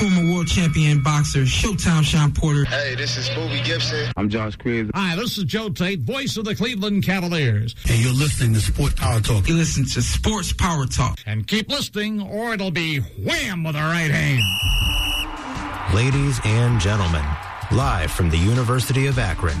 [0.00, 2.64] former world champion boxer Showtime Shawn Porter.
[2.64, 4.10] Hey, this is Bobby Gibson.
[4.16, 4.90] I'm Josh Cribbs.
[4.94, 7.74] Hi, this is Joe Tait, voice of the Cleveland Cavaliers.
[7.86, 9.46] And you're listening to Sports Power Talk.
[9.46, 11.18] You listen to Sports Power Talk.
[11.26, 14.40] And keep listening, or it'll be wham with the right hand.
[15.94, 17.24] Ladies and gentlemen,
[17.70, 19.58] live from the University of Akron,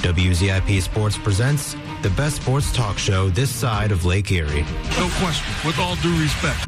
[0.00, 4.62] WZIP Sports presents the best sports talk show this side of Lake Erie.
[4.96, 6.66] No question, with all due respect.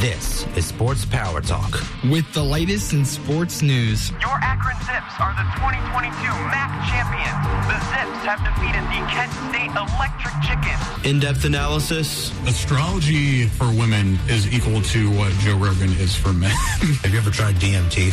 [0.00, 1.80] This is Sports Power Talk.
[2.10, 4.10] With the latest in sports news.
[4.20, 6.12] Your Akron Zips are the 2022
[6.52, 7.40] MAC champions.
[7.64, 11.06] The Zips have defeated the Kent State Electric Chickens.
[11.06, 12.30] In-depth analysis.
[12.46, 16.50] Astrology for women is equal to what Joe Rogan is for men.
[17.00, 18.12] Have you ever tried DMT?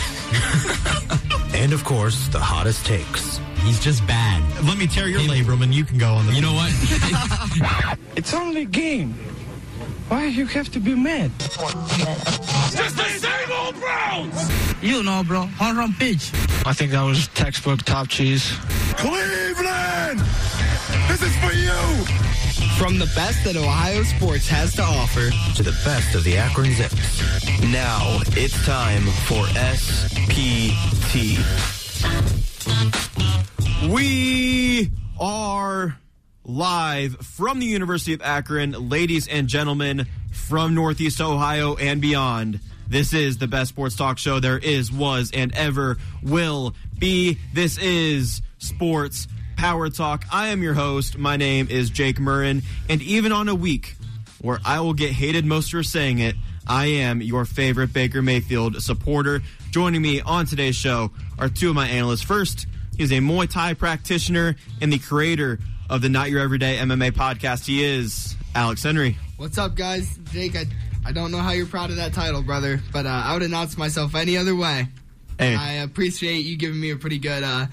[1.53, 3.41] and of course, the hottest takes.
[3.57, 4.41] He's just bad.
[4.65, 6.33] Let me tear your labrum and you can go on the.
[6.33, 7.97] You know what?
[8.15, 9.15] it's only a game.
[10.13, 11.31] Why you have to be mad?
[11.39, 14.51] Just the same old Browns!
[14.79, 15.47] You know, bro.
[15.57, 16.29] Home run pitch.
[16.67, 18.55] I think that was textbook top cheese.
[18.95, 20.19] Cleveland!
[21.07, 22.05] This is for you!
[22.77, 26.73] From the best that Ohio sports has to offer to the best of the Akron
[26.73, 27.19] Zips.
[27.71, 29.43] Now it's time for
[29.73, 31.39] SPT.
[33.89, 35.97] We are
[36.45, 42.59] live from the University of Akron, ladies and gentlemen from Northeast Ohio and beyond.
[42.87, 47.37] This is the best sports talk show there is, was, and ever will be.
[47.53, 50.25] This is Sports Power Talk.
[50.31, 51.17] I am your host.
[51.17, 53.95] My name is Jake Murrin, and even on a week
[54.41, 56.35] where I will get hated most for saying it,
[56.67, 59.41] I am your favorite Baker Mayfield supporter.
[59.71, 62.21] Joining me on today's show are two of my analysts.
[62.21, 65.59] First, he is a Muay Thai practitioner and the creator
[65.93, 67.67] of the Not Your Everyday MMA podcast.
[67.67, 69.15] He is Alex Henry.
[69.37, 70.17] What's up, guys?
[70.31, 70.65] Jake, I,
[71.05, 73.77] I don't know how you're proud of that title, brother, but uh, I would announce
[73.77, 74.87] myself any other way.
[75.37, 75.55] Hey.
[75.55, 77.67] I appreciate you giving me a pretty good uh,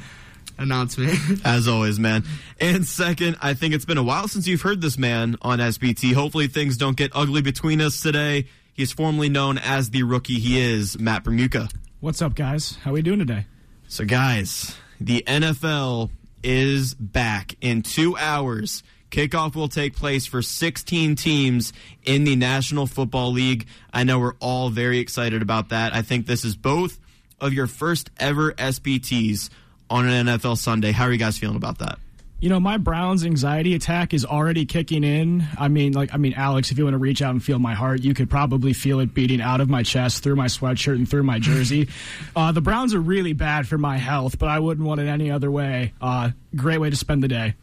[0.58, 1.18] announcement.
[1.46, 2.24] As always, man.
[2.60, 6.12] And second, I think it's been a while since you've heard this man on SPT.
[6.12, 8.44] Hopefully, things don't get ugly between us today.
[8.74, 11.70] He's formerly known as the rookie he is, Matt Bermuca.
[12.00, 12.76] What's up, guys?
[12.82, 13.46] How are we doing today?
[13.88, 16.10] So, guys, the NFL
[16.42, 18.82] is back in two hours.
[19.10, 21.72] Kickoff will take place for 16 teams
[22.04, 23.66] in the National Football League.
[23.92, 25.94] I know we're all very excited about that.
[25.94, 26.98] I think this is both
[27.40, 29.50] of your first ever SPTs
[29.88, 30.92] on an NFL Sunday.
[30.92, 31.98] How are you guys feeling about that?
[32.40, 35.46] You know, my Browns anxiety attack is already kicking in.
[35.58, 37.74] I mean, like, I mean, Alex, if you want to reach out and feel my
[37.74, 41.06] heart, you could probably feel it beating out of my chest through my sweatshirt and
[41.06, 41.88] through my jersey.
[42.34, 45.30] uh, the Browns are really bad for my health, but I wouldn't want it any
[45.30, 45.92] other way.
[46.00, 47.54] Uh, great way to spend the day.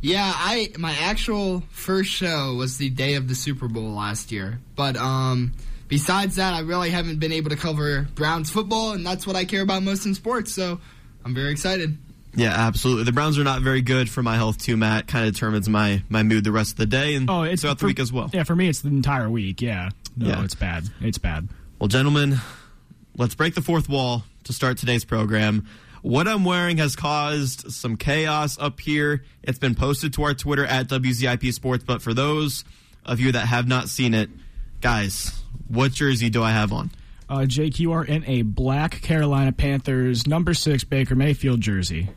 [0.00, 4.60] Yeah, I my actual first show was the day of the Super Bowl last year,
[4.76, 5.54] but um,
[5.88, 9.44] besides that, I really haven't been able to cover Browns football, and that's what I
[9.44, 10.52] care about most in sports.
[10.54, 10.78] So
[11.24, 11.98] I'm very excited.
[12.34, 13.04] Yeah, absolutely.
[13.04, 15.06] The Browns are not very good for my health too, Matt.
[15.08, 17.78] Kind of determines my my mood the rest of the day and oh, it's throughout
[17.78, 18.30] for, the week as well.
[18.32, 19.60] Yeah, for me, it's the entire week.
[19.62, 20.44] Yeah, no, Yeah.
[20.44, 20.84] it's bad.
[21.00, 21.48] It's bad.
[21.80, 22.38] Well, gentlemen,
[23.16, 25.66] let's break the fourth wall to start today's program.
[26.02, 29.24] What I'm wearing has caused some chaos up here.
[29.42, 32.64] It's been posted to our Twitter at WZIP Sports, but for those
[33.04, 34.30] of you that have not seen it,
[34.80, 36.90] guys, what jersey do I have on?
[37.28, 42.08] Uh, Jake, you are in a black Carolina Panthers number six Baker Mayfield jersey.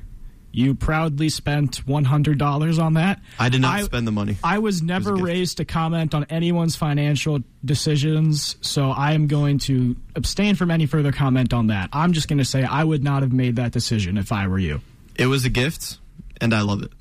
[0.54, 3.22] You proudly spent one hundred dollars on that.
[3.40, 4.36] I did not spend the money.
[4.44, 9.96] I was never raised to comment on anyone's financial decisions, so I am going to
[10.16, 11.90] abstain from any further comment on that.
[11.94, 14.60] I'm just going to say I would not have made that decision if I were
[14.60, 14.82] you.
[15.16, 16.00] It was a gift,
[16.42, 16.92] and I love it.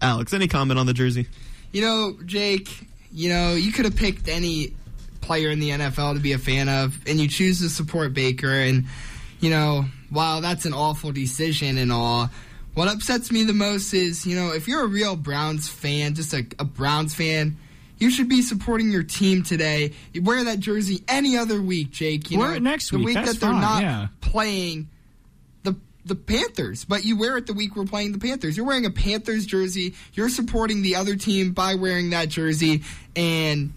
[0.00, 1.26] Alex, any comment on the jersey?
[1.72, 4.72] You know, Jake, you know, you could have picked any
[5.24, 8.50] player in the NFL to be a fan of, and you choose to support Baker.
[8.50, 8.84] And,
[9.40, 12.30] you know, while that's an awful decision and all,
[12.74, 16.34] what upsets me the most is, you know, if you're a real Browns fan, just
[16.34, 17.56] a, a Browns fan,
[17.98, 19.92] you should be supporting your team today.
[20.12, 22.30] You wear that jersey any other week, Jake.
[22.30, 23.06] You Wear know, it next the week.
[23.06, 24.08] week That's that they're fine, not yeah.
[24.20, 24.88] playing
[25.62, 28.56] the the Panthers, but you wear it the week we're playing the Panthers.
[28.56, 29.94] You're wearing a Panthers jersey.
[30.12, 32.82] You're supporting the other team by wearing that jersey,
[33.14, 33.72] and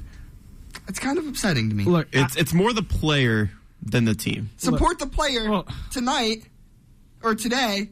[0.88, 1.84] it's kind of upsetting to me.
[1.86, 3.51] Look, It's it's more the player
[3.81, 4.50] than the team.
[4.57, 6.44] support the player tonight
[7.24, 7.89] or today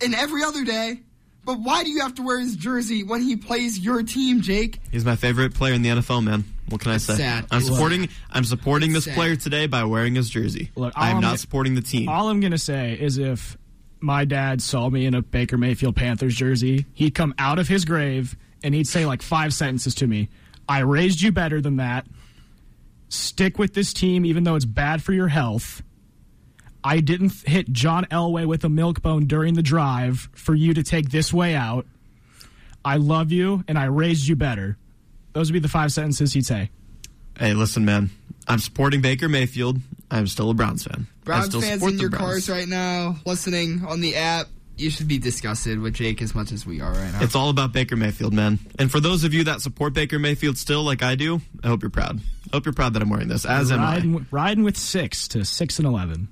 [0.00, 1.00] and every other day.
[1.44, 4.78] But why do you have to wear his jersey when he plays your team, Jake?
[4.92, 6.44] He's my favorite player in the NFL, man.
[6.68, 7.16] What can I say?
[7.16, 7.46] sad.
[7.50, 9.14] I'm It's supporting I'm supporting It's this sad.
[9.16, 10.70] player today by wearing his jersey.
[10.76, 12.08] Look, I am all not I'm- supporting the team.
[12.08, 13.58] All I'm going to say is if
[14.00, 17.84] my dad saw me in a Baker Mayfield Panthers jersey, he'd come out of his
[17.84, 20.28] grave and he'd say like five sentences to me.
[20.72, 22.06] I raised you better than that.
[23.10, 25.82] stick with this team even though it's bad for your health.
[26.82, 30.82] I didn't hit John Elway with a milk bone during the drive for you to
[30.82, 31.86] take this way out.
[32.86, 34.78] I love you and I raised you better.
[35.34, 36.70] Those would be the five sentences he'd say.
[37.38, 38.08] Hey, listen, man.
[38.48, 39.78] I'm supporting Baker Mayfield.
[40.10, 41.06] I'm still a Browns fan.
[41.24, 42.24] Browns fans in your Browns.
[42.24, 44.46] cars right now, listening on the app,
[44.76, 47.22] you should be disgusted with Jake as much as we are right now.
[47.22, 48.58] It's all about Baker Mayfield, man.
[48.78, 51.82] And for those of you that support Baker Mayfield still, like I do, I hope
[51.82, 52.20] you're proud.
[52.52, 54.36] I hope you're proud that I'm wearing this, as riding, am I.
[54.36, 56.28] Riding with six to six and eleven.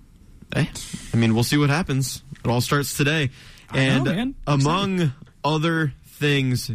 [0.55, 0.69] Hey,
[1.13, 2.23] I mean, we'll see what happens.
[2.45, 3.31] It all starts today.
[3.73, 5.13] And know, among
[5.45, 6.71] other things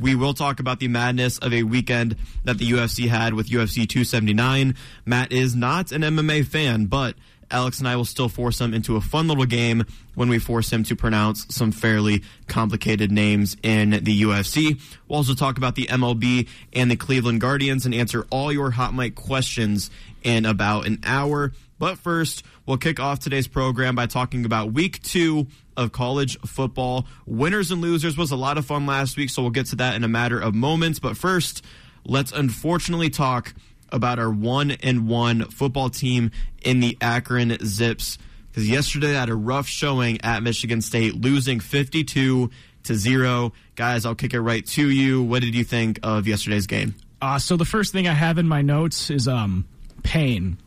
[0.00, 3.88] we will talk about the madness of a weekend that the UFC had with UFC
[3.88, 4.74] 279.
[5.04, 7.14] Matt is not an MMA fan, but
[7.50, 9.84] Alex and I will still force him into a fun little game
[10.14, 14.80] when we force him to pronounce some fairly complicated names in the UFC.
[15.08, 18.94] We'll also talk about the MLB and the Cleveland Guardians and answer all your hot
[18.94, 19.90] mic questions
[20.22, 21.52] in about an hour.
[21.78, 25.46] But first, we'll kick off today's program by talking about week two
[25.76, 27.06] of college football.
[27.26, 29.94] Winners and losers was a lot of fun last week, so we'll get to that
[29.94, 30.98] in a matter of moments.
[30.98, 31.64] But first,
[32.04, 33.54] let's unfortunately talk
[33.90, 36.30] about our one and one football team
[36.62, 38.18] in the Akron Zips.
[38.48, 42.50] Because yesterday had a rough showing at Michigan State, losing 52
[42.84, 43.52] to 0.
[43.74, 45.22] Guys, I'll kick it right to you.
[45.22, 46.94] What did you think of yesterday's game?
[47.20, 49.66] Uh, so the first thing I have in my notes is um,
[50.02, 50.58] pain.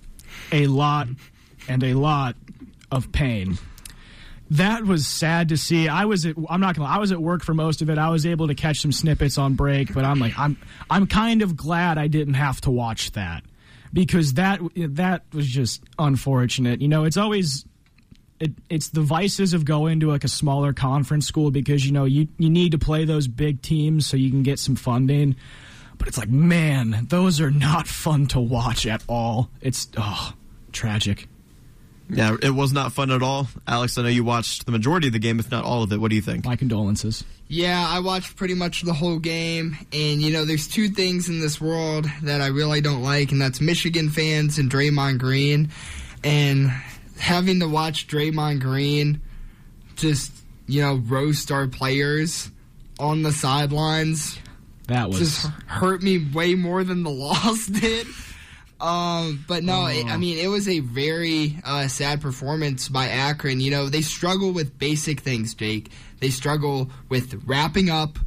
[0.52, 1.08] A lot
[1.68, 2.36] and a lot
[2.92, 3.58] of pain
[4.52, 5.88] that was sad to see.
[5.88, 7.98] I was at, I'm not gonna I was at work for most of it.
[7.98, 10.58] I was able to catch some snippets on break, but I'm like I'm
[10.90, 13.44] I'm kind of glad I didn't have to watch that
[13.94, 16.82] because that that was just unfortunate.
[16.82, 17.66] You know, it's always
[18.40, 22.06] it, it's the vices of going to like a smaller conference school because you know
[22.06, 25.36] you you need to play those big teams so you can get some funding.
[25.98, 29.50] But it's like, man, those are not fun to watch at all.
[29.60, 30.34] It's oh,
[30.72, 31.28] tragic.
[32.10, 33.48] Yeah, it was not fun at all.
[33.68, 35.98] Alex, I know you watched the majority of the game, if not all of it.
[35.98, 36.46] What do you think?
[36.46, 37.24] My condolences.
[37.48, 39.78] Yeah, I watched pretty much the whole game.
[39.94, 43.40] And, you know, there's two things in this world that I really don't like, and
[43.40, 45.70] that's Michigan fans and Draymond Green.
[46.24, 46.72] And
[47.20, 49.22] having to watch Draymond Green
[49.96, 50.32] just,
[50.68, 52.50] you know, roast our players
[53.00, 54.38] on the sidelines.
[54.88, 55.20] That was.
[55.20, 58.08] Just hurt me way more than the loss did.
[58.82, 63.60] Um, but no, it, I mean, it was a very uh, sad performance by Akron.
[63.60, 65.92] You know, they struggle with basic things, Jake.
[66.20, 68.20] They struggle with wrapping up,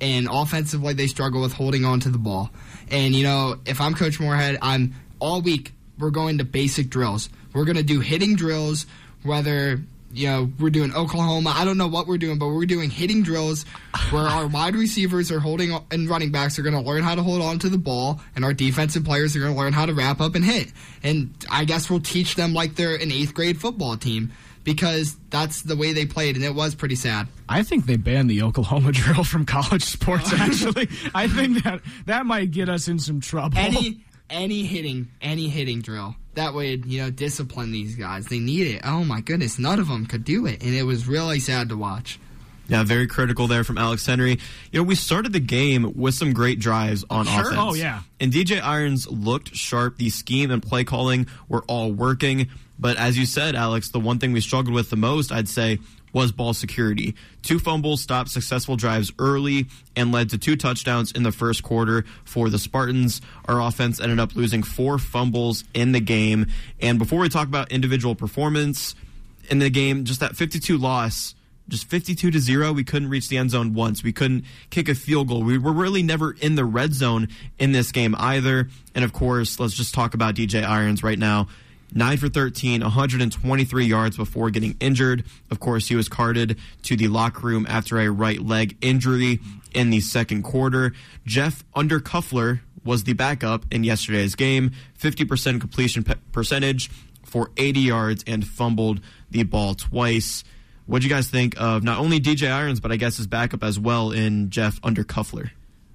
[0.00, 2.50] and offensively, they struggle with holding on to the ball.
[2.90, 7.28] And, you know, if I'm Coach Moorhead, I'm all week, we're going to basic drills.
[7.52, 8.86] We're going to do hitting drills,
[9.22, 9.80] whether
[10.12, 11.52] you know, we're doing Oklahoma.
[11.56, 13.64] I don't know what we're doing, but we're doing hitting drills
[14.10, 17.22] where our wide receivers are holding and running backs are going to learn how to
[17.22, 19.94] hold on to the ball, and our defensive players are going to learn how to
[19.94, 20.72] wrap up and hit.
[21.02, 24.32] And I guess we'll teach them like they're an eighth grade football team
[24.64, 27.28] because that's the way they played, and it was pretty sad.
[27.48, 30.32] I think they banned the Oklahoma drill from college sports.
[30.36, 33.58] Actually, I think that that might get us in some trouble.
[33.58, 38.26] Any any hitting any hitting drill that would you know discipline these guys.
[38.26, 38.82] They need it.
[38.84, 41.76] Oh my goodness, none of them could do it, and it was really sad to
[41.76, 42.18] watch.
[42.68, 44.38] Yeah, very critical there from Alex Henry.
[44.70, 47.34] You know, we started the game with some great drives on sure.
[47.34, 47.58] Oh, offense.
[47.58, 49.98] Oh yeah, and DJ Irons looked sharp.
[49.98, 52.48] The scheme and play calling were all working.
[52.78, 55.78] But as you said, Alex, the one thing we struggled with the most, I'd say,
[56.12, 57.14] was ball security.
[57.42, 59.66] Two fumbles stopped successful drives early
[59.96, 63.20] and led to two touchdowns in the first quarter for the Spartans.
[63.46, 66.46] Our offense ended up losing four fumbles in the game.
[66.80, 68.94] And before we talk about individual performance
[69.50, 71.34] in the game, just that 52 loss
[71.68, 74.94] just 52 to 0 we couldn't reach the end zone once we couldn't kick a
[74.94, 77.28] field goal we were really never in the red zone
[77.58, 81.48] in this game either and of course let's just talk about dj irons right now
[81.94, 85.24] 9 for 13, 123 yards before getting injured.
[85.50, 89.40] Of course, he was carted to the locker room after a right leg injury
[89.74, 90.92] in the second quarter.
[91.26, 96.90] Jeff Undercuffler was the backup in yesterday's game, 50% completion pe- percentage
[97.24, 100.44] for 80 yards and fumbled the ball twice.
[100.86, 103.62] What do you guys think of not only DJ Irons, but I guess his backup
[103.62, 105.50] as well in Jeff Undercuffler?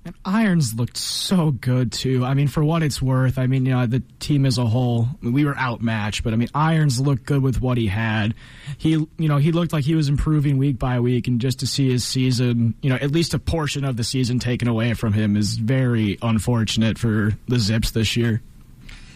[0.08, 2.24] And Irons looked so good too.
[2.24, 5.10] I mean, for what it's worth, I mean, you know, the team as a whole,
[5.22, 8.34] we were outmatched, but I mean, Irons looked good with what he had.
[8.78, 11.68] He, you know, he looked like he was improving week by week, and just to
[11.68, 15.12] see his season, you know, at least a portion of the season taken away from
[15.12, 18.42] him is very unfortunate for the Zips this year.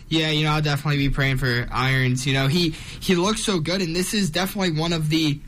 [0.09, 2.27] Yeah, you know, I'll definitely be praying for Irons.
[2.27, 5.39] You know, he he looks so good, and this is definitely one of the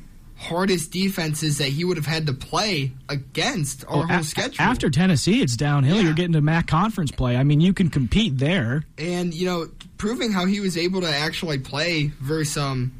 [0.43, 4.62] hardest defenses that he would have had to play against our Oh, whole a- schedule.
[4.62, 6.01] After Tennessee, it's downhill.
[6.01, 7.38] You're getting to MAC conference play.
[7.38, 8.83] I mean, you can compete there.
[8.97, 12.91] and you know, proving how he was able to actually play versus um,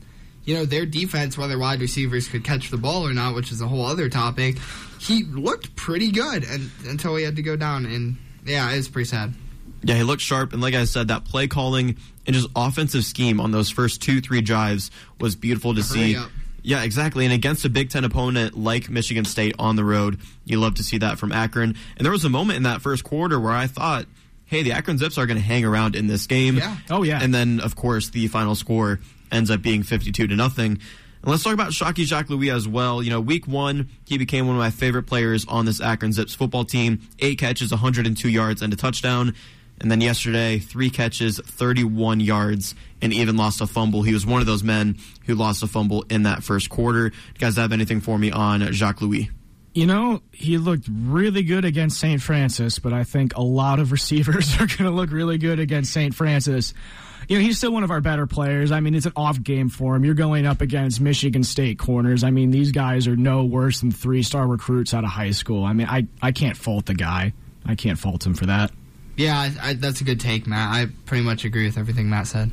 [0.46, 3.62] you know, their defense, whether wide receivers could catch the ball or not, which is
[3.62, 4.58] a whole other topic.
[5.00, 9.08] He looked pretty good and, until he had to go down, and yeah, it's pretty
[9.10, 9.34] sad.
[9.86, 13.42] Yeah, he looked sharp, and like I said, that play calling and just offensive scheme
[13.42, 16.16] on those first two, three drives was beautiful to Hurry see.
[16.16, 16.30] up.
[16.64, 17.26] Yeah, exactly.
[17.26, 20.84] And against a Big Ten opponent like Michigan State on the road, you love to
[20.84, 21.76] see that from Akron.
[21.98, 24.06] And there was a moment in that first quarter where I thought,
[24.46, 26.58] hey, the Akron Zips are going to hang around in this game.
[26.58, 26.78] Yeah.
[26.90, 27.20] Oh, yeah.
[27.22, 29.00] And then, of course, the final score
[29.32, 30.80] ends up being 52 to nothing.
[31.22, 33.02] And let's talk about Shocky Jacques Louis as well.
[33.02, 36.36] You know, week one, he became one of my favorite players on this Akron Zips
[36.36, 37.02] football team.
[37.20, 39.34] Eight catches, 102 yards, and a touchdown.
[39.82, 44.04] And then yesterday, three catches, 31 yards, and even lost a fumble.
[44.04, 47.06] He was one of those men who lost a fumble in that first quarter.
[47.08, 49.30] You guys have anything for me on Jacques Louis?
[49.74, 52.22] You know, he looked really good against St.
[52.22, 55.92] Francis, but I think a lot of receivers are going to look really good against
[55.92, 56.14] St.
[56.14, 56.74] Francis.
[57.28, 58.72] You know, he's still one of our better players.
[58.72, 60.06] I mean, it's an off game for him.
[60.06, 62.24] You're going up against Michigan State corners.
[62.24, 65.64] I mean, these guys are no worse than three star recruits out of high school.
[65.64, 67.34] I mean, I, I can't fault the guy.
[67.66, 68.72] I can't fault him for that.
[69.16, 70.74] Yeah, I, I, that's a good take, Matt.
[70.74, 72.52] I pretty much agree with everything Matt said.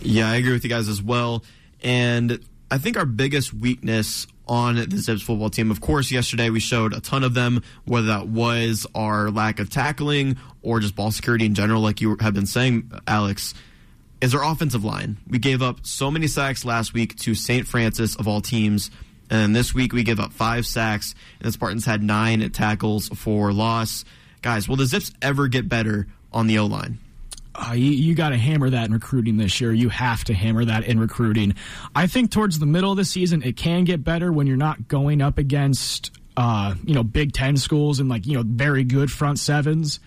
[0.00, 1.42] Yeah, I agree with you guys as well.
[1.82, 2.38] And
[2.70, 6.94] I think our biggest weakness on the Zips football team, of course, yesterday we showed
[6.94, 11.46] a ton of them, whether that was our lack of tackling or just ball security
[11.46, 13.54] in general, like you have been saying, Alex,
[14.20, 15.16] is our offensive line.
[15.28, 17.66] We gave up so many sacks last week to St.
[17.66, 18.90] Francis of all teams.
[19.30, 23.52] And this week we gave up five sacks, and the Spartans had nine tackles for
[23.52, 24.04] loss.
[24.42, 26.98] Guys, will the Zips ever get better on the O line?
[27.58, 29.72] uh, you, you got to hammer that in recruiting this year.
[29.72, 31.54] You have to hammer that in recruiting.
[31.94, 34.86] I think towards the middle of the season, it can get better when you're not
[34.86, 39.10] going up against, uh, you know, Big Ten schools and like you know very good
[39.10, 39.98] front sevens.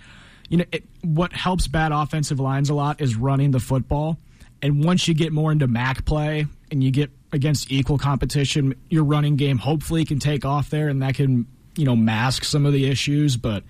[0.49, 4.17] You know, it, what helps bad offensive lines a lot is running the football.
[4.61, 9.03] And once you get more into MAC play and you get against equal competition, your
[9.03, 12.71] running game hopefully can take off there, and that can you know mask some of
[12.71, 13.63] the issues, but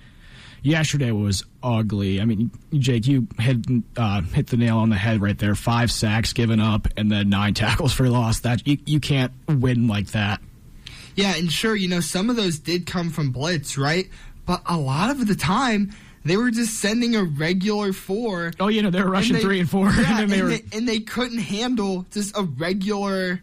[0.62, 2.22] yesterday was ugly.
[2.22, 3.58] I mean, Jake, you hit
[3.98, 5.56] uh, hit the nail on the head right there.
[5.56, 8.40] Five sacks given up, and then nine tackles for loss.
[8.42, 10.42] That you, you can't win like that.
[11.16, 14.10] Yeah, and sure, you know, some of those did come from blitz, right?
[14.46, 15.92] But a lot of the time,
[16.24, 18.52] they were just sending a regular four.
[18.62, 20.44] Oh, you know, they were rushing they- three and four, Yeah, and then they and
[20.44, 20.50] were.
[20.58, 23.42] they, and they couldn't handle just a regular,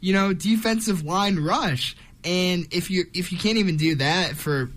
[0.00, 1.96] you know, defensive line rush.
[2.24, 4.70] And if you if you can't even do that for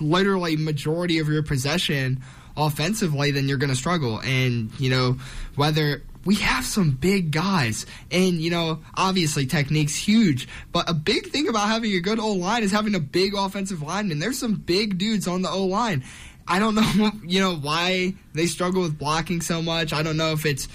[0.00, 2.22] literally majority of your possession
[2.56, 4.20] offensively, then you're going to struggle.
[4.20, 5.18] And you know
[5.56, 11.28] whether we have some big guys, and you know obviously technique's huge, but a big
[11.28, 14.18] thing about having a good O line is having a big offensive lineman.
[14.18, 16.04] There's some big dudes on the O line.
[16.46, 19.92] I don't know, you know, why they struggle with blocking so much.
[19.92, 20.68] I don't know if it's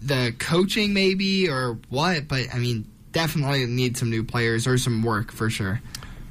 [0.00, 5.02] the coaching maybe or what, but I mean, definitely need some new players or some
[5.02, 5.80] work for sure.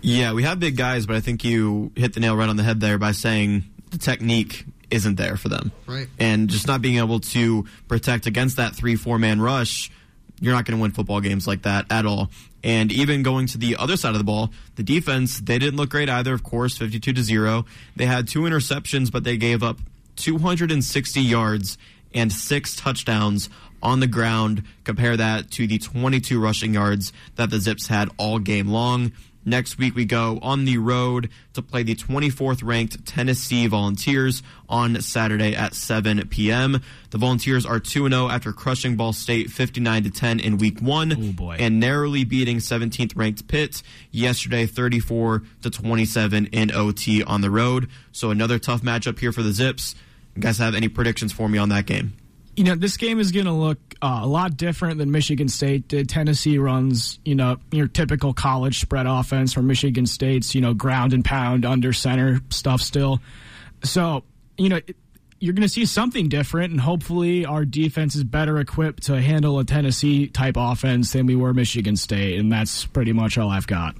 [0.01, 2.63] Yeah, we have big guys, but I think you hit the nail right on the
[2.63, 5.72] head there by saying the technique isn't there for them.
[5.86, 6.08] Right.
[6.20, 9.92] And just not being able to protect against that three, four man rush,
[10.39, 12.30] you're not going to win football games like that at all.
[12.63, 15.89] And even going to the other side of the ball, the defense, they didn't look
[15.89, 17.66] great either, of course, 52 to 0.
[17.96, 19.77] They had two interceptions, but they gave up
[20.18, 21.77] 260 yards
[22.13, 23.50] and six touchdowns
[23.82, 24.63] on the ground.
[24.84, 29.12] Compare that to the 22 rushing yards that the Zips had all game long.
[29.48, 35.00] Next week, we go on the road to play the 24th ranked Tennessee Volunteers on
[35.00, 36.82] Saturday at 7 p.m.
[37.12, 41.12] The Volunteers are 2 0 after crushing Ball State 59 to 10 in week one
[41.60, 47.88] and narrowly beating 17th ranked Pitt yesterday 34 to 27 in OT on the road.
[48.12, 49.96] So another tough matchup here for the Zips.
[50.36, 52.12] You guys have any predictions for me on that game?
[52.58, 55.88] You know, this game is going to look uh, a lot different than Michigan State
[55.88, 56.10] did.
[56.10, 61.14] Tennessee runs, you know, your typical college spread offense, where Michigan State's, you know, ground
[61.14, 63.22] and pound under center stuff still.
[63.84, 64.24] So,
[64.58, 64.80] you know,
[65.40, 69.60] you're going to see something different, and hopefully our defense is better equipped to handle
[69.60, 73.68] a Tennessee type offense than we were Michigan State, and that's pretty much all I've
[73.68, 73.96] got.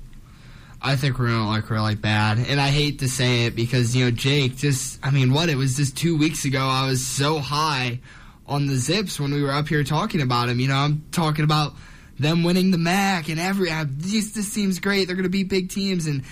[0.82, 4.06] I think we're gonna look really bad, and I hate to say it because you
[4.06, 4.58] know Jake.
[4.58, 6.60] Just I mean, what it was just two weeks ago.
[6.60, 8.00] I was so high
[8.48, 10.60] on the Zips when we were up here talking about him.
[10.60, 11.74] You know, I'm talking about
[12.20, 13.72] them winning the MAC and every.
[13.72, 15.08] I, this, this seems great.
[15.08, 16.24] They're gonna beat big teams, and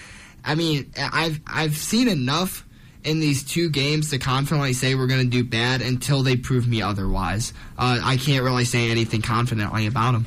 [0.43, 2.65] I mean, I've I've seen enough
[3.03, 6.81] in these two games to confidently say we're gonna do bad until they prove me
[6.81, 7.53] otherwise.
[7.77, 10.25] Uh, I can't really say anything confidently about them.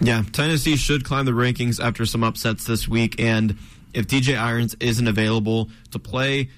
[0.00, 3.56] Yeah, Tennessee should climb the rankings after some upsets this week, and
[3.94, 6.50] if DJ Irons isn't available to play,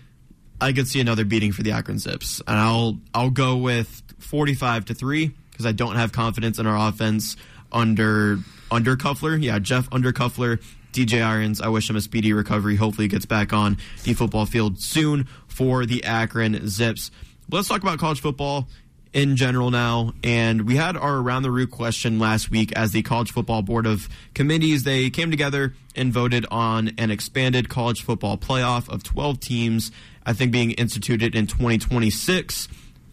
[0.61, 4.85] I could see another beating for the Akron Zips, and I'll I'll go with forty-five
[4.87, 7.37] to three because I don't have confidence in our offense
[7.73, 8.39] under
[8.71, 9.43] Undercuffler.
[9.43, 10.63] Yeah, Jeff Undercuffler.
[10.93, 12.75] DJ Irons, I wish him a speedy recovery.
[12.75, 17.11] Hopefully, he gets back on the football field soon for the Akron Zips.
[17.51, 18.69] Let's talk about college football
[19.13, 20.13] in general now.
[20.23, 23.87] And we had our around the Roo question last week as the college football board
[23.87, 24.85] of committees.
[24.85, 29.93] They came together and voted on an expanded college football playoff of 12 teams,
[30.25, 32.69] I think being instituted in 2026.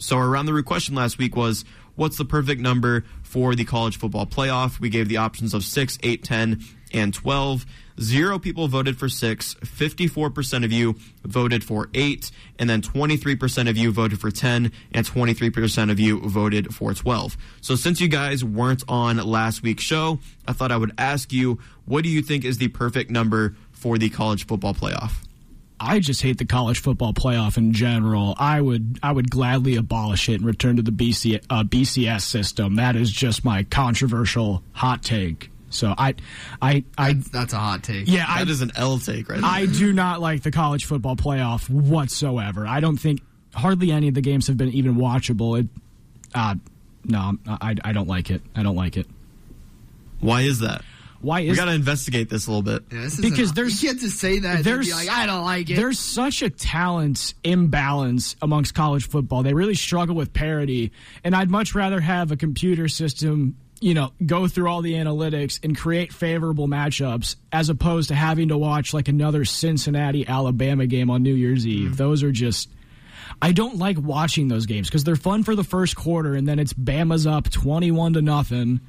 [0.06, 3.98] So around the Roo question last week was what's the perfect number for the college
[3.98, 4.80] football playoff?
[4.80, 7.66] We gave the options of 6, 8, 10, and 12.
[8.00, 9.56] Zero people voted for six.
[9.56, 12.30] 54% of you voted for eight.
[12.60, 14.72] And then 23% of you voted for 10.
[14.92, 17.36] And 23% of you voted for 12.
[17.62, 21.58] So since you guys weren't on last week's show, I thought I would ask you
[21.86, 25.26] what do you think is the perfect number for the college football playoff?
[25.80, 28.36] I just hate the college football playoff in general.
[28.38, 32.76] I would I would gladly abolish it and return to the BC, uh, BCS system.
[32.76, 35.50] That is just my controversial hot take.
[35.70, 36.16] So I,
[36.62, 37.14] I, I.
[37.14, 38.08] That's, that's a hot take.
[38.08, 39.44] Yeah, that I, is an L take, right?
[39.44, 42.66] I do not like the college football playoff whatsoever.
[42.66, 43.22] I don't think
[43.54, 45.60] hardly any of the games have been even watchable.
[45.60, 45.68] It,
[46.34, 46.56] uh,
[47.04, 48.42] no, I, I don't like it.
[48.56, 49.08] I don't like it.
[50.22, 50.84] Why is that?
[51.26, 52.84] Why is we got to investigate this a little bit?
[52.92, 54.64] Yeah, this because an, there's you get to say that.
[54.64, 55.76] There's like I don't like it.
[55.76, 59.44] There's such a talent imbalance amongst college football.
[59.44, 60.92] They really struggle with parity,
[61.24, 65.60] and I'd much rather have a computer system you know, go through all the analytics
[65.64, 71.10] and create favorable matchups as opposed to having to watch like another Cincinnati Alabama game
[71.10, 71.92] on New Year's Eve.
[71.92, 71.98] Mm.
[71.98, 72.70] Those are just
[73.42, 76.60] I don't like watching those games because they're fun for the first quarter and then
[76.60, 78.80] it's Bama's up 21 to nothing.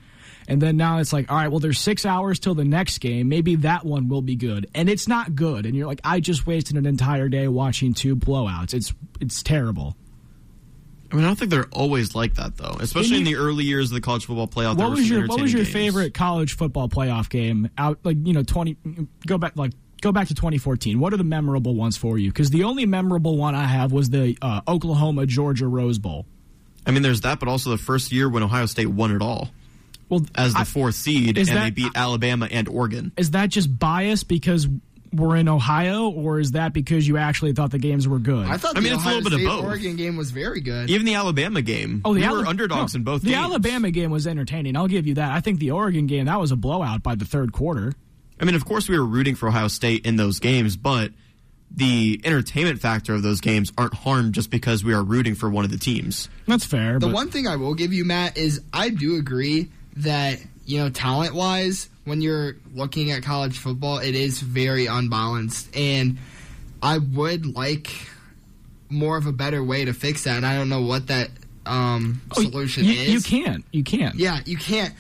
[0.49, 3.29] And then now it's like, all right, well, there's six hours till the next game.
[3.29, 5.67] Maybe that one will be good, and it's not good.
[5.67, 8.75] And you're like, I just wasted an entire day watching two blowouts.
[8.75, 9.97] It's it's terrible.
[11.11, 13.91] I mean, I don't think they're always like that though, especially in, the early years
[13.91, 14.77] of the college football playoff.
[14.77, 15.73] What was your What was your games.
[15.73, 17.71] favorite college football playoff game?
[17.79, 18.77] Out like you know twenty.
[19.27, 21.01] Go back like go back to 2014.
[21.01, 22.31] What are the memorable ones for you?
[22.31, 26.27] Because the only memorable one I have was the uh, Oklahoma Georgia Rose Bowl.
[26.87, 29.49] I mean, there's that, but also the first year when Ohio State won it all.
[30.09, 33.13] Well, as the I, fourth seed, and that, they beat Alabama and Oregon.
[33.17, 34.69] Is that just bias because
[35.13, 38.47] we're in Ohio, or is that because you actually thought the games were good?
[38.47, 38.77] I thought.
[38.77, 39.65] I mean, it's a little State bit of both.
[39.65, 40.91] Oregon game was very good.
[40.91, 42.03] Even the Alabama game.
[42.05, 43.23] Oh, the we Ala- were underdogs no, in both.
[43.23, 43.45] The games.
[43.45, 44.77] Alabama game was entertaining.
[44.77, 45.33] I'll give you that.
[45.33, 47.93] I think the Oregon game that was a blowout by the third quarter.
[48.41, 51.11] I mean, of course, we were rooting for Ohio State in those games, but
[51.71, 55.65] the entertainment factor of those games aren't harmed just because we are rooting for one
[55.65, 56.29] of the teams.
[56.47, 56.99] That's fair.
[56.99, 60.79] The but- one thing I will give you, Matt, is I do agree that you
[60.79, 65.75] know, talent wise, when you're looking at college football, it is very unbalanced.
[65.77, 66.19] And
[66.83, 67.93] I would like
[68.91, 70.37] more of a better way to fix that.
[70.37, 71.31] And I don't know what that
[71.65, 73.09] um, Oh, solution you, is.
[73.31, 73.65] You can't.
[73.73, 74.17] You can't.
[74.17, 74.93] Yeah, you can't.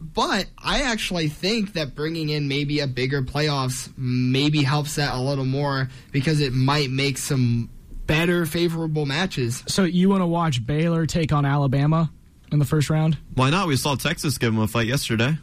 [0.00, 5.20] But I actually think that bringing in maybe a bigger playoffs maybe helps that a
[5.20, 7.68] little more because it might make some
[8.06, 9.64] better favorable matches.
[9.66, 12.10] So you want to watch Baylor take on Alabama
[12.52, 13.18] in the first round?
[13.34, 13.66] Why not?
[13.68, 15.38] We saw Texas give them a fight yesterday.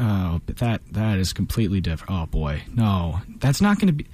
[0.00, 2.10] Oh, but that that is completely different.
[2.12, 4.06] Oh boy, no, that's not going to be.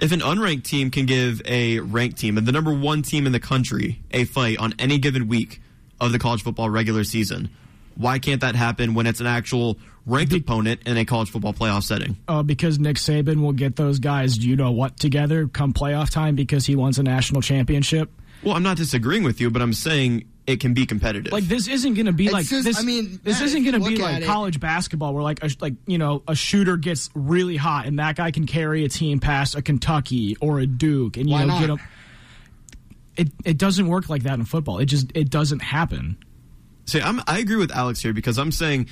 [0.00, 3.32] If an unranked team can give a ranked team and the number one team in
[3.32, 5.60] the country a fight on any given week
[6.00, 7.50] of the college football regular season,
[7.96, 11.82] why can't that happen when it's an actual ranked opponent in a college football playoff
[11.82, 12.16] setting?
[12.26, 16.34] Uh, because Nick Saban will get those guys, you know what, together come playoff time
[16.34, 18.10] because he wants a national championship.
[18.42, 21.32] Well, I'm not disagreeing with you, but I'm saying it can be competitive.
[21.32, 22.78] Like this isn't going to be It's like just- this.
[22.78, 25.42] I mean, this Matt, isn't going to be like at it- college basketball where like
[25.42, 28.88] a, like you know a shooter gets really hot and that guy can carry a
[28.88, 31.60] team past a Kentucky or a Duke and you Why know not?
[31.60, 31.80] get them.
[33.16, 34.78] It it doesn't work like that in football.
[34.78, 36.16] It just it doesn't happen.
[36.86, 38.88] See, I'm, I agree with Alex here because I'm saying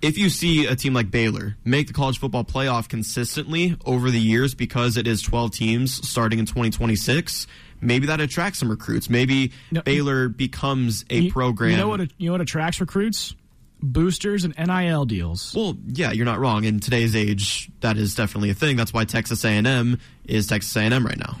[0.00, 4.20] if you see a team like Baylor make the college football playoff consistently over the
[4.20, 7.46] years because it is 12 teams starting in 2026,
[7.80, 9.08] maybe that attracts some recruits.
[9.10, 11.72] Maybe No, Baylor becomes a You- program.
[11.72, 12.00] You know what?
[12.18, 13.34] You know what attracts recruits?
[13.82, 15.52] Boosters and NIL deals.
[15.54, 16.64] well, yeah, you're not wrong.
[16.64, 18.76] In today's age, that is definitely a thing.
[18.76, 21.36] That's why Texas A&M is Texas A&M right now.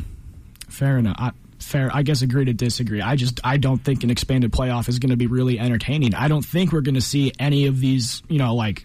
[0.68, 1.16] Fair enough.
[1.18, 1.90] I, fair.
[1.94, 3.00] I guess agree to disagree.
[3.00, 6.14] I just I don't think an expanded playoff is going to be really entertaining.
[6.14, 8.22] I don't think we're going to see any of these.
[8.28, 8.84] You know, like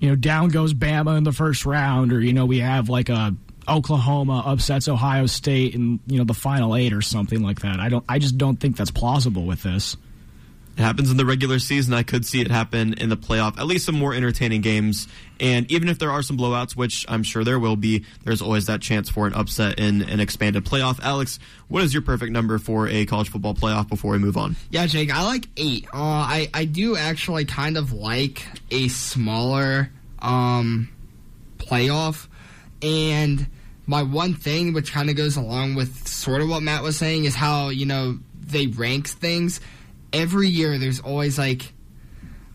[0.00, 3.08] you know, down goes Bama in the first round, or you know, we have like
[3.08, 3.34] a
[3.68, 7.80] Oklahoma upsets Ohio State in you know the final eight or something like that.
[7.80, 8.04] I don't.
[8.08, 9.96] I just don't think that's plausible with this.
[10.76, 11.94] It happens in the regular season.
[11.94, 13.58] I could see it happen in the playoff.
[13.58, 15.06] At least some more entertaining games.
[15.38, 18.66] And even if there are some blowouts, which I'm sure there will be, there's always
[18.66, 20.98] that chance for an upset in an expanded playoff.
[21.00, 24.56] Alex, what is your perfect number for a college football playoff before we move on?
[24.70, 25.86] Yeah, Jake, I like eight.
[25.94, 30.88] Uh, I I do actually kind of like a smaller um,
[31.58, 32.26] playoff,
[32.82, 33.46] and
[33.86, 37.24] my one thing, which kind of goes along with sort of what Matt was saying,
[37.24, 39.60] is how you know they rank things.
[40.12, 41.72] Every year, there's always like,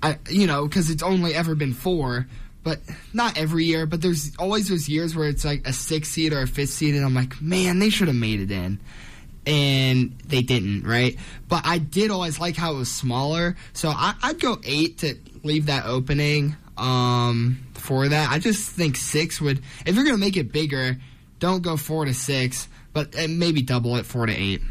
[0.02, 2.28] I you know, because it's only ever been four,
[2.64, 2.80] but
[3.14, 3.86] not every year.
[3.86, 6.96] But there's always those years where it's like a six seed or a fifth seed,
[6.96, 8.80] and I'm like, man, they should have made it in.
[9.46, 11.18] And they didn't, right?
[11.48, 15.16] But I did always like how it was smaller, so I, I'd go eight to
[15.44, 18.32] leave that opening um, for that.
[18.32, 20.98] I just think six would, if you're going to make it bigger,
[21.40, 24.62] don't go four to six, but eh, maybe double it four to eight.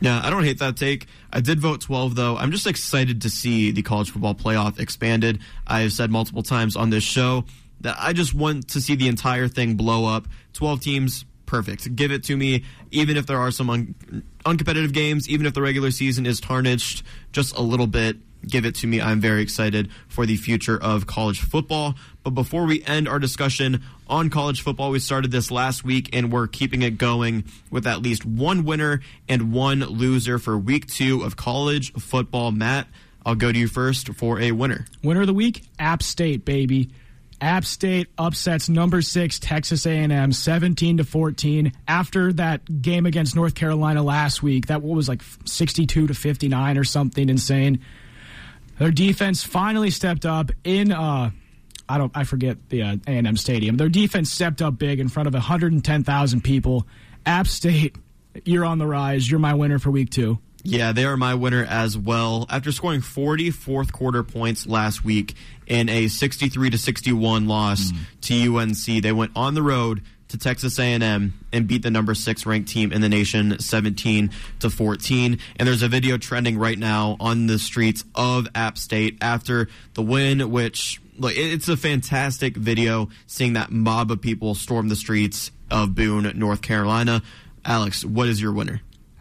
[0.00, 1.06] Yeah, I don't hate that take.
[1.32, 2.36] I did vote 12, though.
[2.36, 5.40] I'm just excited to see the college football playoff expanded.
[5.66, 7.44] I've said multiple times on this show
[7.80, 10.26] that I just want to see the entire thing blow up.
[10.54, 11.94] 12 teams, perfect.
[11.96, 13.94] Give it to me, even if there are some un-
[14.44, 17.02] uncompetitive games, even if the regular season is tarnished
[17.32, 18.16] just a little bit
[18.48, 19.00] give it to me.
[19.00, 21.94] I'm very excited for the future of college football.
[22.22, 26.32] But before we end our discussion on college football, we started this last week and
[26.32, 31.22] we're keeping it going with at least one winner and one loser for week two
[31.22, 32.50] of college football.
[32.50, 32.86] Matt,
[33.26, 34.86] I'll go to you first for a winner.
[35.02, 36.90] Winner of the week, App State, baby.
[37.40, 43.54] App State upsets number six Texas A&M 17 to 14 after that game against North
[43.54, 44.68] Carolina last week.
[44.68, 47.80] That was like 62 to 59 or something insane.
[48.78, 51.30] Their defense finally stepped up in uh,
[51.88, 53.76] I don't I forget the uh, A&M stadium.
[53.76, 56.86] Their defense stepped up big in front of 110,000 people.
[57.26, 57.96] App State,
[58.44, 59.30] you're on the rise.
[59.30, 60.38] You're my winner for week 2.
[60.66, 62.46] Yeah, they are my winner as well.
[62.48, 65.34] After scoring 40 fourth quarter points last week
[65.66, 67.98] in a 63 to 61 loss mm.
[68.22, 72.46] to UNC, they went on the road to Texas A&M and beat the number six
[72.46, 75.38] ranked team in the nation 17 to 14.
[75.56, 80.02] And there's a video trending right now on the streets of App State after the
[80.02, 85.50] win, which look, it's a fantastic video seeing that mob of people storm the streets
[85.70, 87.22] of Boone, North Carolina.
[87.64, 88.80] Alex, what is your winner?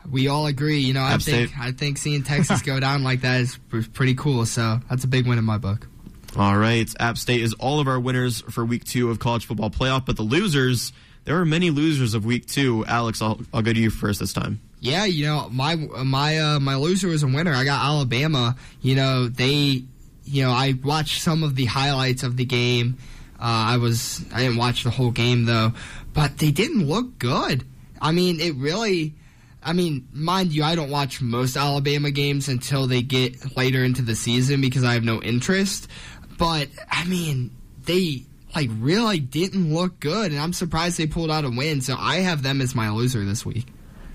[0.10, 0.80] We all agree.
[0.80, 1.60] You know, App I think State.
[1.60, 3.58] I think seeing Texas go down like that is
[3.94, 4.46] pretty cool.
[4.46, 5.88] So that's a big win in my book.
[6.36, 6.90] All right.
[7.00, 10.16] App State is all of our winners for week two of college football playoff, but
[10.16, 10.92] the losers,
[11.26, 12.84] there are many losers of week two.
[12.86, 14.60] Alex, I'll, I'll go to you first this time.
[14.80, 17.54] Yeah, you know, my my uh, my loser was a winner.
[17.54, 18.58] I got Alabama.
[18.82, 19.84] You know, they
[20.26, 22.98] you know, I watched some of the highlights of the game.
[23.40, 23.44] Uh,
[23.74, 25.72] I was I didn't watch the whole game though,
[26.14, 27.64] but they didn't look good.
[28.02, 29.14] I mean, it really
[29.66, 34.02] I mean, mind you, I don't watch most Alabama games until they get later into
[34.02, 35.88] the season because I have no interest.
[36.38, 37.52] But I mean,
[37.86, 41.82] they like really didn't look good, and I'm surprised they pulled out a win.
[41.82, 43.68] So I have them as my loser this week.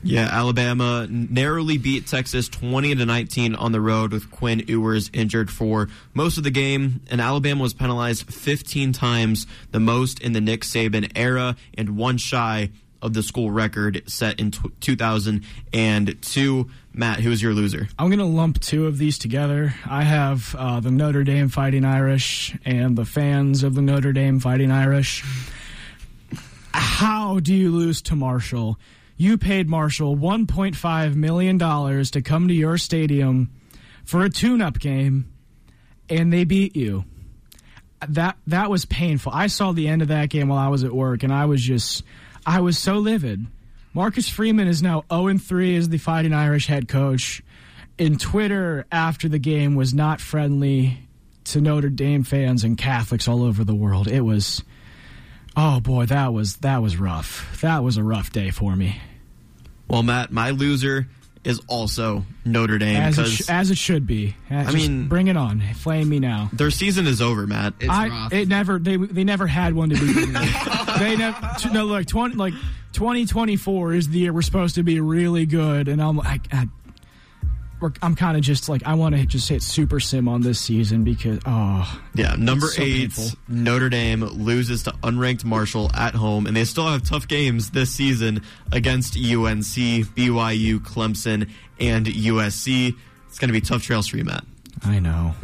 [0.03, 5.51] Yeah, Alabama narrowly beat Texas 20 to 19 on the road with Quinn Ewers injured
[5.51, 10.41] for most of the game, and Alabama was penalized 15 times, the most in the
[10.41, 12.71] Nick Saban era, and one shy
[13.03, 16.71] of the school record set in t- 2002.
[16.93, 17.89] Matt, who is your loser?
[17.99, 19.75] I'm going to lump two of these together.
[19.87, 24.41] I have uh, the Notre Dame Fighting Irish and the fans of the Notre Dame
[24.41, 25.25] Fighting Irish.
[26.73, 28.79] How do you lose to Marshall?
[29.17, 33.51] You paid Marshall $1.5 million to come to your stadium
[34.05, 35.31] for a tune up game,
[36.09, 37.05] and they beat you.
[38.09, 39.33] That that was painful.
[39.35, 41.61] I saw the end of that game while I was at work, and I was
[41.61, 42.05] just
[42.47, 43.45] I was so livid.
[43.99, 47.43] Marcus Freeman is now 0 3 as the Fighting Irish head coach.
[47.99, 51.01] In Twitter after the game was not friendly
[51.47, 54.07] to Notre Dame fans and Catholics all over the world.
[54.07, 54.63] It was
[55.57, 57.61] oh boy, that was that was rough.
[57.63, 59.01] That was a rough day for me.
[59.89, 61.09] Well, Matt, my loser
[61.43, 64.37] is also Notre Dame as, it, sh- as it should be.
[64.49, 66.51] Uh, I mean, bring it on, flame me now.
[66.53, 67.75] Their season is over, Matt.
[67.81, 68.33] It's I, rough.
[68.33, 70.99] It never they they never had one to begin with.
[71.01, 72.55] they never no look twenty like
[72.93, 76.53] twenty twenty four is the year we're supposed to be really good, and I'm like.
[76.53, 76.67] I,
[78.03, 81.05] I'm kind of just like I want to just hit super sim on this season
[81.05, 83.39] because oh yeah number so eight painful.
[83.47, 87.93] Notre Dame loses to unranked Marshall at home and they still have tough games this
[87.93, 91.49] season against UNC, BYU, Clemson,
[91.79, 92.97] and USC.
[93.29, 94.45] It's going to be tough trails for you, Matt.
[94.85, 95.35] I know.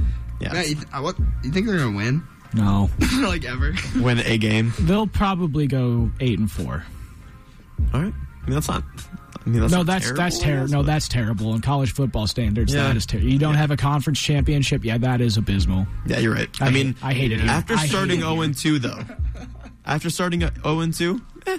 [0.41, 0.57] Yeah.
[0.63, 2.23] you, th- uh, what you think they're going to win?
[2.55, 2.91] No,
[3.23, 3.75] like ever.
[3.97, 4.73] Win a game.
[4.81, 6.85] They'll probably go eight and four.
[7.93, 8.15] All right.
[8.43, 8.83] I mean that's not
[9.47, 10.69] I mean, that's no, that's terrible, that's terrible.
[10.73, 11.55] No, that's terrible.
[11.55, 12.85] In college football standards, Yeah.
[12.85, 13.29] that is terrible.
[13.31, 14.85] You don't have a conference championship.
[14.87, 15.87] Yeah, that is abysmal.
[16.07, 16.49] Yeah, you're right.
[16.63, 17.41] I I, hate- mean, I hate it.
[17.43, 18.23] After I starting it.
[18.23, 19.01] 0 and 2, though,
[19.85, 21.59] after starting 0 and 2, eh,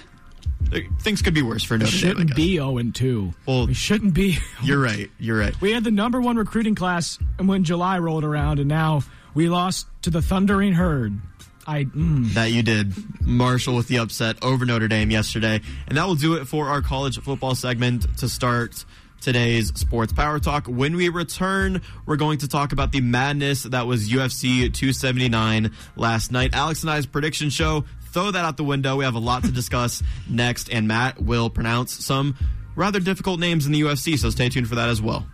[1.00, 2.00] things could be worse for Notre Dame.
[2.00, 3.32] Shouldn't be 0 and 2.
[3.46, 4.38] Well, we shouldn't be.
[4.64, 5.08] You're right.
[5.20, 5.58] You're right.
[5.60, 9.02] We had the number one recruiting class and when July rolled around, and now
[9.34, 11.20] we lost to the Thundering Herd.
[11.66, 12.32] I mm.
[12.34, 12.94] That you did.
[13.26, 15.60] Marshall with the upset over Notre Dame yesterday.
[15.88, 18.84] And that will do it for our college football segment to start
[19.20, 20.66] today's Sports Power Talk.
[20.66, 26.30] When we return, we're going to talk about the madness that was UFC 279 last
[26.30, 26.54] night.
[26.54, 27.84] Alex and I's prediction show.
[28.12, 28.96] Throw that out the window.
[28.96, 32.36] We have a lot to discuss next, and Matt will pronounce some
[32.76, 35.26] rather difficult names in the UFC, so stay tuned for that as well.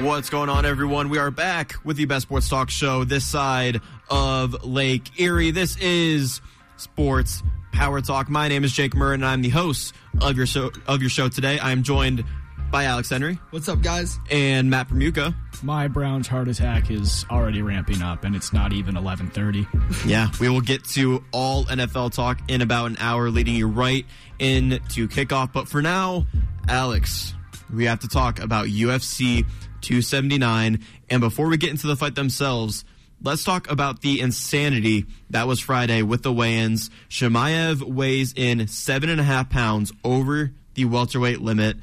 [0.00, 1.08] What's going on, everyone?
[1.08, 5.50] We are back with the Best Sports Talk Show this side of Lake Erie.
[5.50, 6.40] This is
[6.76, 8.28] Sports Power Talk.
[8.28, 10.70] My name is Jake Murray, and I'm the host of your show.
[10.86, 12.24] Of your show today, I am joined
[12.70, 14.18] by Alex Henry What's up, guys?
[14.30, 15.34] and Matt Permuka.
[15.62, 19.66] my Browns heart attack is already ramping up, and it's not even 11:30.
[20.06, 24.04] Yeah, we will get to all NFL talk in about an hour, leading you right
[24.38, 25.52] into kickoff.
[25.52, 26.26] But for now,
[26.68, 27.34] Alex,
[27.72, 29.44] we have to talk about UFC
[29.88, 30.84] 279.
[31.08, 32.84] And before we get into the fight themselves,
[33.22, 36.90] let's talk about the insanity that was Friday with the weigh ins.
[37.08, 41.78] Chimaev weighs in seven and a half pounds over the welterweight limit.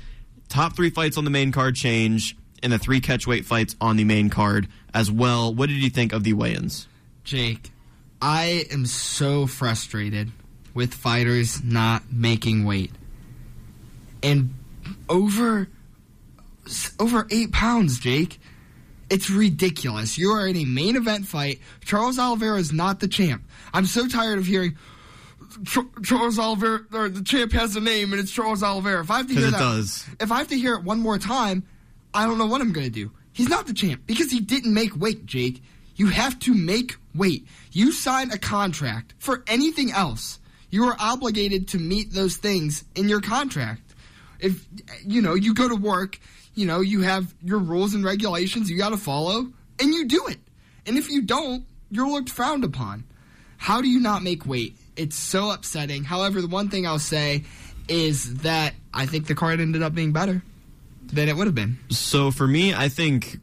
[0.50, 4.04] Top three fights on the main card change, and the three catchweight fights on the
[4.04, 5.52] main card as well.
[5.52, 6.88] What did you think of the weigh ins?
[7.24, 7.72] Jake,
[8.22, 10.32] I am so frustrated
[10.76, 12.91] with fighters not making weight.
[14.22, 14.54] And
[15.10, 15.70] over
[16.99, 18.39] over 8 pounds, Jake.
[19.10, 20.17] It's ridiculous.
[20.17, 21.60] You are in a main event fight.
[21.84, 23.43] Charles Oliveira is not the champ.
[23.73, 24.75] I'm so tired of hearing
[26.04, 29.01] Charles Oliveira or the champ has a name and it's Charles Oliveira.
[29.01, 30.06] If I have to hear it that does.
[30.19, 31.63] if I have to hear it one more time,
[32.13, 33.12] I don't know what I'm going to do.
[33.32, 35.62] He's not the champ because he didn't make weight, Jake.
[35.95, 37.47] You have to make weight.
[37.71, 40.39] You sign a contract for anything else.
[40.69, 43.82] You are obligated to meet those things in your contract.
[44.39, 44.65] If
[45.06, 46.19] you know, you go to work,
[46.56, 49.48] you know, you have your rules and regulations you got to follow
[49.80, 50.39] and you do it.
[50.86, 53.04] And if you don't, you're looked frowned upon.
[53.58, 54.76] How do you not make weight?
[54.96, 56.04] It's so upsetting.
[56.04, 57.44] However, the one thing I'll say
[57.88, 60.41] is that I think the card ended up being better
[61.04, 61.78] than it would have been.
[61.89, 63.38] So for me, I think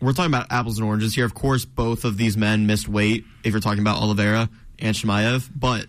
[0.00, 1.24] we're talking about apples and oranges here.
[1.24, 3.24] Of course, both of these men missed weight.
[3.44, 5.86] If you're talking about Oliveira and Chimaev, but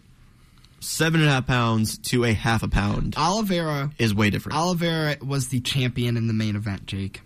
[0.79, 4.57] seven and a half pounds to a half a pound Oliveira is way different.
[4.57, 7.21] Oliveira was the champion in the main event, Jake.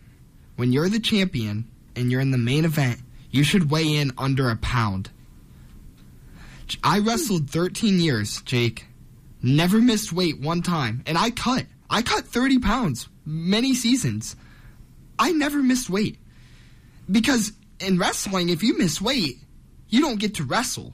[0.55, 2.99] When you're the champion and you're in the main event,
[3.31, 5.09] you should weigh in under a pound.
[6.83, 8.85] I wrestled 13 years, Jake.
[9.41, 11.03] Never missed weight one time.
[11.05, 11.65] And I cut.
[11.89, 14.35] I cut 30 pounds many seasons.
[15.17, 16.17] I never missed weight.
[17.09, 19.37] Because in wrestling, if you miss weight,
[19.89, 20.93] you don't get to wrestle.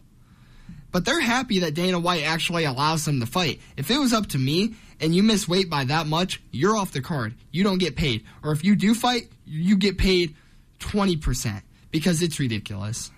[0.91, 3.59] But they're happy that Dana White actually allows them to fight.
[3.77, 6.91] If it was up to me and you miss weight by that much, you're off
[6.91, 7.35] the card.
[7.51, 8.23] You don't get paid.
[8.43, 10.35] Or if you do fight, you get paid
[10.79, 13.11] 20% because it's ridiculous.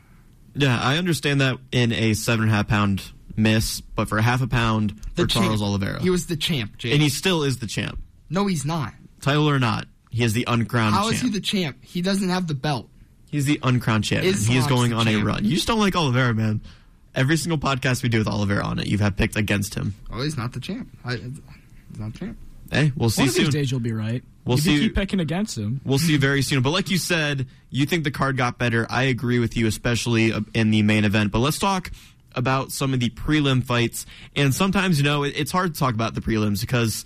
[0.56, 3.04] yeah, I understand that in a seven and a half pound
[3.38, 5.62] miss, but for a half a pound The for Charles champ.
[5.62, 6.94] Oliveira, He was the champ, Jake.
[6.94, 8.94] and he still is the champ, no, he's not.
[9.22, 9.88] title or not.
[10.10, 11.14] He is the uncrowned How champ.
[11.14, 11.78] is he the champ?
[11.82, 12.90] He doesn't have the belt.
[13.30, 14.34] He's the uncrowned champion.
[14.34, 15.46] Islam's He is going on a run.
[15.46, 16.60] You just don't like Oliveira, man.
[17.14, 19.96] Every single podcast we do with Oliver on it, you've had picked against him.
[20.12, 20.90] Oh, he's not the champ.
[21.04, 21.40] I, he's
[22.00, 22.38] not the champ.
[22.72, 23.44] Hey, we'll see One of soon.
[23.46, 24.24] these days you'll be right.
[24.46, 25.82] We'll if see- you keep picking against him.
[25.84, 26.62] We'll see very soon.
[26.62, 28.88] But like you said, you think the card got better.
[28.90, 31.32] I agree with you, especially uh, in the main event.
[31.34, 31.92] But let's talk
[32.34, 34.06] about some of the prelim fights.
[34.38, 37.04] And sometimes, you know, it's hard to talk about the prelims because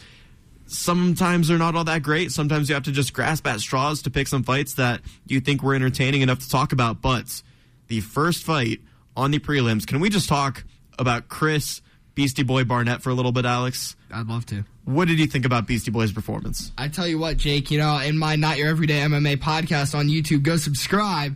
[0.68, 2.32] sometimes they're not all that great.
[2.32, 5.64] Sometimes you have to just grasp at straws to pick some fights that you think
[5.64, 7.02] were entertaining enough to talk about.
[7.02, 7.42] But
[7.88, 8.82] the first fight
[9.16, 10.64] on the prelims, can we just talk
[11.00, 11.82] about Chris
[12.16, 13.96] Beastie Boy Barnett for a little bit, Alex?
[14.12, 14.66] I'd love to.
[14.86, 16.72] What did you think about Beastie Boy's performance?
[16.78, 20.08] I tell you what, Jake, you know, in my Not Your Everyday MMA podcast on
[20.08, 21.36] YouTube, go subscribe.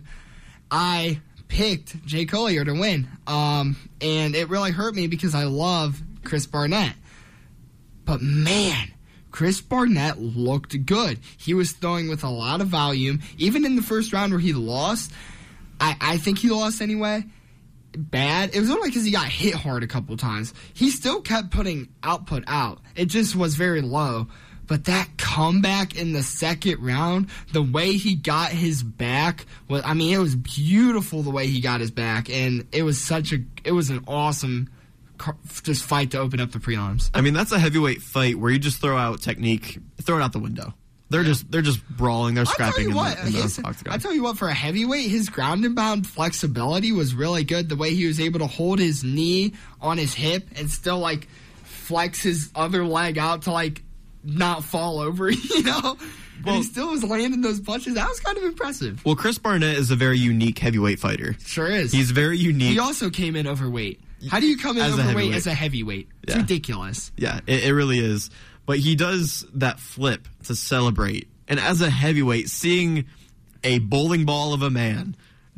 [0.70, 3.08] I picked Jay Collier to win.
[3.28, 6.94] Um, and it really hurt me because I love Chris Barnett.
[8.06, 8.92] But man,
[9.32, 11.20] Chris Barnett looked good.
[11.38, 13.22] He was throwing with a lot of volume.
[13.38, 15.12] Even in the first round where he lost,
[15.80, 17.24] I, I think he lost anyway.
[18.00, 18.56] Bad.
[18.56, 20.54] It was only because he got hit hard a couple times.
[20.74, 22.80] He still kept putting output out.
[22.96, 24.28] It just was very low.
[24.68, 29.96] But that comeback in the second round, the way he got his back was I
[29.96, 33.40] mean, it was beautiful the way he got his back and it was such a
[33.64, 34.70] it was an awesome
[35.64, 37.10] just fight to open up the prelims.
[37.14, 40.34] I mean, that's a heavyweight fight where you just throw out technique, throw it out
[40.34, 40.74] the window.
[41.10, 42.96] They're just they're just brawling, they're scrapping.
[42.96, 46.06] I tell, you what, I tell you what, for a heavyweight, his ground and pound
[46.06, 47.68] flexibility was really good.
[47.68, 51.28] The way he was able to hold his knee on his hip and still like
[51.64, 53.82] flex his other leg out to like
[54.24, 55.98] not fall over, you know.
[56.46, 57.96] Well, he still was landing those punches.
[57.96, 59.04] That was kind of impressive.
[59.04, 61.36] Well, Chris Barnett is a very unique heavyweight fighter.
[61.46, 61.92] Sure is.
[61.92, 62.72] He's very unique.
[62.72, 64.00] He also came in overweight.
[64.30, 66.08] How do you come in as overweight a as a heavyweight?
[66.24, 66.42] It's yeah.
[66.42, 67.12] ridiculous.
[67.18, 68.30] Yeah, it, it really is
[68.70, 71.28] but he does that flip to celebrate.
[71.48, 73.06] And as a heavyweight, seeing
[73.64, 75.16] a bowling ball of a man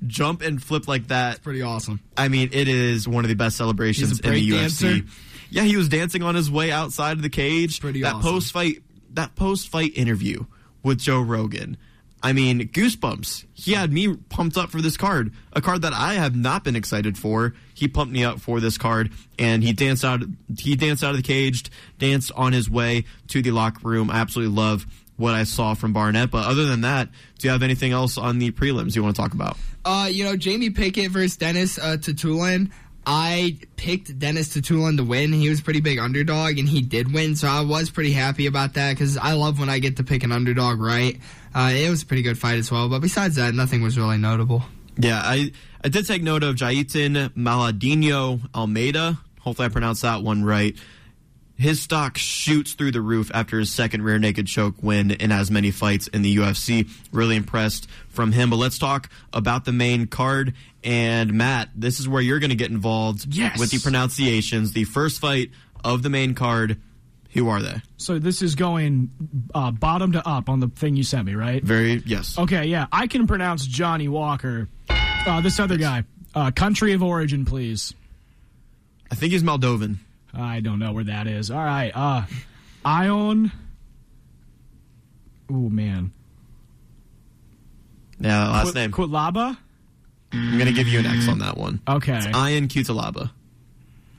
[0.07, 1.99] jump and flip like that, it's pretty awesome.
[2.15, 4.87] I mean, it is one of the best celebrations in the dancer.
[4.87, 5.09] UFC.
[5.49, 7.81] Yeah, he was dancing on his way outside of the cage.
[7.81, 8.31] Pretty that awesome.
[8.31, 10.45] post fight, that post fight interview
[10.81, 11.75] with Joe Rogan.
[12.23, 13.45] I mean, goosebumps.
[13.53, 16.75] He had me pumped up for this card, a card that I have not been
[16.75, 17.53] excited for.
[17.73, 20.21] He pumped me up for this card, and he danced out.
[20.57, 24.11] He danced out of the cage, danced on his way to the locker room.
[24.11, 24.85] I absolutely love
[25.17, 26.31] what I saw from Barnett.
[26.31, 29.21] But other than that, do you have anything else on the prelims you want to
[29.21, 29.57] talk about?
[29.83, 32.71] Uh, you know, Jamie Pickett versus Denis uh, Tiuliulin.
[33.05, 35.33] I picked Denis Tiuliulin to win.
[35.33, 38.75] He was pretty big underdog, and he did win, so I was pretty happy about
[38.75, 41.19] that because I love when I get to pick an underdog right.
[41.53, 44.17] Uh, it was a pretty good fight as well, but besides that, nothing was really
[44.17, 44.63] notable.
[44.97, 45.51] Yeah, I
[45.83, 49.19] I did take note of Jailton Malhadinho Almeida.
[49.39, 50.75] Hopefully, I pronounced that one right.
[51.57, 55.51] His stock shoots through the roof after his second rear naked choke win in as
[55.51, 56.89] many fights in the UFC.
[57.11, 58.49] Really impressed from him.
[58.49, 60.55] But let's talk about the main card.
[60.83, 63.59] And Matt, this is where you're going to get involved yes.
[63.59, 64.73] with the pronunciations.
[64.73, 65.51] The first fight
[65.83, 66.81] of the main card
[67.33, 67.75] who are they?
[67.97, 69.09] So this is going
[69.53, 71.63] uh, bottom to up on the thing you sent me, right?
[71.63, 72.37] Very yes.
[72.37, 74.67] Okay, yeah, I can pronounce Johnny Walker.
[74.89, 76.03] Uh, this other guy,
[76.35, 77.93] uh, country of origin, please.
[79.11, 79.97] I think he's Moldovan.
[80.33, 81.51] I don't know where that is.
[81.51, 82.23] All right, uh,
[82.85, 83.51] Ion.
[85.49, 86.11] Oh man.
[88.19, 88.91] Yeah, last Qu- name.
[88.91, 89.57] Cutelaba.
[90.33, 91.81] I'm gonna give you an X on that one.
[91.87, 92.15] Okay.
[92.17, 93.31] It's Ion Cutelaba.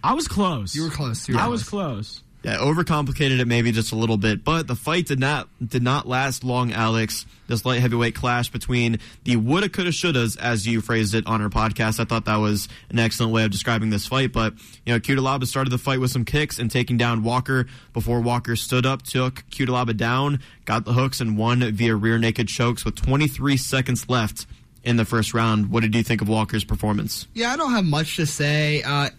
[0.05, 0.75] I was close.
[0.75, 1.29] You were close.
[1.29, 1.53] You were I close.
[1.61, 2.23] was close.
[2.43, 6.09] Yeah, overcomplicated it maybe just a little bit, but the fight did not did not
[6.09, 7.25] last long, Alex.
[7.47, 11.49] This light heavyweight clash between the woulda, coulda, shouldas, as you phrased it on our
[11.49, 12.01] podcast.
[12.01, 14.33] I thought that was an excellent way of describing this fight.
[14.33, 18.21] But you know, Cutelaba started the fight with some kicks and taking down Walker before
[18.21, 22.85] Walker stood up, took Cutelaba down, got the hooks, and won via rear naked chokes
[22.85, 24.47] with 23 seconds left
[24.85, 25.71] in the first round.
[25.71, 27.29] What did you think of Walker's performance?
[27.35, 28.83] Yeah, I don't have much to say.
[28.83, 29.11] Uh,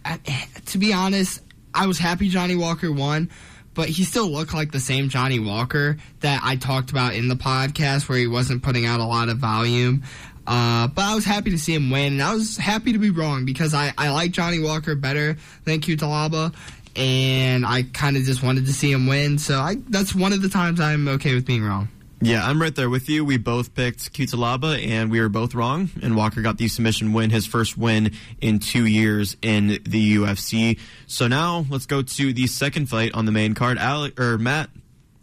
[0.66, 1.42] to be honest,
[1.74, 3.30] I was happy Johnny Walker won,
[3.74, 7.36] but he still looked like the same Johnny Walker that I talked about in the
[7.36, 10.04] podcast where he wasn't putting out a lot of volume.
[10.46, 13.10] Uh, but I was happy to see him win, and I was happy to be
[13.10, 16.54] wrong because I, I like Johnny Walker better than Cutelaba,
[16.96, 19.38] and I kind of just wanted to see him win.
[19.38, 21.88] So I, that's one of the times I'm okay with being wrong.
[22.24, 23.26] Yeah, I'm right there with you.
[23.26, 25.90] We both picked Cutelaba, and we were both wrong.
[26.02, 30.80] And Walker got the submission win, his first win in two years in the UFC.
[31.06, 33.78] So now let's go to the second fight on the main card.
[33.78, 34.70] Alec or Matt,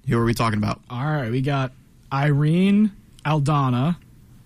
[0.09, 0.81] who are we talking about?
[0.91, 1.73] All right, we got
[2.13, 2.93] Irene
[3.25, 3.97] Aldana.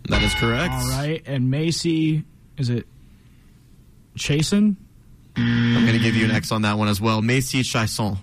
[0.09, 0.73] That is correct.
[0.73, 2.25] All right, and Macy,
[2.57, 2.87] is it
[4.17, 4.77] Chasen?
[5.37, 7.21] I'm going to give you an X on that one as well.
[7.21, 8.19] Macy Chiasson.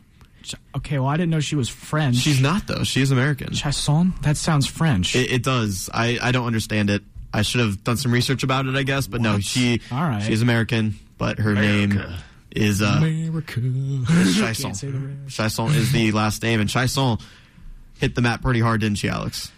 [0.76, 2.18] Okay, well, I didn't know she was French.
[2.18, 2.84] She's not though.
[2.84, 3.50] She is American.
[3.54, 4.14] Chasson?
[4.22, 5.16] That sounds French.
[5.16, 5.90] It, it, does.
[5.94, 7.04] I, I don't understand it.
[7.34, 9.08] I should have done some research about it, I guess.
[9.08, 9.32] But what?
[9.32, 10.22] no, she All right.
[10.24, 11.96] she's American, but her America.
[11.96, 12.14] name
[12.52, 13.60] is uh, America.
[13.62, 15.26] Chiasson.
[15.28, 17.22] Chiasson is the last name, and Chiasson
[18.00, 19.52] hit the mat pretty hard, didn't she, Alex?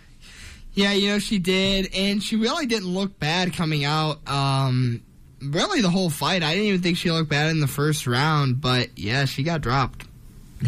[0.74, 4.28] Yeah, you know she did, and she really didn't look bad coming out.
[4.28, 5.04] Um,
[5.42, 8.60] really, the whole fight, I didn't even think she looked bad in the first round,
[8.60, 10.06] but yeah, she got dropped.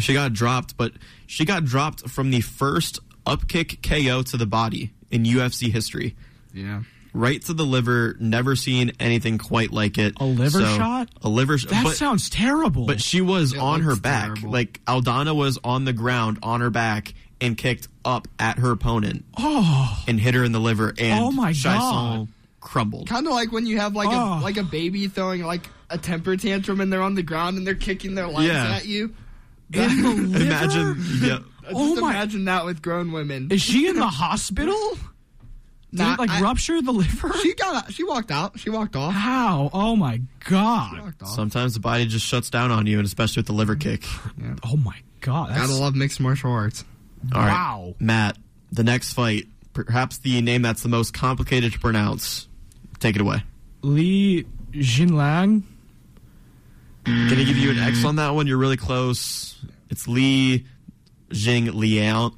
[0.00, 0.92] She got dropped, but
[1.26, 6.16] she got dropped from the first upkick KO to the body in UFC history.
[6.52, 6.82] Yeah.
[7.12, 10.20] Right to the liver, never seen anything quite like it.
[10.20, 11.08] A liver so, shot?
[11.22, 11.70] A liver shot.
[11.70, 12.84] That but, sounds terrible.
[12.86, 14.34] But she was it on her back.
[14.34, 14.50] Terrible.
[14.50, 19.24] Like Aldana was on the ground on her back and kicked up at her opponent.
[19.38, 20.04] Oh.
[20.06, 22.28] And hit her in the liver and oh my God.
[22.60, 23.08] crumbled.
[23.08, 24.40] Kind of like when you have like oh.
[24.40, 27.66] a like a baby throwing like a temper tantrum and they're on the ground and
[27.66, 28.76] they're kicking their legs Yeah.
[28.76, 29.14] at you.
[29.72, 30.44] In the liver?
[30.44, 31.38] Imagine, yeah.
[31.68, 33.48] Oh just Oh my- imagine that with grown women.
[33.50, 34.78] Is she in the hospital?
[35.92, 37.32] Did Nah, it like I- rupture the liver?
[37.42, 38.58] She got out, she walked out.
[38.60, 39.12] She walked off.
[39.14, 39.70] How?
[39.72, 41.14] Oh my god!
[41.26, 44.04] Sometimes the body just shuts down on you, and especially with the liver kick.
[44.64, 45.50] Oh my god!
[45.50, 46.84] That's, Gotta love mixed martial arts.
[47.34, 47.94] All right, Wow.
[47.98, 48.36] Matt.
[48.72, 52.48] The next fight, perhaps the name that's the most complicated to pronounce.
[52.98, 53.42] Take it away.
[53.82, 55.62] Li Jinlang.
[57.06, 58.48] Can I give you an X on that one?
[58.48, 59.56] You're really close.
[59.90, 60.66] It's Li
[61.30, 62.32] Jing Liang.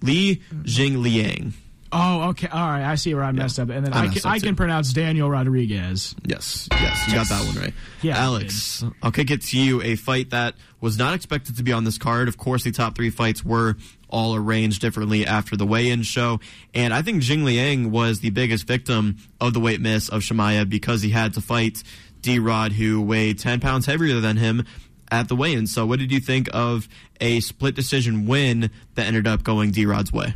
[0.00, 1.52] Li Jing Liang.
[1.92, 2.48] Oh, okay.
[2.48, 2.82] All right.
[2.82, 3.70] I see where I messed up.
[3.70, 6.14] And then I I, can, I can pronounce Daniel Rodriguez.
[6.24, 7.74] Yes, yes, you got that one right.
[8.02, 9.82] Yeah, Alex, I'll kick it to you.
[9.82, 12.28] A fight that was not expected to be on this card.
[12.28, 13.76] Of course, the top three fights were
[14.10, 16.40] all arranged differently after the weigh-in show,
[16.74, 20.70] and I think Jing Liang was the biggest victim of the weight miss of Chimaev
[20.70, 21.82] because he had to fight
[22.22, 24.64] D Rod, who weighed ten pounds heavier than him
[25.10, 25.66] at the weigh-in.
[25.66, 26.88] So, what did you think of
[27.20, 30.34] a split decision win that ended up going D Rod's way?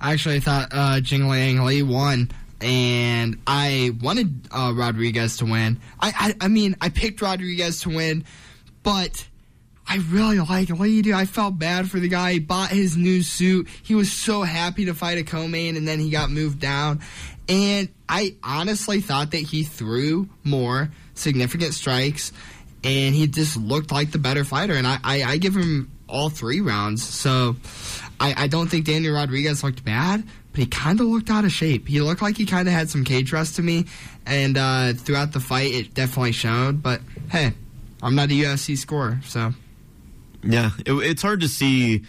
[0.00, 2.30] I actually, thought uh, Jing Liang Li won,
[2.60, 5.80] and I wanted uh, Rodriguez to win.
[6.00, 8.24] I, I, I mean, I picked Rodriguez to win,
[8.82, 9.26] but
[9.86, 11.02] I really like Li.
[11.02, 12.34] Dude, I felt bad for the guy.
[12.34, 13.68] He bought his new suit.
[13.82, 17.00] He was so happy to fight a co-main, and then he got moved down.
[17.48, 22.32] And I honestly thought that he threw more significant strikes,
[22.82, 24.74] and he just looked like the better fighter.
[24.74, 27.02] And I, I, I give him all three rounds.
[27.02, 27.56] So
[28.20, 31.52] I, I don't think Daniel Rodriguez looked bad, but he kind of looked out of
[31.52, 31.88] shape.
[31.88, 33.86] He looked like he kind of had some cage rust to me,
[34.26, 36.82] and uh, throughout the fight, it definitely showed.
[36.82, 37.52] But hey,
[38.02, 39.52] I'm not a UFC scorer, so.
[40.42, 42.04] Yeah, it, it's hard to see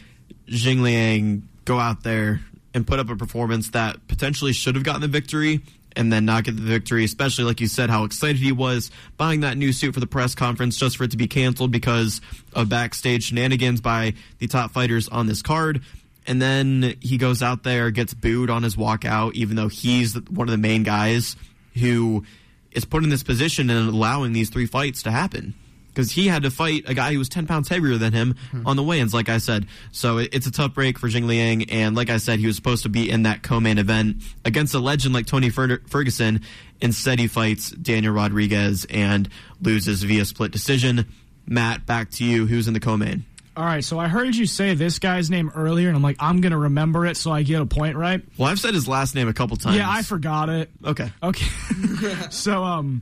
[0.47, 2.41] Jing Liang go out there
[2.75, 5.61] and put up a performance that potentially should have gotten the victory
[5.95, 9.39] and then not get the victory, especially like you said, how excited he was buying
[9.39, 12.19] that new suit for the press conference just for it to be canceled because
[12.53, 15.81] of backstage shenanigans by the top fighters on this card.
[16.27, 20.49] And then he goes out there, gets booed on his walkout, even though he's one
[20.49, 21.37] of the main guys
[21.75, 22.25] who
[22.71, 25.53] is put in this position and allowing these three fights to happen
[25.95, 28.35] because he had to fight a guy who was 10 pounds heavier than him
[28.65, 29.65] on the weigh-ins, like I said.
[29.91, 32.57] So it, it's a tough break for Jing Liang, and like I said, he was
[32.57, 36.41] supposed to be in that co-main event against a legend like Tony Fer- Ferguson.
[36.81, 39.29] Instead, he fights Daniel Rodriguez and
[39.61, 41.05] loses via split decision.
[41.47, 42.45] Matt, back to you.
[42.45, 43.23] Who's in the co-main?
[43.55, 43.83] All right.
[43.83, 46.57] So I heard you say this guy's name earlier, and I'm like, I'm going to
[46.57, 48.21] remember it so I get a point right.
[48.37, 49.77] Well, I've said his last name a couple times.
[49.77, 50.69] Yeah, I forgot it.
[50.83, 51.09] Okay.
[51.23, 51.45] Okay.
[52.31, 53.01] so, um,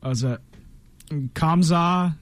[0.00, 0.38] what was it?
[1.10, 2.14] Kamza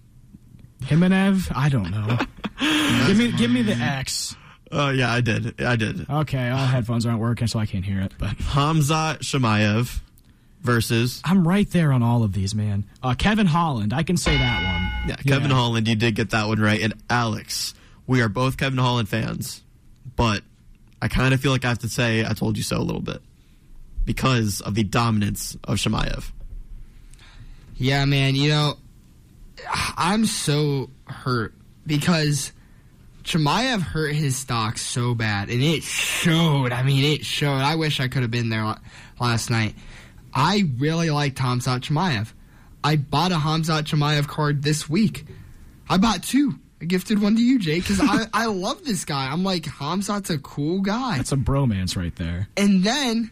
[0.81, 1.53] Himenev?
[1.55, 2.19] I don't know.
[3.07, 4.37] give me, give me the X.
[4.71, 5.61] Oh yeah, I did.
[5.63, 6.09] I did.
[6.09, 8.13] Okay, all headphones aren't working, so I can't hear it.
[8.19, 10.01] But Hamza Chimaev
[10.61, 11.23] versus.
[11.25, 12.85] I'm right there on all of these, man.
[13.03, 15.09] Uh, Kevin Holland, I can say that one.
[15.09, 16.81] Yeah, Kevin Holland, you did get that one right.
[16.81, 17.75] And Alex,
[18.07, 19.63] we are both Kevin Holland fans,
[20.17, 20.43] but
[21.01, 23.01] I kind of feel like I have to say I told you so a little
[23.01, 23.23] bit
[24.05, 26.31] because of the dominance of Chimaev.
[27.77, 28.35] Yeah, man.
[28.35, 28.75] You know,
[29.97, 31.55] I'm so hurt
[31.87, 32.53] because
[33.25, 36.73] Chimaev hurt his stock so bad, and it showed.
[36.73, 37.59] I mean, it showed.
[37.59, 38.75] I wish I could have been there
[39.21, 39.75] last night.
[40.33, 42.33] I really like Hamzat Chimaev.
[42.83, 45.27] I bought a Hamzat Chimaev card this week.
[45.89, 46.59] I bought two.
[46.81, 49.31] I gifted one to you, Jake, because I, I love this guy.
[49.31, 51.17] I'm like, Hamzat's a cool guy.
[51.17, 52.49] That's a bromance right there.
[52.57, 53.31] And then,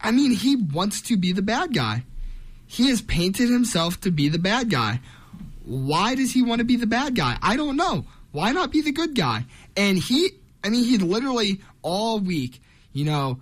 [0.00, 2.04] I mean, he wants to be the bad guy.
[2.74, 4.98] He has painted himself to be the bad guy.
[5.64, 7.38] Why does he want to be the bad guy?
[7.40, 8.04] I don't know.
[8.32, 9.44] Why not be the good guy?
[9.76, 10.30] And he,
[10.64, 12.60] I mean, he literally all week,
[12.92, 13.38] you know,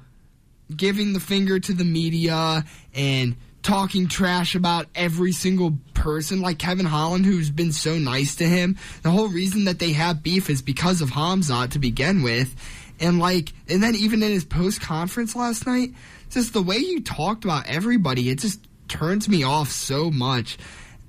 [0.76, 6.84] giving the finger to the media and talking trash about every single person like Kevin
[6.84, 8.76] Holland who's been so nice to him.
[9.02, 12.54] The whole reason that they have beef is because of Hamzat to begin with.
[13.00, 15.94] And like and then even in his post conference last night,
[16.28, 18.60] just the way you talked about everybody, it just
[18.92, 20.58] turns me off so much.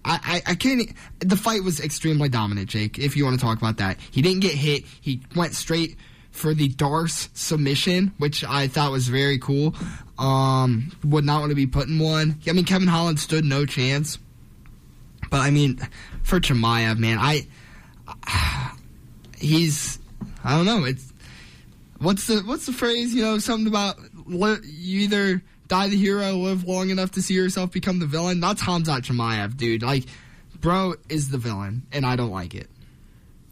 [0.05, 0.89] I, I, I can't.
[1.19, 2.97] The fight was extremely dominant, Jake.
[2.97, 4.86] If you want to talk about that, he didn't get hit.
[5.01, 5.97] He went straight
[6.31, 9.75] for the D'Arce submission, which I thought was very cool.
[10.17, 12.39] Um, would not want to be put in one.
[12.47, 14.17] I mean, Kevin Holland stood no chance.
[15.29, 15.79] But I mean,
[16.23, 17.47] for Chimaev, man, I
[19.38, 19.99] he's
[20.43, 20.86] I don't know.
[20.86, 21.11] It's
[21.99, 23.13] what's the what's the phrase?
[23.13, 23.97] You know, something about
[24.29, 25.43] you either
[25.74, 28.39] die the hero, live long enough to see yourself become the villain.
[28.39, 29.82] That's Hamzat Chimaev, dude.
[29.82, 30.03] Like,
[30.61, 32.69] bro is the villain, and I don't like it.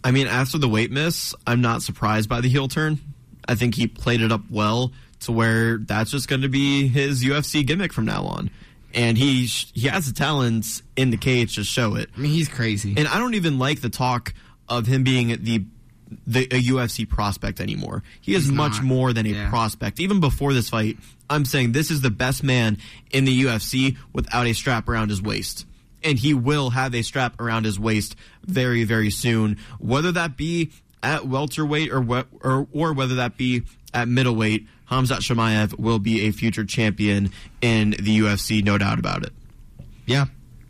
[0.03, 2.99] I mean, after the weight miss, I'm not surprised by the heel turn.
[3.47, 4.91] I think he played it up well
[5.21, 8.51] to where that's just going to be his UFC gimmick from now on.
[8.93, 12.09] And he he has the talents in the cage to show it.
[12.15, 12.93] I mean, he's crazy.
[12.97, 14.35] And I don't even like the talk
[14.69, 15.65] of him being the
[16.27, 18.03] the a UFC prospect anymore.
[18.19, 18.83] He is He's much not.
[18.83, 19.49] more than a Yeah.
[19.49, 19.99] prospect.
[19.99, 20.97] Even before this fight,
[21.29, 22.77] I'm saying this is the best man
[23.11, 25.65] in the UFC without a strap around his waist.
[26.03, 29.57] And he will have a strap around his waist very, very soon.
[29.79, 30.71] Whether that be
[31.03, 36.31] at welterweight or or, or whether that be at middleweight, Hamzat Chimaev will be a
[36.31, 37.29] future champion
[37.61, 39.31] in the UFC, no doubt about it.
[40.05, 40.25] Yeah,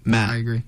[0.05, 0.63] Matt, I agree.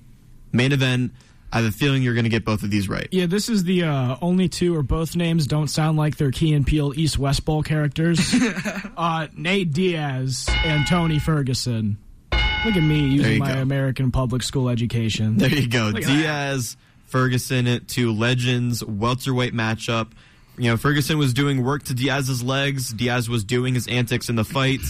[0.51, 1.11] Main event.
[1.53, 3.07] I have a feeling you're going to get both of these right.
[3.11, 6.55] Yeah, this is the uh, only two or both names don't sound like they're Key
[6.55, 8.33] and Peele East West Bowl characters.
[8.97, 11.99] uh, Nate Diaz and Tony Ferguson.
[12.31, 13.61] Look at me using my go.
[13.61, 15.37] American public school education.
[15.37, 15.91] There you go.
[15.91, 17.11] Diaz, that.
[17.11, 20.09] Ferguson, two legends, welterweight matchup.
[20.57, 22.91] You know, Ferguson was doing work to Diaz's legs.
[22.91, 24.81] Diaz was doing his antics in the fight.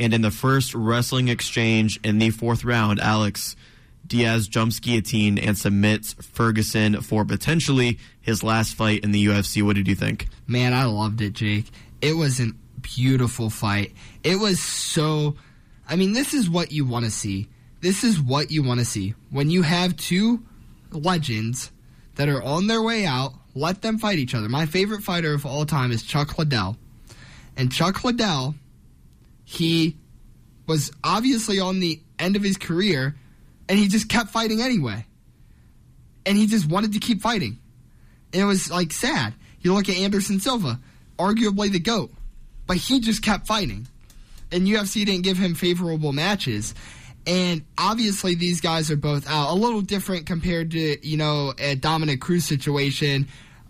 [0.00, 3.54] And in the first wrestling exchange in the fourth round, Alex
[4.08, 9.62] Diaz jumps guillotine and submits Ferguson for potentially his last fight in the UFC.
[9.62, 10.28] What did you think?
[10.46, 11.66] Man, I loved it, Jake.
[12.00, 12.48] It was a
[12.80, 13.92] beautiful fight.
[14.24, 15.36] It was so.
[15.88, 17.48] I mean, this is what you want to see.
[17.80, 19.14] This is what you want to see.
[19.30, 20.42] When you have two
[20.90, 21.70] legends
[22.16, 24.48] that are on their way out, let them fight each other.
[24.48, 26.76] My favorite fighter of all time is Chuck Liddell.
[27.56, 28.54] And Chuck Liddell,
[29.44, 29.96] he
[30.66, 33.16] was obviously on the end of his career
[33.68, 35.04] and he just kept fighting anyway.
[36.26, 37.58] And he just wanted to keep fighting.
[38.32, 39.34] And it was like sad.
[39.60, 40.78] You look at Anderson Silva,
[41.18, 42.10] arguably the GOAT,
[42.66, 43.86] but he just kept fighting.
[44.52, 46.74] And UFC didn't give him favorable matches.
[47.26, 49.50] And obviously, these guys are both out.
[49.50, 53.28] A little different compared to, you know, a Dominick Cruz situation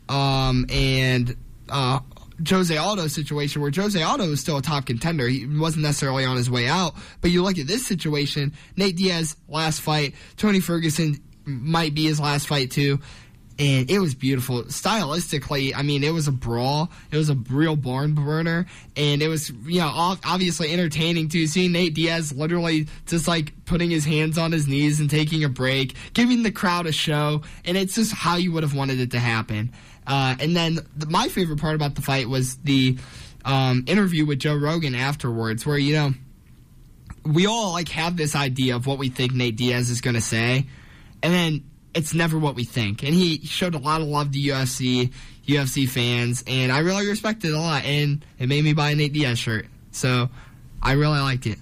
[0.09, 1.37] um, and
[1.69, 2.01] uh,
[2.47, 5.29] Jose Aldo situation where Jose Aldo is still a top contender.
[5.29, 6.95] He wasn't necessarily on his way out.
[7.21, 12.21] But you look at this situation, Nate Diaz last fight, Tony Ferguson might be his
[12.21, 13.01] last fight too.
[13.61, 14.63] And it was beautiful.
[14.65, 16.93] Stylistically, I mean, it was a brawl.
[17.11, 18.67] It was a real barn burner.
[18.97, 21.49] And it was, you know, obviously entertaining too.
[21.49, 25.49] Seeing Nate Diaz literally just like putting his hands on his knees and taking a
[25.49, 27.43] break, giving the crowd a show.
[27.65, 29.73] And it's just how you would have wanted it to happen.
[30.09, 32.97] Uh, and then the, my favorite part about the fight was the
[33.45, 36.15] um, interview with Joe Rogan afterwards, where you know
[37.25, 40.23] we all like have this idea of what we think Nate Diaz is going to
[40.23, 40.67] say,
[41.23, 43.03] and then it's never what we think.
[43.03, 45.13] And he showed a lot of love to UFC,
[45.47, 47.85] UFC fans, and I really respected it a lot.
[47.85, 50.31] And it made me buy a Nate Diaz shirt, so
[50.83, 51.59] I really liked it.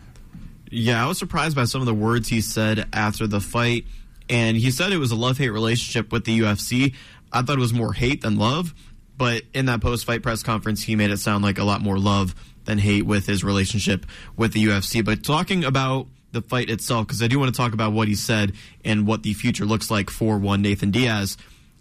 [0.70, 3.86] Yeah, I was surprised by some of the words he said after the fight.
[4.28, 6.94] And he said it was a love hate relationship with the UFC.
[7.36, 8.74] I thought it was more hate than love,
[9.16, 11.98] but in that post fight press conference, he made it sound like a lot more
[11.98, 12.34] love
[12.64, 14.06] than hate with his relationship
[14.36, 15.04] with the UFC.
[15.04, 18.14] But talking about the fight itself, because I do want to talk about what he
[18.14, 18.52] said
[18.84, 21.36] and what the future looks like for one Nathan Diaz.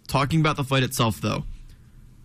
[0.06, 1.44] Talking about the fight itself, though,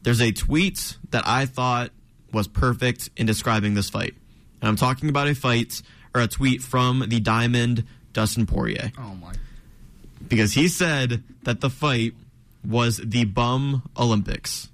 [0.04, 1.92] there's a tweet that I thought
[2.32, 4.14] was perfect in describing this fight.
[4.62, 5.82] And I'm talking about a fight
[6.14, 8.92] or a tweet from the Diamond Dustin Poirier.
[8.98, 9.34] Oh my.
[10.28, 12.14] Because he said that the fight
[12.66, 14.70] was the bum Olympics.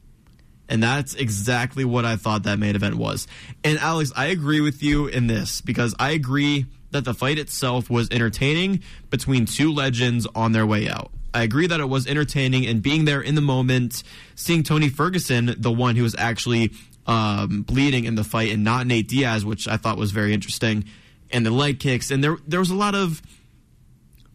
[0.70, 3.28] And that's exactly what I thought that main event was.
[3.64, 7.90] And Alex, I agree with you in this because I agree that the fight itself
[7.90, 11.12] was entertaining between two legends on their way out.
[11.34, 14.04] I agree that it was entertaining and being there in the moment,
[14.36, 16.72] seeing Tony Ferguson, the one who was actually
[17.06, 20.86] um, bleeding in the fight, and not Nate Diaz, which I thought was very interesting,
[21.32, 23.22] and the leg kicks, and there there was a lot of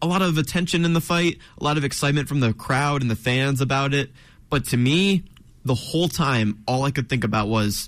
[0.03, 3.09] a lot of attention in the fight, a lot of excitement from the crowd and
[3.09, 4.11] the fans about it.
[4.49, 5.23] But to me,
[5.63, 7.87] the whole time, all I could think about was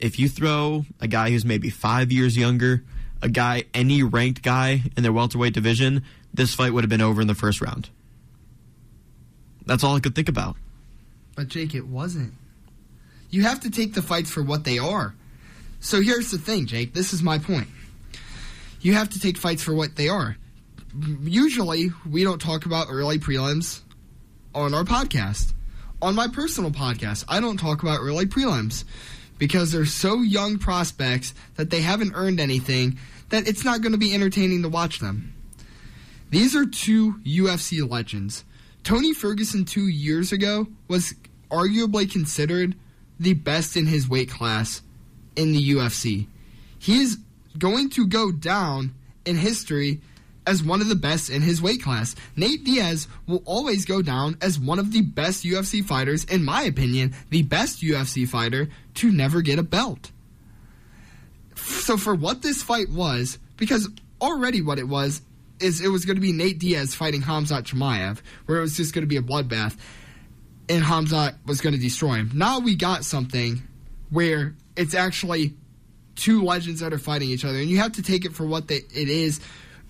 [0.00, 2.82] if you throw a guy who's maybe five years younger,
[3.22, 6.02] a guy, any ranked guy in their welterweight division,
[6.34, 7.88] this fight would have been over in the first round.
[9.64, 10.56] That's all I could think about.
[11.36, 12.32] But Jake, it wasn't.
[13.30, 15.14] You have to take the fights for what they are.
[15.78, 16.94] So here's the thing, Jake.
[16.94, 17.68] This is my point.
[18.80, 20.36] You have to take fights for what they are
[21.22, 23.80] usually we don't talk about early prelims
[24.54, 25.52] on our podcast.
[26.00, 28.84] On my personal podcast, I don't talk about early prelims
[29.38, 32.98] because they're so young prospects that they haven't earned anything
[33.30, 35.34] that it's not going to be entertaining to watch them.
[36.30, 38.44] These are two UFC legends.
[38.84, 41.14] Tony Ferguson 2 years ago was
[41.50, 42.74] arguably considered
[43.18, 44.82] the best in his weight class
[45.36, 46.26] in the UFC.
[46.78, 47.18] He is
[47.58, 50.00] going to go down in history
[50.48, 52.16] as one of the best in his weight class.
[52.34, 56.62] Nate Diaz will always go down as one of the best UFC fighters, in my
[56.62, 60.10] opinion, the best UFC fighter to never get a belt.
[61.54, 63.90] So, for what this fight was, because
[64.22, 65.20] already what it was
[65.60, 68.94] is it was going to be Nate Diaz fighting Hamzat Chimaev, where it was just
[68.94, 69.76] going to be a bloodbath,
[70.70, 72.30] and Hamzat was going to destroy him.
[72.32, 73.62] Now we got something
[74.08, 75.52] where it's actually
[76.14, 78.68] two legends that are fighting each other, and you have to take it for what
[78.68, 79.40] they, it is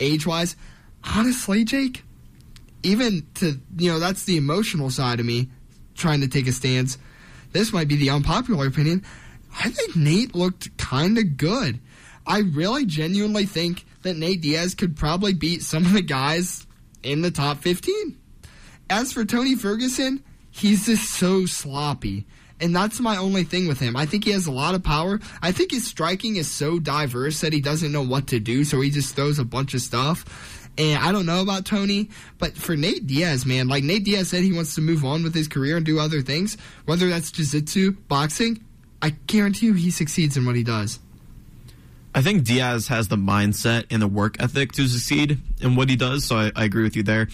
[0.01, 0.57] age wise,
[1.05, 2.03] honestly, Jake,
[2.83, 5.49] even to you know that's the emotional side of me
[5.95, 6.97] trying to take a stance.
[7.53, 9.05] this might be the unpopular opinion.
[9.59, 11.81] I think Nate looked kind of good.
[12.27, 16.67] I really genuinely think that Nate Diaz could probably beat some of the guys
[17.03, 18.17] in the top 15.
[18.91, 22.27] As for Tony Ferguson, he's just so sloppy.
[22.61, 23.97] And that's my only thing with him.
[23.97, 25.21] I think he has a lot of power.
[25.43, 28.81] I think his striking is so diverse that he doesn't know what to do, so
[28.81, 30.69] he just throws a bunch of stuff.
[30.77, 34.45] And I don't know about Tony, but for Nate Diaz, man, like Nate Diaz said
[34.45, 37.45] he wants to move on with his career and do other things, whether that's jiu
[37.45, 38.65] jitsu, boxing,
[39.03, 41.01] I guarantee you he succeeds in what he does.
[42.15, 45.97] I think Diaz has the mindset and the work ethic to succeed in what he
[45.97, 47.29] does, so I, I agree with you there.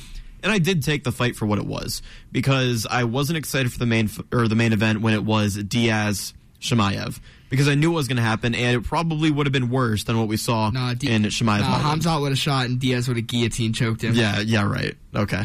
[0.44, 3.78] And I did take the fight for what it was because I wasn't excited for
[3.78, 7.18] the main or the main event when it was Diaz Chimaev
[7.48, 10.04] because I knew it was going to happen, and it probably would have been worse
[10.04, 11.60] than what we saw nah, D- in Chimaev.
[11.60, 14.14] Nah, Hamzat would have shot, and Diaz would have guillotine choked him.
[14.14, 14.94] Yeah, yeah, right.
[15.14, 15.44] Okay.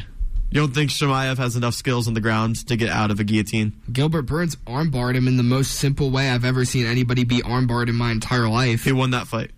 [0.52, 3.24] You don't think Chimaev has enough skills on the ground to get out of a
[3.24, 3.80] guillotine?
[3.92, 7.88] Gilbert Burns armbarred him in the most simple way I've ever seen anybody be armbarred
[7.88, 8.84] in my entire life.
[8.84, 9.52] He won that fight.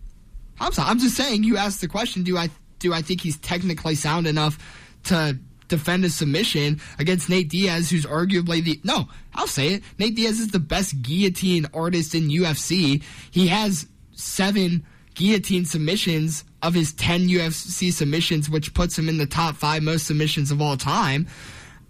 [0.59, 1.45] I'm, I'm just saying.
[1.45, 2.23] You asked the question.
[2.23, 4.57] Do I do I think he's technically sound enough
[5.05, 5.37] to
[5.67, 9.83] defend a submission against Nate Diaz, who's arguably the no, I'll say it.
[9.97, 13.01] Nate Diaz is the best guillotine artist in UFC.
[13.31, 14.85] He has seven
[15.15, 20.05] guillotine submissions of his 10 UFC submissions, which puts him in the top five most
[20.07, 21.27] submissions of all time.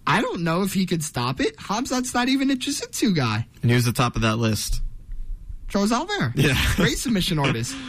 [0.07, 1.55] I don't know if he could stop it.
[1.57, 3.45] Hamzat's not even a jiu-jitsu guy.
[3.62, 4.82] And he was the top of that list.
[5.68, 6.34] Charles Oliveira.
[6.36, 6.57] Yeah.
[6.76, 7.76] Great submission artist.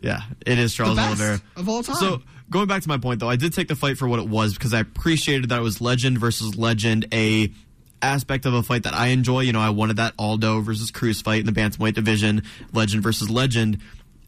[0.00, 1.40] Yeah, it is Charles Oliveira.
[1.56, 1.96] Of all time.
[1.96, 4.28] So going back to my point though, I did take the fight for what it
[4.28, 7.52] was because I appreciated that it was legend versus legend, a
[8.00, 9.40] aspect of a fight that I enjoy.
[9.40, 12.42] You know, I wanted that Aldo versus Cruz fight in the bantamweight division,
[12.72, 13.80] legend versus legend.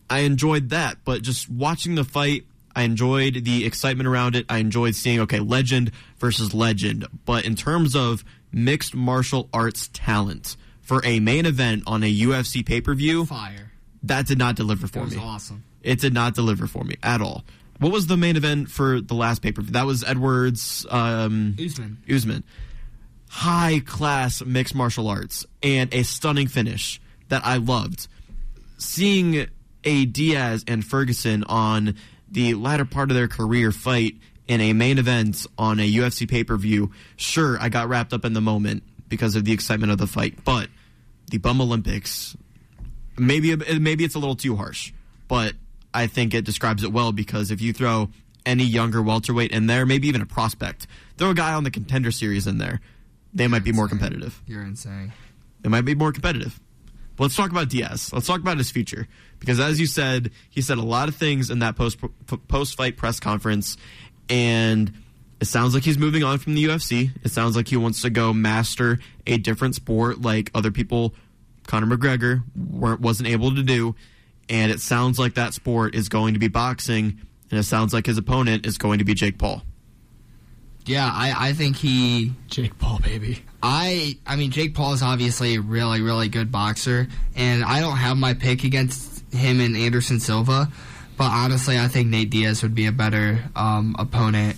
[0.08, 2.44] I enjoyed that, but just watching the fight,
[2.74, 4.46] I enjoyed the excitement around it.
[4.48, 7.06] I enjoyed seeing okay, legend versus legend.
[7.24, 12.66] But in terms of mixed martial arts talent for a main event on a UFC
[12.66, 13.70] pay per view, fire.
[14.02, 15.22] That did not deliver for that me.
[15.22, 15.64] Awesome.
[15.82, 17.44] It did not deliver for me at all.
[17.80, 19.72] What was the main event for the last pay per view?
[19.72, 21.98] That was Edwards um, Usman.
[22.08, 22.44] Usman.
[23.30, 28.06] High class mixed martial arts and a stunning finish that I loved.
[28.76, 29.46] Seeing
[29.82, 31.96] a Diaz and Ferguson on
[32.30, 34.16] the latter part of their career fight
[34.46, 36.90] in a main event on a UFC pay per view.
[37.16, 40.44] Sure, I got wrapped up in the moment because of the excitement of the fight,
[40.44, 40.68] but
[41.30, 42.36] the Bum Olympics,
[43.16, 44.92] maybe maybe it's a little too harsh,
[45.28, 45.54] but
[45.92, 48.10] I think it describes it well because if you throw
[48.46, 50.86] any younger welterweight in there, maybe even a prospect,
[51.18, 52.80] throw a guy on the contender series in there,
[53.34, 53.76] they You're might be insane.
[53.76, 54.42] more competitive.
[54.46, 55.12] You're insane.
[55.60, 56.58] They might be more competitive.
[57.16, 58.12] But let's talk about Diaz.
[58.12, 59.06] Let's talk about his future
[59.40, 61.98] because, as you said, he said a lot of things in that post
[62.48, 63.76] post fight press conference,
[64.30, 64.92] and
[65.40, 67.10] it sounds like he's moving on from the UFC.
[67.22, 71.14] It sounds like he wants to go master a different sport, like other people,
[71.66, 73.94] Conor McGregor, weren't wasn't able to do,
[74.50, 77.20] and it sounds like that sport is going to be boxing,
[77.50, 79.62] and it sounds like his opponent is going to be Jake Paul.
[80.84, 83.44] Yeah, I, I think he Jake Paul, baby.
[83.62, 87.96] I I mean Jake Paul is obviously a really really good boxer, and I don't
[87.96, 90.68] have my pick against him and Anderson Silva,
[91.16, 94.56] but honestly I think Nate Diaz would be a better um, opponent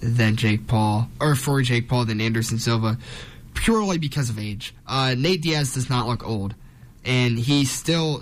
[0.00, 2.98] than Jake Paul, or for Jake Paul than Anderson Silva,
[3.54, 4.74] purely because of age.
[4.86, 6.54] Uh, Nate Diaz does not look old.
[7.04, 8.18] And he's still.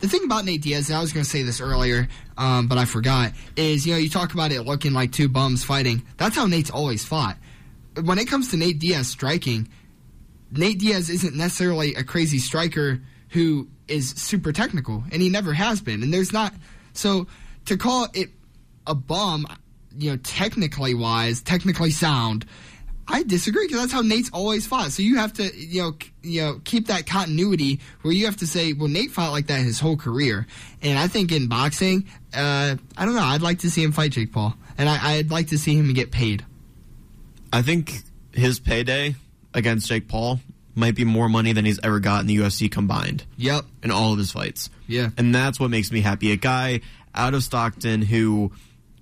[0.00, 2.08] The thing about Nate Diaz, I was going to say this earlier,
[2.38, 5.62] um, but I forgot, is, you know, you talk about it looking like two bums
[5.62, 6.02] fighting.
[6.16, 7.36] That's how Nate's always fought
[8.02, 9.68] when it comes to Nate Diaz striking,
[10.50, 13.00] Nate Diaz isn't necessarily a crazy striker
[13.30, 16.02] who is super technical, and he never has been.
[16.02, 16.54] And there's not
[16.92, 17.26] so
[17.66, 18.30] to call it
[18.86, 19.46] a bum,
[19.96, 22.46] you know, technically wise, technically sound.
[23.06, 24.92] I disagree because that's how Nate's always fought.
[24.92, 28.46] So you have to, you know, you know, keep that continuity where you have to
[28.46, 30.46] say, well, Nate fought like that his whole career.
[30.82, 33.22] And I think in boxing, uh, I don't know.
[33.22, 35.92] I'd like to see him fight Jake Paul, and I, I'd like to see him
[35.92, 36.44] get paid.
[37.52, 37.92] I think
[38.32, 39.14] his payday
[39.52, 40.40] against Jake Paul
[40.74, 43.24] might be more money than he's ever got in the UFC combined.
[43.36, 43.64] Yep.
[43.82, 44.70] In all of his fights.
[44.86, 45.10] Yeah.
[45.16, 46.32] And that's what makes me happy.
[46.32, 46.80] A guy
[47.14, 48.50] out of Stockton who,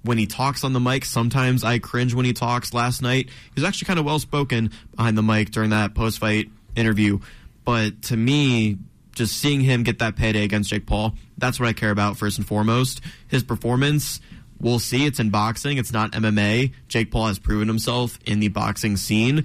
[0.03, 2.75] when he talks on the mic, sometimes I cringe when he talks.
[2.75, 6.19] Last night, he was actually kind of well spoken behind the mic during that post
[6.19, 7.21] fight interview.
[7.65, 8.79] But to me,
[9.15, 12.39] just seeing him get that payday against Jake Paul, that's what I care about first
[12.39, 13.01] and foremost.
[13.29, 14.21] His performance
[14.63, 15.07] We'll see.
[15.07, 15.77] It's in boxing.
[15.77, 16.73] It's not MMA.
[16.87, 19.45] Jake Paul has proven himself in the boxing scene.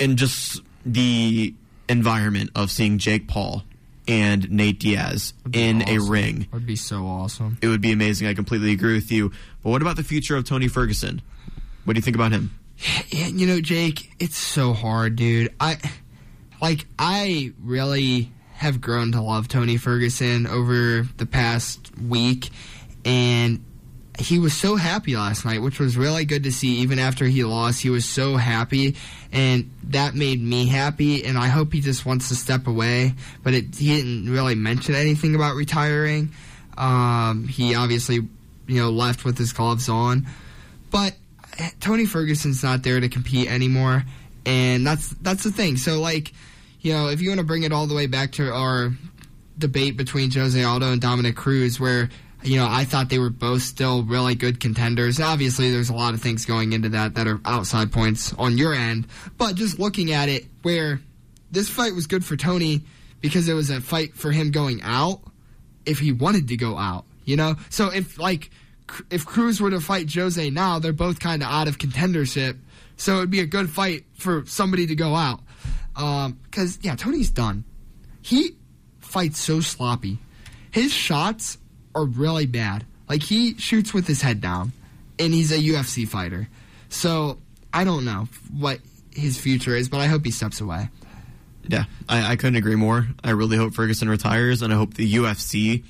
[0.00, 1.54] And just the
[1.88, 3.62] environment of seeing Jake Paul
[4.06, 5.96] and Nate Diaz in awesome.
[5.96, 7.58] a ring That would be so awesome.
[7.62, 8.26] It would be amazing.
[8.28, 9.30] I completely agree with you.
[9.62, 11.22] But what about the future of Tony Ferguson?
[11.84, 12.50] What do you think about him?
[13.08, 15.54] Yeah, you know, Jake, it's so hard, dude.
[15.60, 15.78] I
[16.60, 22.50] like I really have grown to love Tony Ferguson over the past week,
[23.04, 23.64] and
[24.18, 26.76] he was so happy last night, which was really good to see.
[26.76, 28.96] Even after he lost, he was so happy,
[29.32, 31.24] and that made me happy.
[31.24, 33.14] And I hope he just wants to step away.
[33.42, 36.30] But it, he didn't really mention anything about retiring.
[36.78, 38.16] Um, he obviously,
[38.66, 40.26] you know, left with his gloves on,
[40.90, 41.14] but
[41.80, 44.04] Tony Ferguson's not there to compete anymore,
[44.46, 45.76] and that's that's the thing.
[45.76, 46.32] So like,
[46.80, 48.92] you know, if you want to bring it all the way back to our
[49.56, 52.10] debate between Jose Aldo and Dominick Cruz, where
[52.44, 55.20] you know, I thought they were both still really good contenders.
[55.20, 58.74] Obviously, there's a lot of things going into that that are outside points on your
[58.74, 59.06] end.
[59.38, 61.00] But just looking at it, where
[61.50, 62.82] this fight was good for Tony
[63.20, 65.20] because it was a fight for him going out
[65.86, 67.56] if he wanted to go out, you know?
[67.70, 68.50] So if, like,
[69.10, 72.58] if Cruz were to fight Jose now, they're both kind of out of contendership.
[72.96, 75.40] So it'd be a good fight for somebody to go out.
[75.94, 77.64] Because, um, yeah, Tony's done.
[78.20, 78.56] He
[79.00, 80.18] fights so sloppy.
[80.70, 81.58] His shots
[81.94, 82.84] are really bad.
[83.08, 84.72] Like he shoots with his head down,
[85.18, 86.48] and he's a UFC fighter.
[86.88, 87.38] So
[87.72, 88.80] I don't know what
[89.12, 90.88] his future is, but I hope he steps away.
[91.66, 93.08] Yeah, I, I couldn't agree more.
[93.22, 95.82] I really hope Ferguson retires, and I hope the UFC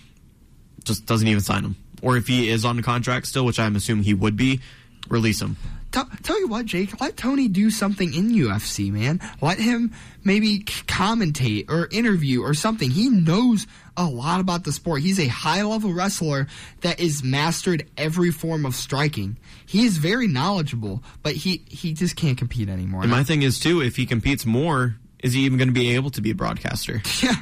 [0.85, 1.77] just doesn't even sign him.
[2.03, 4.61] Or if he is on contract still, which I'm assuming he would be,
[5.09, 5.57] release him.
[5.95, 9.21] Tell, tell you what, Jake, let Tony do something in UFC, man.
[9.41, 9.93] Let him
[10.25, 12.91] maybe commentate or interview or something.
[12.91, 15.03] He knows a lot about the sport.
[15.03, 16.49] He's a high level wrestler
[16.81, 19.37] that is mastered every form of striking.
[19.67, 23.03] He is very knowledgeable, but he, he just can't compete anymore.
[23.03, 25.95] And my thing is, too, if he competes more, is he even going to be
[25.95, 27.03] able to be a broadcaster?
[27.23, 27.37] Yeah.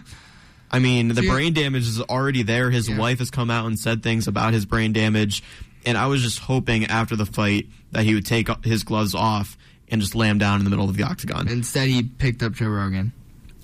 [0.70, 2.70] I mean, the brain damage is already there.
[2.70, 2.96] His yeah.
[2.96, 5.42] wife has come out and said things about his brain damage.
[5.84, 9.56] And I was just hoping after the fight that he would take his gloves off
[9.88, 11.48] and just lay him down in the middle of the octagon.
[11.48, 13.12] Instead, he picked up Joe Rogan.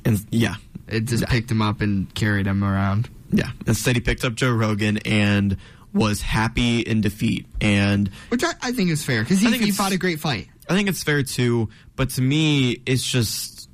[0.04, 0.56] And yeah,
[0.86, 1.30] it just yeah.
[1.30, 3.08] picked him up and carried him around.
[3.30, 3.50] Yeah.
[3.66, 5.56] Instead, he picked up Joe Rogan and
[5.92, 7.46] was happy in defeat.
[7.60, 10.48] And which I, I think is fair because he, he fought a great fight.
[10.68, 11.68] I think it's fair too.
[11.96, 13.68] But to me, it's just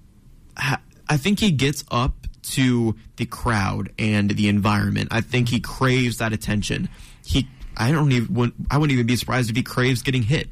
[0.56, 5.08] I think he gets up to the crowd and the environment.
[5.10, 6.88] I think he craves that attention.
[7.24, 10.48] He I don't even I wouldn't even be surprised if he craves getting hit.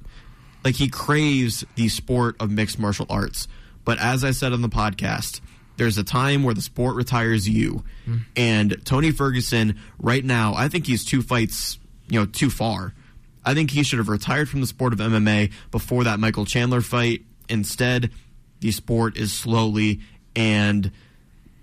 [0.64, 3.48] Like he craves the sport of mixed martial arts.
[3.84, 5.40] But as I said on the podcast,
[5.76, 7.84] there's a time where the sport retires you.
[8.06, 8.20] Mm.
[8.36, 12.94] And Tony Ferguson, right now, I think he's two fights, you know, too far.
[13.44, 16.80] I think he should have retired from the sport of MMA before that Michael Chandler
[16.80, 17.22] fight.
[17.48, 18.10] Instead,
[18.60, 20.00] the sport is slowly
[20.36, 20.92] and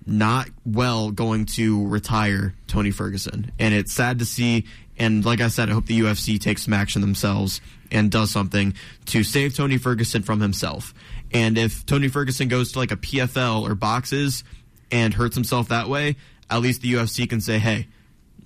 [0.05, 3.51] not well going to retire Tony Ferguson.
[3.59, 4.65] And it's sad to see.
[4.99, 8.73] And like I said, I hope the UFC takes some action themselves and does something
[9.07, 10.93] to save Tony Ferguson from himself.
[11.31, 14.43] And if Tony Ferguson goes to like a PFL or boxes
[14.91, 16.17] and hurts himself that way,
[16.49, 17.87] at least the UFC can say, hey,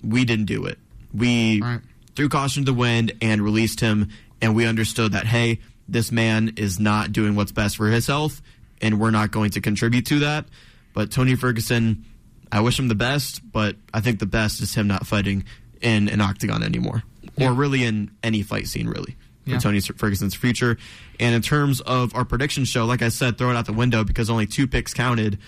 [0.02, 0.78] we didn't do it.
[1.12, 1.80] We right.
[2.14, 4.10] threw caution to the wind and released him.
[4.40, 8.42] And we understood that, hey, this man is not doing what's best for his health,
[8.80, 10.46] and we're not going to contribute to that.
[10.92, 12.04] But Tony Ferguson,
[12.50, 15.44] I wish him the best, but I think the best is him not fighting
[15.84, 17.04] in an octagon anymore,
[17.36, 17.48] yeah.
[17.48, 19.58] or really in any fight scene, really for yeah.
[19.58, 20.76] Tony Ferguson's future.
[21.20, 24.02] And in terms of our prediction show, like I said, throw it out the window
[24.02, 25.38] because only two picks counted,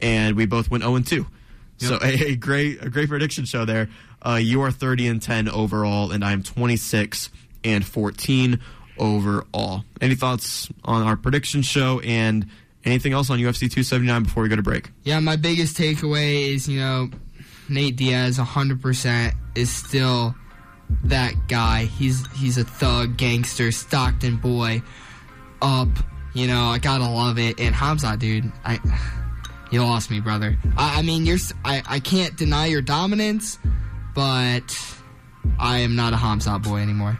[0.00, 1.26] and we both went 0 and 2.
[1.78, 3.88] So a, a, great a great prediction show there.
[4.24, 7.30] Uh, you are 30 and 10 overall, and I'm 26
[7.64, 8.60] and 14
[8.98, 9.84] overall.
[10.00, 12.46] Any thoughts on our prediction show and
[12.84, 14.90] anything else on UFC 279 before we go to break?
[15.02, 17.10] Yeah, my biggest takeaway is you know
[17.68, 20.34] Nate Diaz 100% is still
[21.04, 21.84] that guy.
[21.84, 24.82] He's he's a thug, gangster, Stockton boy.
[25.62, 25.88] Up,
[26.34, 27.60] you know, I gotta love it.
[27.60, 28.78] And Hamza, dude, I
[29.70, 30.58] you lost me, brother.
[30.76, 33.58] I, I mean, you're I, I can't deny your dominance,
[34.14, 34.96] but
[35.58, 37.18] I am not a Hamza boy anymore.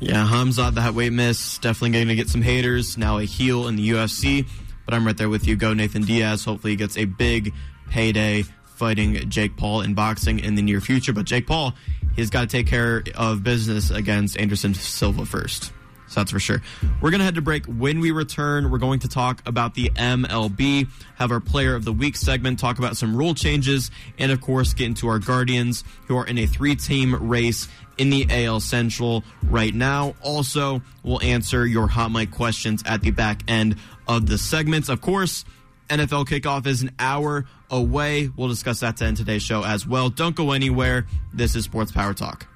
[0.00, 2.98] Yeah, Hamza, that weight miss, definitely going to get some haters.
[2.98, 4.46] Now a heel in the UFC,
[4.84, 5.56] but I'm right there with you.
[5.56, 6.44] Go Nathan Diaz.
[6.44, 7.54] Hopefully, he gets a big
[7.88, 8.44] payday
[8.74, 11.12] fighting Jake Paul in boxing in the near future.
[11.12, 11.74] But Jake Paul,
[12.16, 15.72] he's got to take care of business against Anderson Silva first.
[16.08, 16.62] So that's for sure.
[17.00, 17.66] We're going to head to break.
[17.66, 21.92] When we return, we're going to talk about the MLB, have our player of the
[21.92, 26.16] week segment, talk about some rule changes, and of course, get into our Guardians, who
[26.16, 30.14] are in a three team race in the AL Central right now.
[30.20, 34.88] Also, we'll answer your hot mic questions at the back end of the segments.
[34.88, 35.44] Of course,
[35.88, 38.30] NFL kickoff is an hour away.
[38.36, 40.10] We'll discuss that to end today's show as well.
[40.10, 41.06] Don't go anywhere.
[41.32, 42.46] This is Sports Power Talk.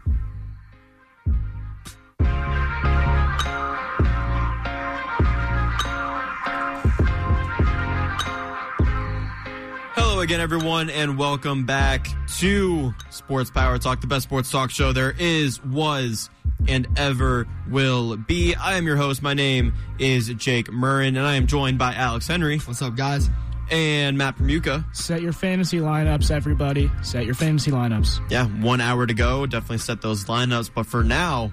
[9.94, 12.08] Hello again, everyone, and welcome back
[12.38, 16.28] to Sports Power Talk, the best sports talk show there is, was,
[16.66, 18.54] and ever will be.
[18.54, 19.22] I am your host.
[19.22, 22.58] My name is Jake Murrin, and I am joined by Alex Henry.
[22.58, 23.30] What's up, guys?
[23.70, 24.84] And Matt Permuka.
[24.96, 26.90] Set your fantasy lineups, everybody.
[27.02, 28.30] Set your fantasy lineups.
[28.30, 29.44] Yeah, one hour to go.
[29.46, 30.70] Definitely set those lineups.
[30.74, 31.52] But for now,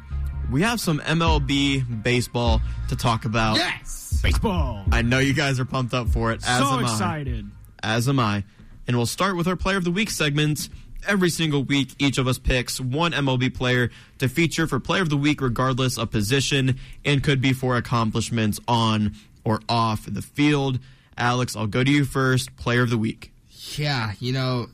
[0.49, 3.57] we have some MLB baseball to talk about.
[3.57, 4.21] Yes!
[4.23, 4.85] Baseball.
[4.91, 6.41] I know you guys are pumped up for it.
[6.47, 7.45] As so am excited.
[7.83, 7.95] I.
[7.95, 8.45] As am I.
[8.87, 10.69] And we'll start with our Player of the Week segment.
[11.07, 15.09] Every single week, each of us picks one MLB player to feature for Player of
[15.09, 20.79] the Week, regardless of position, and could be for accomplishments on or off the field.
[21.17, 22.55] Alex, I'll go to you first.
[22.57, 23.31] Player of the Week.
[23.75, 24.67] Yeah, you know,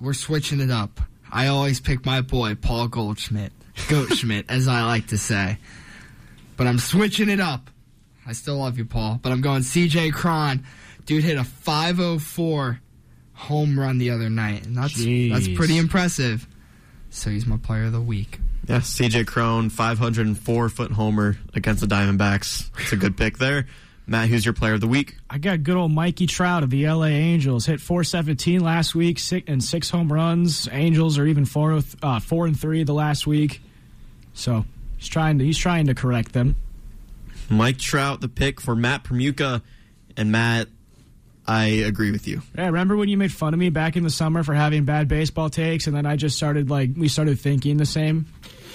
[0.00, 1.00] we're switching it up.
[1.30, 3.52] I always pick my boy, Paul Goldschmidt.
[3.88, 5.58] Goldschmidt, as I like to say.
[6.56, 7.70] But I'm switching it up.
[8.26, 9.20] I still love you, Paul.
[9.22, 10.64] But I'm going CJ Cron.
[11.06, 12.80] Dude hit a 504
[13.38, 14.66] home run the other night.
[14.66, 15.32] And that's Jeez.
[15.32, 16.46] that's pretty impressive.
[17.10, 18.40] So he's my player of the week.
[18.66, 22.68] Yeah, CJ Cron, 504 foot homer against the Diamondbacks.
[22.80, 23.66] It's a good pick there.
[24.06, 25.16] Matt, who's your player of the week?
[25.28, 27.66] I got good old Mikey Trout of the LA Angels.
[27.66, 30.68] Hit 417 last week six, and six home runs.
[30.72, 33.60] Angels are even four, uh, four and three the last week.
[34.34, 34.64] So
[34.96, 36.56] he's trying to he's trying to correct them.
[37.50, 39.62] Mike Trout, the pick for Matt Permuka.
[40.16, 40.68] And Matt,
[41.48, 42.42] I agree with you.
[42.56, 45.08] Yeah, remember when you made fun of me back in the summer for having bad
[45.08, 48.26] baseball takes, and then I just started like we started thinking the same.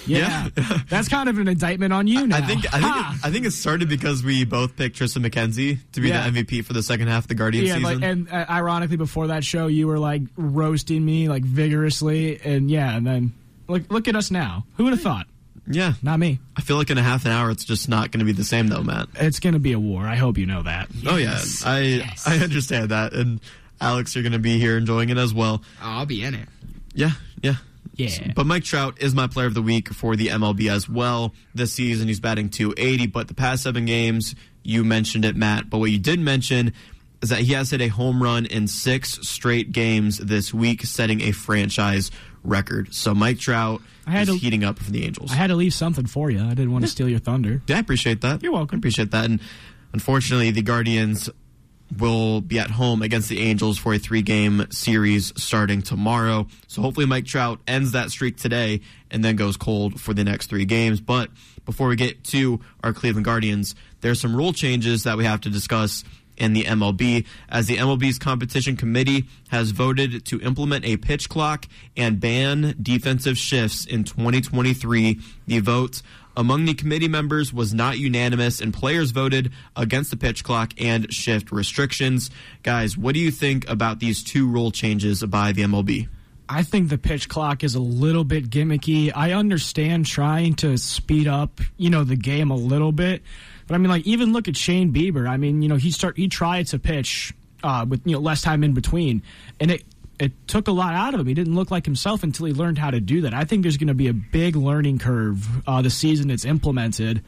[0.06, 0.78] Yeah, Yeah.
[0.90, 2.36] that's kind of an indictment on you now.
[2.36, 5.78] I think I think it, I think it started because we both picked Triston McKenzie
[5.92, 6.28] to be Yeah.
[6.28, 8.00] the MVP for the second half of the Guardian yeah, season.
[8.00, 12.70] like, and uh, ironically, before that show, you were like roasting me like vigorously, and
[12.70, 13.32] yeah, and then
[13.68, 14.66] look look at us now.
[14.76, 15.26] Who would have thought?
[15.66, 16.40] Yeah, Not me.
[16.56, 18.44] I feel like in a half an hour it's just not going to be the
[18.44, 19.08] same though, Matt.
[19.14, 20.06] It's going to be a war.
[20.06, 20.88] I hope you know that.
[21.06, 23.40] Oh yeah, I I understand that, and
[23.80, 25.62] Alex, you're going to be here enjoying it as well.
[25.82, 26.48] Oh, I'll be in it.
[26.94, 27.12] Yeah,
[27.42, 27.56] yeah.
[27.96, 28.32] Yeah.
[28.34, 31.32] But Mike Trout is my player of the week for the MLB as well.
[31.54, 34.34] This season he's batting 280, but the past seven games,
[34.64, 35.70] you mentioned it, Matt.
[35.70, 36.72] But what you did mention
[37.22, 41.20] is that he has hit a home run in six straight games this week, setting
[41.20, 42.10] a franchise
[42.44, 42.94] record.
[42.94, 45.32] So Mike Trout I had is to- heating up for the Angels.
[45.32, 46.40] I had to leave something for you.
[46.44, 47.62] I didn't want to steal your thunder.
[47.66, 48.42] Yeah, I appreciate that.
[48.42, 48.76] You're welcome.
[48.76, 49.24] I appreciate that.
[49.24, 49.40] And
[49.92, 51.30] unfortunately, the Guardians
[51.98, 56.46] will be at home against the Angels for a three game series starting tomorrow.
[56.66, 58.80] So hopefully, Mike Trout ends that streak today
[59.10, 61.00] and then goes cold for the next three games.
[61.00, 61.30] But
[61.64, 65.50] before we get to our Cleveland Guardians, there's some rule changes that we have to
[65.50, 66.04] discuss
[66.36, 71.66] in the MLB, as the MLB's competition committee has voted to implement a pitch clock
[71.96, 75.20] and ban defensive shifts in 2023.
[75.46, 76.02] The vote
[76.36, 81.12] among the committee members was not unanimous, and players voted against the pitch clock and
[81.12, 82.30] shift restrictions.
[82.62, 86.08] Guys, what do you think about these two rule changes by the MLB?
[86.48, 89.10] I think the pitch clock is a little bit gimmicky.
[89.14, 93.22] I understand trying to speed up, you know, the game a little bit,
[93.66, 95.28] but I mean, like even look at Shane Bieber.
[95.28, 98.42] I mean, you know, he start he tried to pitch uh, with you know less
[98.42, 99.22] time in between,
[99.60, 99.84] and it
[100.18, 101.26] it took a lot out of him.
[101.26, 103.34] He didn't look like himself until he learned how to do that.
[103.34, 107.24] I think there's going to be a big learning curve uh, the season it's implemented.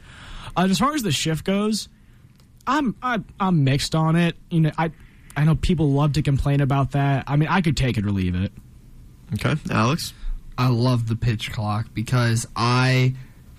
[0.56, 1.88] Uh, as far as the shift goes,
[2.66, 4.36] I'm I, I'm mixed on it.
[4.50, 4.92] You know, I
[5.36, 7.24] I know people love to complain about that.
[7.26, 8.52] I mean, I could take it or leave it.
[9.34, 10.14] Okay, Alex.
[10.58, 13.14] I love the pitch clock because I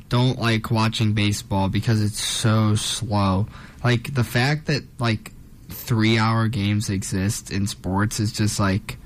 [0.10, 3.47] don't like watching baseball because it's so slow.
[3.84, 5.32] Like the fact that like
[5.70, 8.97] three hour games exist in sports is just like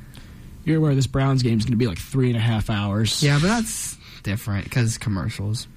[0.64, 3.22] You're aware this Browns game is going to be like three and a half hours.
[3.24, 5.68] yeah, but that's different because commercials.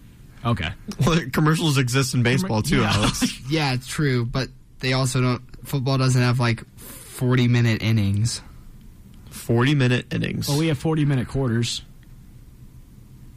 [0.45, 0.69] Okay.
[1.07, 2.93] Well, commercials exist in baseball too, Yeah.
[2.95, 3.41] Alex.
[3.49, 4.49] Yeah, it's true, but
[4.81, 5.43] they also don't.
[5.67, 8.43] Football doesn't have like forty minute innings.
[9.31, 10.49] 40 minute innings.
[10.49, 11.83] Well, we have 40 minute quarters.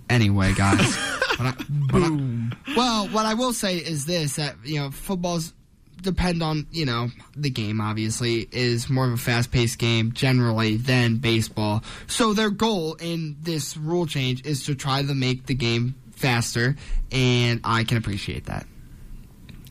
[0.09, 0.95] Anyway, guys.
[1.37, 5.53] What I- what I- well, what I will say is this: that you know, footballs
[6.01, 7.79] depend on you know the game.
[7.81, 11.83] Obviously, is more of a fast paced game generally than baseball.
[12.07, 16.75] So their goal in this rule change is to try to make the game faster,
[17.11, 18.65] and I can appreciate that.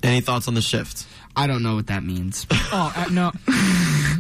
[0.03, 1.07] Any thoughts on the shift?
[1.35, 2.47] I don't know what that means.
[2.73, 3.33] Oh, uh, no.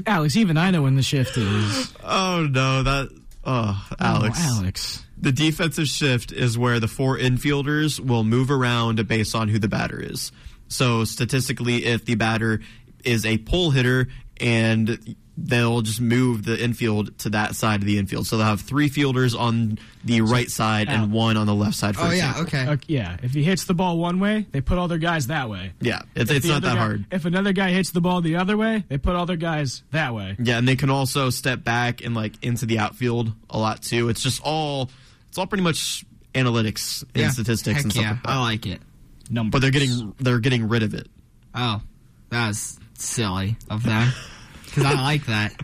[0.06, 1.92] Alex, even I know when the shift is.
[2.02, 3.08] Oh no, that
[3.44, 4.38] oh Alex.
[4.40, 5.02] Oh, Alex.
[5.18, 9.68] The defensive shift is where the four infielders will move around based on who the
[9.68, 10.30] batter is.
[10.68, 12.60] So statistically, if the batter
[13.04, 14.08] is a pull hitter,
[14.38, 18.26] and they'll just move the infield to that side of the infield.
[18.26, 21.94] So they'll have three fielders on the right side and one on the left side.
[21.94, 22.42] For Oh, yeah, example.
[22.42, 22.66] okay.
[22.66, 25.48] Uh, yeah, if he hits the ball one way, they put all their guys that
[25.50, 25.72] way.
[25.80, 27.04] Yeah, it's, If it's not that guy- hard.
[27.10, 30.14] If another guy hits the ball the other way, they put all their guys that
[30.14, 30.36] way.
[30.38, 34.08] Yeah, and they can also step back and like into the outfield a lot too.
[34.08, 34.90] It's just all
[35.36, 36.02] it's all pretty much
[36.34, 37.30] analytics and Yeah.
[37.30, 38.20] statistics Heck and stuff yeah, like.
[38.24, 38.80] I like it.
[39.28, 39.50] Numbers.
[39.52, 41.08] but they're getting they're getting rid of it.
[41.54, 41.82] Oh,
[42.30, 44.10] that was silly of them.
[44.64, 45.54] Because I like that.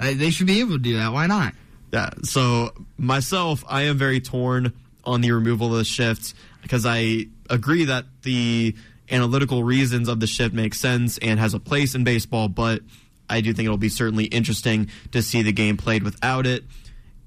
[0.00, 1.12] They should be able to do that.
[1.12, 1.52] Why not?
[1.92, 2.10] Yeah.
[2.22, 4.72] So myself, I am very torn
[5.04, 6.32] on the removal of the shift
[6.62, 8.76] because I agree that the
[9.10, 12.82] analytical reasons of the shift make sense and has a place in baseball, but
[13.28, 16.62] I do think it'll be certainly interesting to see the game played without it.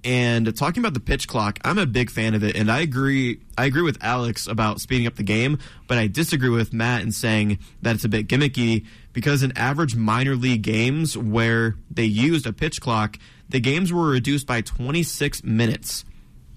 [0.03, 3.41] And talking about the pitch clock, I'm a big fan of it, and I agree.
[3.57, 7.11] I agree with Alex about speeding up the game, but I disagree with Matt in
[7.11, 12.47] saying that it's a bit gimmicky because in average minor league games where they used
[12.47, 13.17] a pitch clock,
[13.49, 16.05] the games were reduced by 26 minutes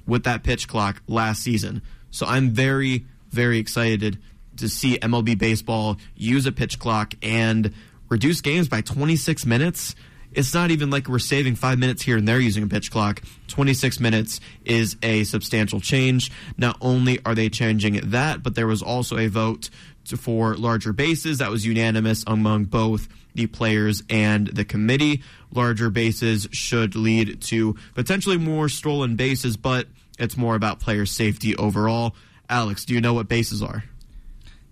[0.06, 1.82] with that pitch clock last season.
[2.10, 4.20] So I'm very, very excited
[4.58, 7.72] to see MLB baseball use a pitch clock and
[8.08, 9.94] reduce games by 26 minutes.
[10.34, 13.22] It's not even like we're saving five minutes here and there using a pitch clock.
[13.48, 16.30] 26 minutes is a substantial change.
[16.56, 19.68] Not only are they changing that, but there was also a vote
[20.06, 25.22] to, for larger bases that was unanimous among both the players and the committee.
[25.52, 29.86] Larger bases should lead to potentially more stolen bases, but
[30.18, 32.14] it's more about player safety overall.
[32.48, 33.84] Alex, do you know what bases are?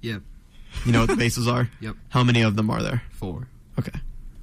[0.02, 0.22] Yep.
[0.84, 1.68] You know what the bases are?
[1.80, 1.96] Yep.
[2.11, 3.02] How many of them are there?
[3.12, 3.48] Four.
[3.78, 3.98] Okay.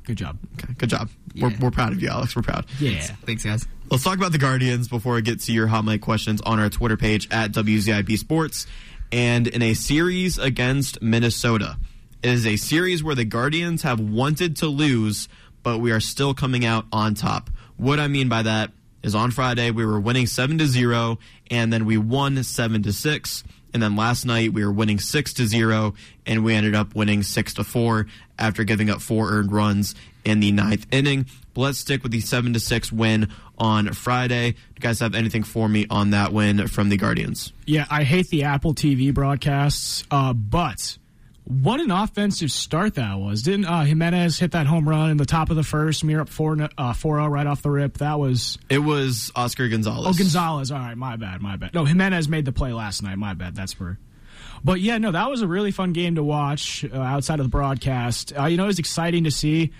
[0.07, 0.37] Good job.
[0.53, 0.73] Okay.
[0.77, 1.09] Good job.
[1.35, 2.33] We're, we're proud of you, Alex.
[2.33, 2.65] We're proud.
[2.79, 3.01] Yeah.
[3.01, 3.67] Thanks, guys.
[3.91, 6.69] Let's talk about the Guardians before I get to your hot mic questions on our
[6.69, 8.67] Twitter page at WZIP Sports.
[9.11, 11.77] And in a series against Minnesota,
[12.23, 15.27] it is a series where the Guardians have wanted to lose,
[15.61, 17.49] but we are still coming out on top.
[17.75, 18.71] What I mean by that
[19.03, 21.19] is on Friday we were winning seven to zero,
[21.51, 23.43] and then we won seven to six.
[23.73, 25.93] And then last night we were winning six to zero,
[26.25, 28.07] and we ended up winning six to four
[28.39, 31.25] after giving up four earned runs in the ninth inning.
[31.53, 34.51] But let's stick with the seven to six win on Friday.
[34.51, 37.53] Do you guys have anything for me on that win from the Guardians?
[37.65, 40.97] Yeah, I hate the Apple TV broadcasts, uh, but
[41.47, 43.41] what an offensive start that was.
[43.41, 46.03] Didn't uh, Gimenez hit that home run in the top of the first?
[46.03, 47.99] Were up 4 uh, 4 right off the rip.
[47.99, 48.57] That was.
[48.69, 50.07] It was Oscar Gonzalez.
[50.07, 50.71] Oh, Gonzalez.
[50.71, 51.73] All right, my bad, my bad.
[51.73, 53.17] No, Gimenez made the play last night.
[53.17, 53.55] My bad.
[53.55, 53.97] That's where.
[54.63, 57.49] But yeah, no, that was a really fun game to watch uh, outside of the
[57.49, 58.33] broadcast.
[58.37, 59.71] Uh, you know, it was exciting to see.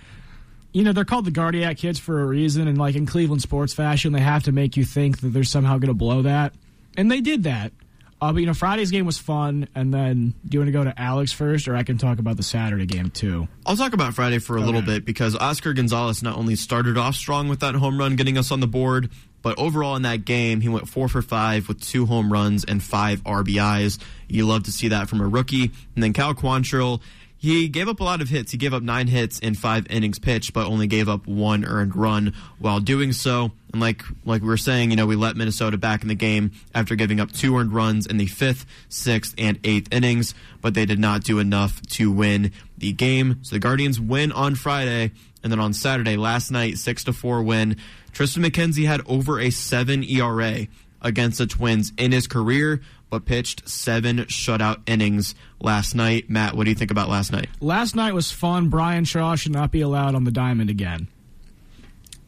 [0.71, 3.73] You know, they're called the Guardiac kids for a reason, and like in Cleveland sports
[3.73, 6.53] fashion, they have to make you think that they're somehow going to blow that.
[6.95, 7.73] And they did that.
[8.19, 10.83] Uh, but, you know, Friday's game was fun, and then do you want to go
[10.83, 13.47] to Alex first, or I can talk about the Saturday game too?
[13.65, 17.15] I'll talk about Friday for a little bit because Oscar Gonzalez not only started off
[17.15, 19.11] strong with that home run, getting us on the board,
[19.43, 22.81] but overall in that game, he went four for five with two home runs and
[22.81, 23.99] five RBIs.
[24.27, 25.71] You love to see that from a rookie.
[25.93, 27.01] And then Cal Quantrill,
[27.37, 28.51] he gave up a lot of hits.
[28.51, 31.95] He gave up nine hits in five innings pitched, but only gave up one earned
[31.95, 33.51] run while doing so.
[33.71, 36.51] And like like we were saying, you know, we let Minnesota back in the game
[36.73, 40.85] after giving up two earned runs in the fifth, sixth, and eighth innings, but they
[40.85, 43.39] did not do enough to win the game.
[43.43, 45.11] So the Guardians win on Friday,
[45.43, 47.77] and then on Saturday, last night, six to four win.
[48.13, 50.67] Triston McKenzie had over a seven ERA
[51.01, 56.29] against the Twins in his career, but pitched seven shutout innings last night.
[56.29, 57.47] Matt, what do you think about last night?
[57.61, 58.69] Last night was fun.
[58.69, 61.07] Bryan Shaw should not be allowed on the diamond again.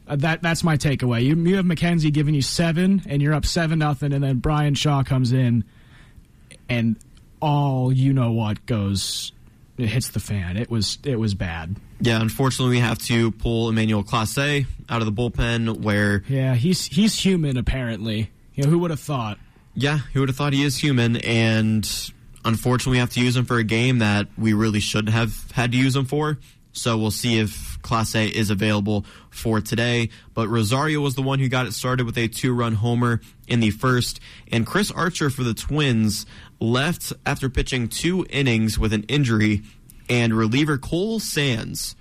[0.06, 1.22] Uh, that that's my takeaway.
[1.22, 4.74] You you have McKenzie giving you seven, and you're up seven nothing, and then Bryan
[4.74, 5.64] Shaw comes in,
[6.68, 6.96] and
[7.40, 9.32] all you know what goes,
[9.78, 10.56] it hits the fan.
[10.56, 11.76] It was it was bad.
[12.00, 15.80] Yeah, unfortunately, we have to pull Emmanuel Clase out of the bullpen.
[15.80, 18.30] Where Yeah, he's he's human apparently.
[18.54, 19.38] You know who would have thought?
[19.80, 21.16] Yeah, who would have thought he is human?
[21.16, 21.88] And
[22.44, 25.72] unfortunately, we have to use him for a game that we really shouldn't have had
[25.72, 26.36] to use him for.
[26.72, 30.10] So we'll see if Clase is available for today.
[30.34, 33.60] But Rosario was the one who got it started with a two run homer in
[33.60, 34.20] the first.
[34.52, 36.26] And Chris Archer for the Twins
[36.60, 39.62] left after pitching two innings with an injury.
[40.10, 41.96] And reliever Cole Sands.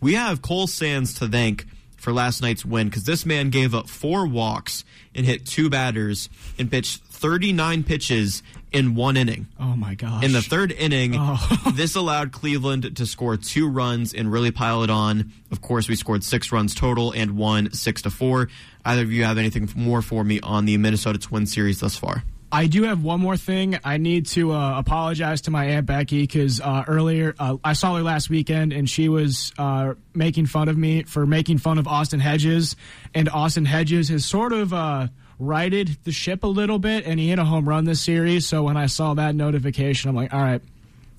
[0.00, 1.64] We have Cole Sands to thank
[2.00, 4.84] for last night's win because this man gave up four walks
[5.14, 6.28] and hit two batters
[6.58, 8.42] and pitched 39 pitches
[8.72, 9.46] in one inning.
[9.58, 10.24] Oh my gosh!
[10.24, 11.72] In the third inning, Oh.
[11.74, 15.32] this allowed Cleveland to score two runs and really pile it on.
[15.50, 18.48] Of course, we scored six runs total and won six to four.
[18.84, 22.22] Either of you have anything more for me on the Minnesota Twins series thus far?
[22.52, 23.78] I do have one more thing.
[23.84, 27.94] I need to uh, apologize to my aunt Becky because uh, earlier uh, I saw
[27.94, 31.86] her last weekend and she was uh, making fun of me for making fun of
[31.86, 32.74] Austin Hedges,
[33.14, 37.28] and Austin Hedges has sort of uh, righted the ship a little bit, and he
[37.28, 38.46] hit a home run this series.
[38.46, 40.62] So when I saw that notification, I'm like, all right,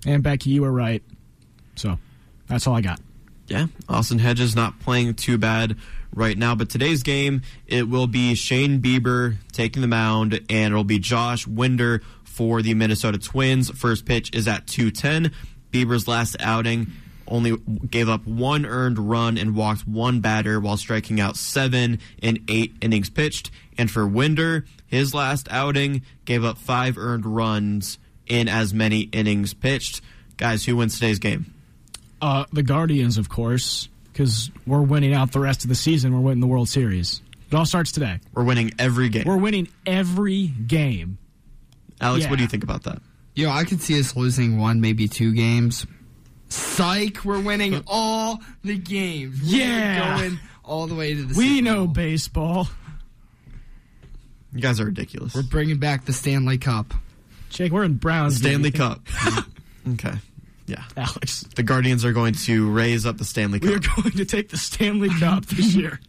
[0.06, 1.02] Aunt Becky, you were right.
[1.76, 1.98] So
[2.48, 3.00] that's all I got.
[3.48, 5.78] Yeah, Austin Hedges not playing too bad
[6.14, 6.55] right now.
[6.55, 11.47] But today's game, it will be Shane Bieber taking the mound, and it'll be Josh
[11.47, 13.70] Winder for the Minnesota Twins.
[13.70, 15.32] First pitch is at 210.
[15.72, 16.88] Bieber's last outing
[17.28, 17.55] only
[17.89, 22.74] gave up one earned run and walked one batter while striking out seven in eight
[22.82, 23.49] innings pitched.
[23.78, 27.97] And for Winder, his last outing gave up five earned runs
[28.28, 30.01] in as many innings pitched.
[30.36, 31.53] Guys, who wins today's game?
[32.22, 36.14] Uh, the Guardians, of course because we're winning out the rest of the season.
[36.14, 37.22] We're winning the World Series.
[37.51, 38.20] It all starts today.
[38.34, 39.24] We're winning every game.
[39.26, 41.18] We're winning every game.
[41.99, 42.30] Alex, yeah.
[42.30, 43.01] what do you think about that?
[43.36, 45.86] You know, I could see us losing one, maybe two games.
[46.49, 49.41] Psych, we're winning all the games.
[49.41, 50.18] We're yeah.
[50.18, 52.68] going all the way to the We know baseball.
[54.53, 55.34] You guys are ridiculous.
[55.34, 56.93] We're bringing back the Stanley Cup.
[57.49, 58.38] Jake, we're in Browns.
[58.38, 59.01] Stanley Cup.
[59.93, 60.14] okay.
[60.72, 60.84] Yeah.
[60.96, 61.44] Alex.
[61.56, 63.70] The Guardians are going to raise up the Stanley Cup.
[63.70, 66.00] We are going to take the Stanley Cup this year.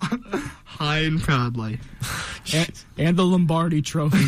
[0.65, 1.81] High and proudly.
[2.55, 4.19] And, and the Lombardi Trophy.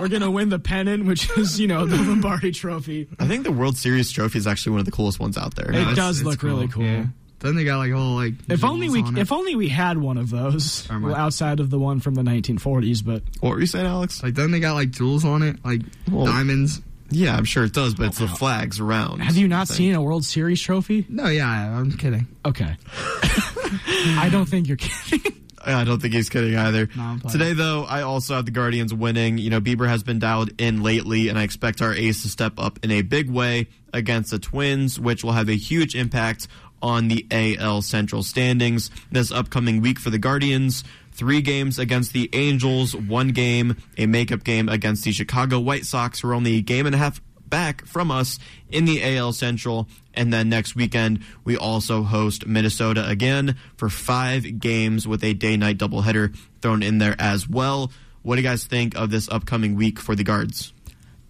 [0.00, 3.08] We're going to win the pennant, which is, you know, the Lombardi Trophy.
[3.20, 5.70] I think the World Series trophy is actually one of the coolest ones out there.
[5.70, 6.82] It no, does it's, look it's really cool.
[6.82, 7.06] Yeah.
[7.38, 8.34] Then they got like whole like.
[8.48, 11.98] If only we, if only we had one of those well, outside of the one
[11.98, 13.04] from the 1940s.
[13.04, 14.22] But what were you saying, Alex?
[14.22, 16.80] Like then they got like jewels on it, like well, diamonds.
[17.14, 19.20] Yeah, I'm sure it does, but it's the flags around.
[19.20, 21.06] Have you not seen a World Series trophy?
[21.08, 22.26] No, yeah, I'm kidding.
[22.44, 22.76] Okay.
[22.92, 25.32] I don't think you're kidding.
[25.64, 26.88] I don't think he's kidding either.
[26.96, 29.38] No, Today, though, I also have the Guardians winning.
[29.38, 32.54] You know, Bieber has been dialed in lately, and I expect our ace to step
[32.58, 36.48] up in a big way against the Twins, which will have a huge impact
[36.82, 40.82] on the AL Central standings this upcoming week for the Guardians
[41.12, 46.20] three games against the Angels, one game, a makeup game against the Chicago White Sox,
[46.20, 47.20] who are only a game and a half
[47.52, 48.38] back from us
[48.70, 49.86] in the AL Central.
[50.14, 55.56] And then next weekend, we also host Minnesota again for five games with a day
[55.56, 57.92] night doubleheader thrown in there as well.
[58.22, 60.72] What do you guys think of this upcoming week for the Guards?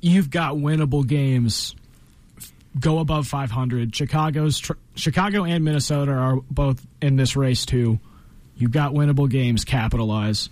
[0.00, 1.74] You've got winnable games.
[2.78, 3.94] Go above 500.
[3.94, 7.98] Chicago's tr- Chicago and Minnesota are both in this race too.
[8.56, 9.64] You've got winnable games.
[9.64, 10.48] Capitalize.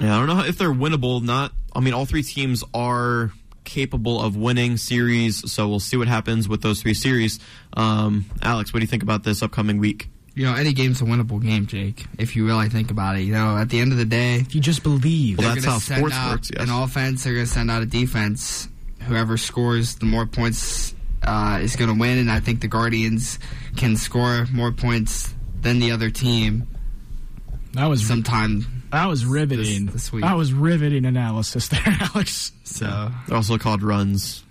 [0.00, 1.22] Yeah, I don't know if they're winnable.
[1.22, 1.52] Not.
[1.74, 3.32] I mean, all three teams are
[3.64, 7.38] capable of winning series, so we'll see what happens with those three series.
[7.74, 10.08] Um, Alex, what do you think about this upcoming week?
[10.34, 12.04] You know, any game's a winnable game, Jake.
[12.18, 14.54] If you really think about it, you know, at the end of the day, if
[14.54, 16.50] you just believe, well, that's how sports works.
[16.54, 16.68] Yes.
[16.68, 18.68] An offense, they're going to send out a defense.
[19.00, 23.38] Whoever scores the more points uh, is going to win, and I think the Guardians
[23.76, 26.66] can score more points than the other team
[27.76, 28.84] that was sometime.
[28.90, 29.86] That was riveting.
[29.86, 30.22] This, this week.
[30.22, 32.52] That was riveting analysis there, Alex.
[32.64, 34.44] So they're also called runs,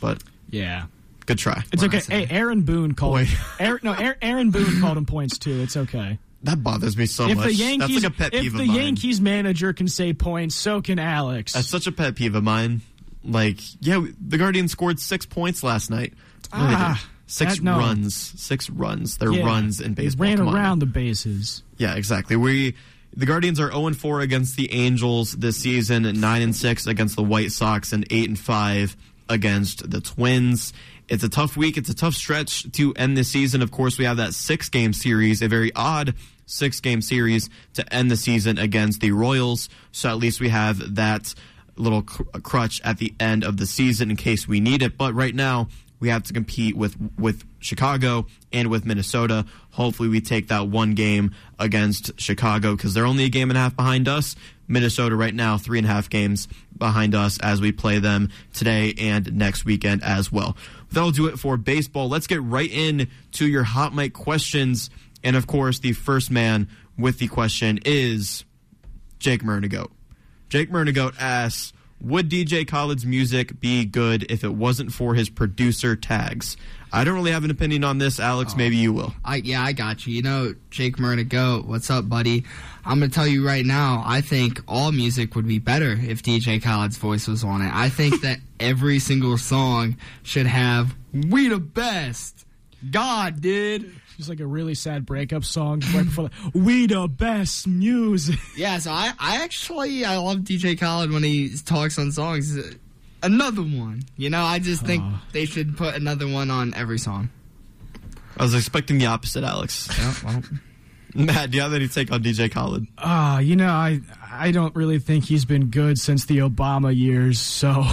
[0.00, 0.86] but yeah,
[1.26, 1.62] good try.
[1.72, 2.26] It's what okay.
[2.26, 3.26] Hey, Aaron Boone called.
[3.58, 5.60] Aaron, no, Aaron Boone called him points too.
[5.62, 6.18] It's okay.
[6.44, 7.46] That bothers me so if much.
[7.46, 10.82] The Yankees, That's like a pet peeve If the Yankees manager can say points, so
[10.82, 11.54] can Alex.
[11.54, 12.82] That's such a pet peeve of mine.
[13.24, 16.12] Like, yeah, the Guardians scored six points last night.
[16.52, 17.02] Ah,
[17.34, 17.78] Six no.
[17.78, 18.14] runs.
[18.14, 19.16] Six runs.
[19.18, 19.44] They're yeah.
[19.44, 20.28] runs in baseball.
[20.28, 20.78] Ran Come around on.
[20.78, 21.64] the bases.
[21.78, 22.36] Yeah, exactly.
[22.36, 22.76] We
[23.16, 27.24] the Guardians are 0 4 against the Angels this season, 9 and 6 against the
[27.24, 28.96] White Sox, and 8 and 5
[29.28, 30.72] against the Twins.
[31.08, 31.76] It's a tough week.
[31.76, 33.62] It's a tough stretch to end the season.
[33.62, 36.14] Of course, we have that six game series, a very odd
[36.46, 39.68] six game series to end the season against the Royals.
[39.90, 41.34] So at least we have that
[41.76, 44.96] little crutch at the end of the season in case we need it.
[44.96, 45.68] But right now,
[46.04, 49.46] we have to compete with with Chicago and with Minnesota.
[49.70, 53.60] Hopefully, we take that one game against Chicago because they're only a game and a
[53.60, 54.36] half behind us.
[54.68, 58.94] Minnesota right now three and a half games behind us as we play them today
[58.98, 60.58] and next weekend as well.
[60.92, 62.10] That'll do it for baseball.
[62.10, 64.90] Let's get right in to your hot mic questions.
[65.22, 66.68] And of course, the first man
[66.98, 68.44] with the question is
[69.18, 69.90] Jake Murnigoat.
[70.50, 71.72] Jake Murnigoat asks,
[72.04, 76.56] would DJ Khaled's music be good if it wasn't for his producer tags?
[76.92, 78.52] I don't really have an opinion on this, Alex.
[78.54, 79.12] Oh, maybe you will.
[79.24, 80.14] I yeah, I got you.
[80.14, 82.44] You know, Jake Murna, Go, what's up, buddy?
[82.84, 84.02] I'm gonna tell you right now.
[84.06, 87.72] I think all music would be better if DJ Khaled's voice was on it.
[87.74, 92.46] I think that every single song should have "We the best."
[92.90, 93.92] God, dude.
[94.18, 98.38] It's like a really sad breakup song right before the, we the best music.
[98.56, 102.56] Yeah, so I, I actually I love DJ Khaled when he talks on songs.
[103.22, 104.42] Another one, you know.
[104.42, 105.16] I just think Uh.
[105.32, 107.30] they should put another one on every song.
[108.36, 109.88] I was expecting the opposite, Alex.
[109.98, 110.42] Yeah, well.
[111.16, 112.86] Matt, do you have any take on DJ Khaled?
[112.98, 114.00] Ah, you know, I
[114.30, 117.84] I don't really think he's been good since the Obama years, so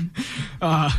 [0.60, 0.90] uh,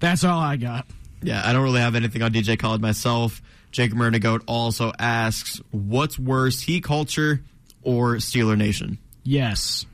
[0.00, 0.86] that's all I got.
[1.22, 3.40] Yeah, I don't really have anything on DJ Khaled myself.
[3.76, 7.42] Jake Murnigoat also asks, "What's worse, Heat culture
[7.82, 9.84] or Steeler Nation?" Yes.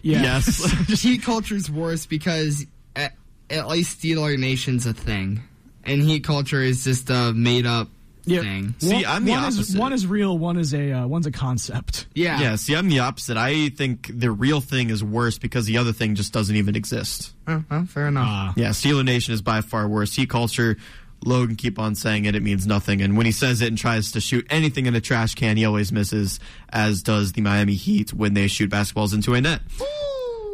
[0.00, 0.22] Yeah.
[0.22, 1.02] Yes.
[1.02, 2.64] heat culture's worse because
[2.96, 3.12] at,
[3.50, 5.42] at least Steeler Nation's a thing,
[5.84, 7.88] and heat culture is just a made up
[8.24, 8.74] thing.
[8.78, 9.60] See, I'm the one opposite.
[9.60, 10.38] Is, one is real.
[10.38, 12.06] One is a uh, one's a concept.
[12.14, 12.40] Yeah.
[12.40, 13.36] Yeah, see, I'm the opposite.
[13.36, 17.34] I think the real thing is worse because the other thing just doesn't even exist.
[17.46, 18.56] Oh, well, fair enough.
[18.56, 20.14] Yeah, Steeler Nation is by far worse.
[20.14, 20.78] Heat culture,
[21.24, 23.00] Logan keep on saying it, it means nothing.
[23.02, 25.64] And when he says it and tries to shoot anything in a trash can, he
[25.64, 26.40] always misses,
[26.70, 29.60] as does the Miami Heat when they shoot basketballs into a net.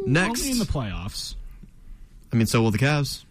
[0.06, 0.40] Next.
[0.40, 1.34] Only in the playoffs.
[2.32, 3.24] I mean, so will the Cavs.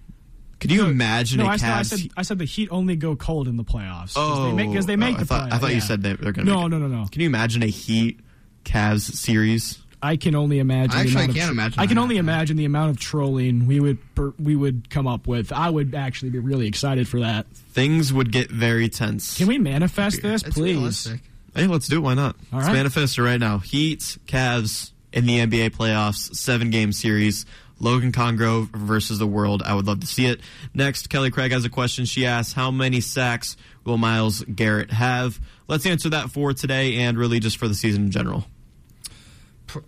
[0.59, 1.85] Could you imagine No, a I said, I Cavs?
[1.85, 4.13] said I said the Heat only go cold in the playoffs.
[4.15, 5.53] oh, because they make, oh, the I thought, playoffs.
[5.53, 7.05] I thought you said they, they're going to No, no, no, no.
[7.11, 8.19] Can you imagine a Heat
[8.65, 9.77] Cavs series?
[10.07, 10.91] I can only imagine.
[10.91, 12.91] I the actually amount of can't tro- imagine I can that only imagine the amount
[12.91, 15.51] of trolling we would per, we would come up with.
[15.51, 17.45] I would actually be really excited for that.
[17.47, 19.37] Things would get very tense.
[19.37, 20.75] Can we manifest this, It's please?
[20.75, 21.21] realistic.
[21.55, 22.01] Hey, let's do it.
[22.01, 22.35] Why not?
[22.53, 22.73] All let's right.
[22.75, 23.57] manifest it right now.
[23.59, 27.45] Heat, Cavs in the NBA playoffs, seven game series.
[27.79, 29.61] Logan Congrove versus the world.
[29.63, 30.39] I would love to see it.
[30.73, 32.05] Next, Kelly Craig has a question.
[32.05, 35.39] She asks, How many sacks will Myles Garrett have?
[35.67, 38.45] Let's answer that for today and really just for the season in general.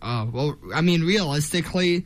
[0.01, 2.05] Uh, well, I mean, realistically,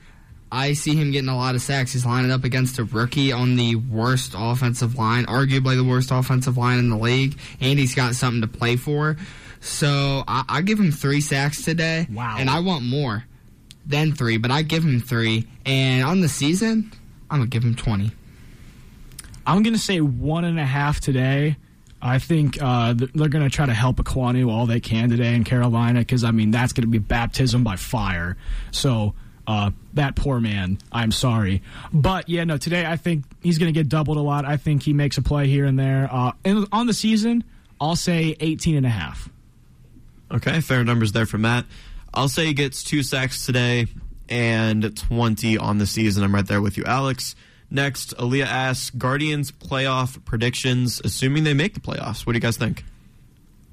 [0.52, 1.94] I see him getting a lot of sacks.
[1.94, 6.58] He's lining up against a rookie on the worst offensive line, arguably the worst offensive
[6.58, 9.18] line in the league, and he's got something to play for.
[9.62, 12.08] So I, I give him three sacks today.
[12.12, 12.36] Wow.
[12.38, 13.24] And I want more
[13.86, 15.48] than three, but I give him three.
[15.66, 16.92] And on the season,
[17.30, 18.12] I'm gonna give him twenty.
[19.46, 21.58] I'm going to say one and a half today.
[22.06, 25.46] I think uh, they're going to try to help Ekwonu all they can today in
[25.46, 28.36] Carolina because I mean that's going to be baptism by fire.
[28.72, 29.14] So
[29.48, 31.64] uh, that poor man, I'm sorry,
[31.94, 32.58] but yeah, no.
[32.58, 34.44] Today I think he's going to get doubled a lot.
[34.44, 36.10] I think he makes a play here and there.
[36.12, 37.46] Uh, and on the season,
[37.80, 39.30] I'll say 18 and a half.
[40.30, 41.66] Okay, fair numbers there for Matt.
[42.14, 43.88] I'll say he gets two sacks today
[44.28, 46.24] and 20 on the season.
[46.24, 47.36] I'm right there with you, Alex.
[47.74, 52.24] Next, Aaliyah asks Guardians playoff predictions, assuming they make the playoffs.
[52.24, 52.86] What do you guys think?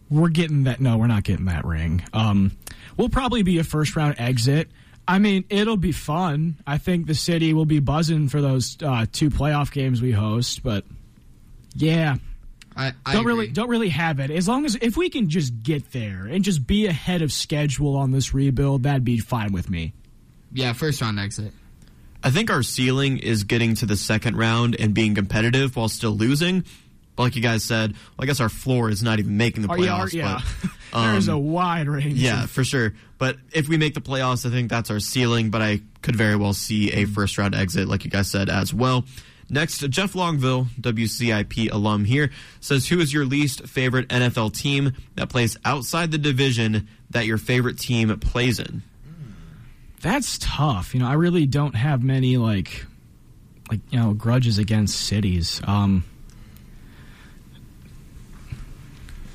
[0.08, 0.80] We're getting that.
[0.80, 2.02] No, we're not getting that ring.
[2.14, 2.52] Um,
[2.96, 4.70] we'll probably be a first round exit.
[5.06, 6.56] I mean, it'll be fun.
[6.66, 10.62] I think the city will be buzzing for those uh, two playoff games we host.
[10.62, 10.84] But
[11.74, 12.16] yeah,
[12.74, 13.32] I, I don't agree.
[13.34, 14.30] really don't really have it.
[14.30, 17.96] As long as if we can just get there and just be ahead of schedule
[17.96, 19.92] on this rebuild, that'd be fine with me.
[20.54, 21.52] Yeah, first round exit.
[22.22, 26.12] I think our ceiling is getting to the second round and being competitive while still
[26.12, 26.64] losing.
[27.16, 29.68] But like you guys said, well, I guess our floor is not even making the
[29.68, 30.12] playoffs.
[30.12, 30.40] yeah.
[30.92, 32.14] but, There's a um, wide range.
[32.14, 32.94] Yeah, for sure.
[33.18, 35.50] But if we make the playoffs, I think that's our ceiling.
[35.50, 38.72] But I could very well see a first round exit, like you guys said, as
[38.72, 39.04] well.
[39.52, 42.30] Next, Jeff Longville, WZIP alum here,
[42.60, 47.36] says, Who is your least favorite NFL team that plays outside the division that your
[47.36, 48.82] favorite team plays in?
[50.00, 50.94] That's tough.
[50.94, 52.86] You know, I really don't have many like
[53.70, 55.60] like you know grudges against cities.
[55.64, 56.04] Um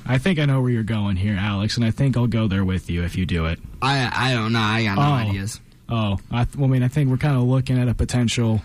[0.08, 2.64] I think I know where you're going here, Alex, and I think I'll go there
[2.64, 3.58] with you if you do it.
[3.82, 4.60] I I don't know.
[4.60, 5.12] I got no Oh.
[5.30, 5.60] ideas.
[5.88, 8.60] Oh, I, th- well, I mean, I think we're kind of looking at a potential.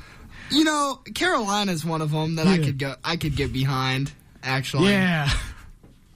[0.49, 2.95] You know, Carolina's one of them that I could go.
[3.03, 4.11] I could get behind.
[4.43, 5.29] Actually, Yeah,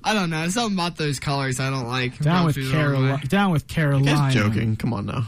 [0.03, 0.48] I don't know.
[0.49, 2.18] Something about those colors I don't like.
[2.20, 3.14] down with through the wrong Carolina.
[3.16, 3.22] way.
[3.28, 4.06] Down with Carolina.
[4.18, 4.76] guys joking?
[4.78, 5.28] Come on now.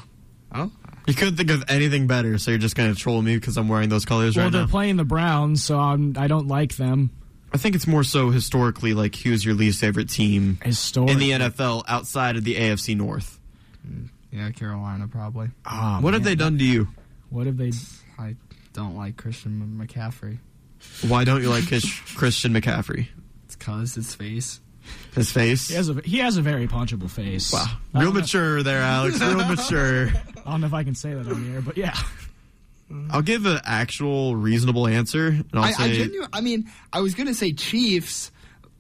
[0.57, 0.71] Oh,
[1.07, 3.67] You couldn't think of anything better, so you're just going to troll me because I'm
[3.67, 4.57] wearing those colors Well, right now.
[4.59, 7.11] Well, they're playing the Browns, so I'm, I don't like them.
[7.53, 11.11] I think it's more so historically, like, who's your least favorite team Historic.
[11.11, 13.39] in the NFL outside of the AFC North?
[14.31, 15.49] yeah, Carolina probably.
[15.65, 16.89] Ah, what have they done to you?
[17.29, 17.71] What have they?
[18.19, 18.35] I
[18.73, 20.39] don't like Christian McCaffrey.
[21.07, 23.07] Why don't you like Christian McCaffrey?
[23.45, 24.59] It's cause his face.
[25.17, 25.67] His face?
[25.67, 27.51] He has a he has a very punchable face.
[27.51, 27.65] Wow.
[27.93, 29.19] Real don't know- mature there, Alex.
[29.21, 30.07] Real mature.
[30.45, 31.97] I don't know if I can say that on the air, but yeah.
[33.09, 37.15] I'll give an actual reasonable answer, and I'll I, I, genu- I mean, I was
[37.15, 38.31] gonna say Chiefs,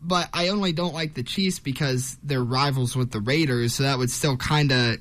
[0.01, 3.73] but I only don't like the Chiefs because they're rivals with the Raiders.
[3.75, 4.97] So that would still kind of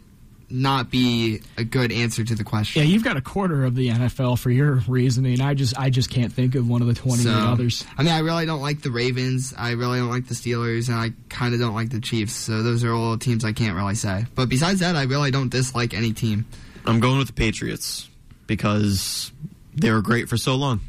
[0.48, 2.82] not be a good answer to the question.
[2.82, 5.40] Yeah, you've got a quarter of the NFL for your reasoning.
[5.40, 7.84] I just I just can't think of one of the 28 So, others.
[7.98, 9.52] I mean, I really don't like the Ravens.
[9.58, 12.32] I really don't like the Steelers, and I kind of don't like the Chiefs.
[12.34, 14.24] So those are all teams I can't really say.
[14.34, 16.46] But besides that, I really don't dislike any team.
[16.86, 18.08] I'm going with the Patriots
[18.46, 19.32] because
[19.74, 20.80] they were great for so long.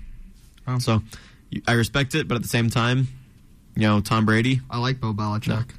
[0.79, 1.01] So
[1.65, 3.07] I respect it, but at the same time,
[3.75, 4.59] you know, Tom Brady.
[4.69, 5.69] I like Bo Belichick.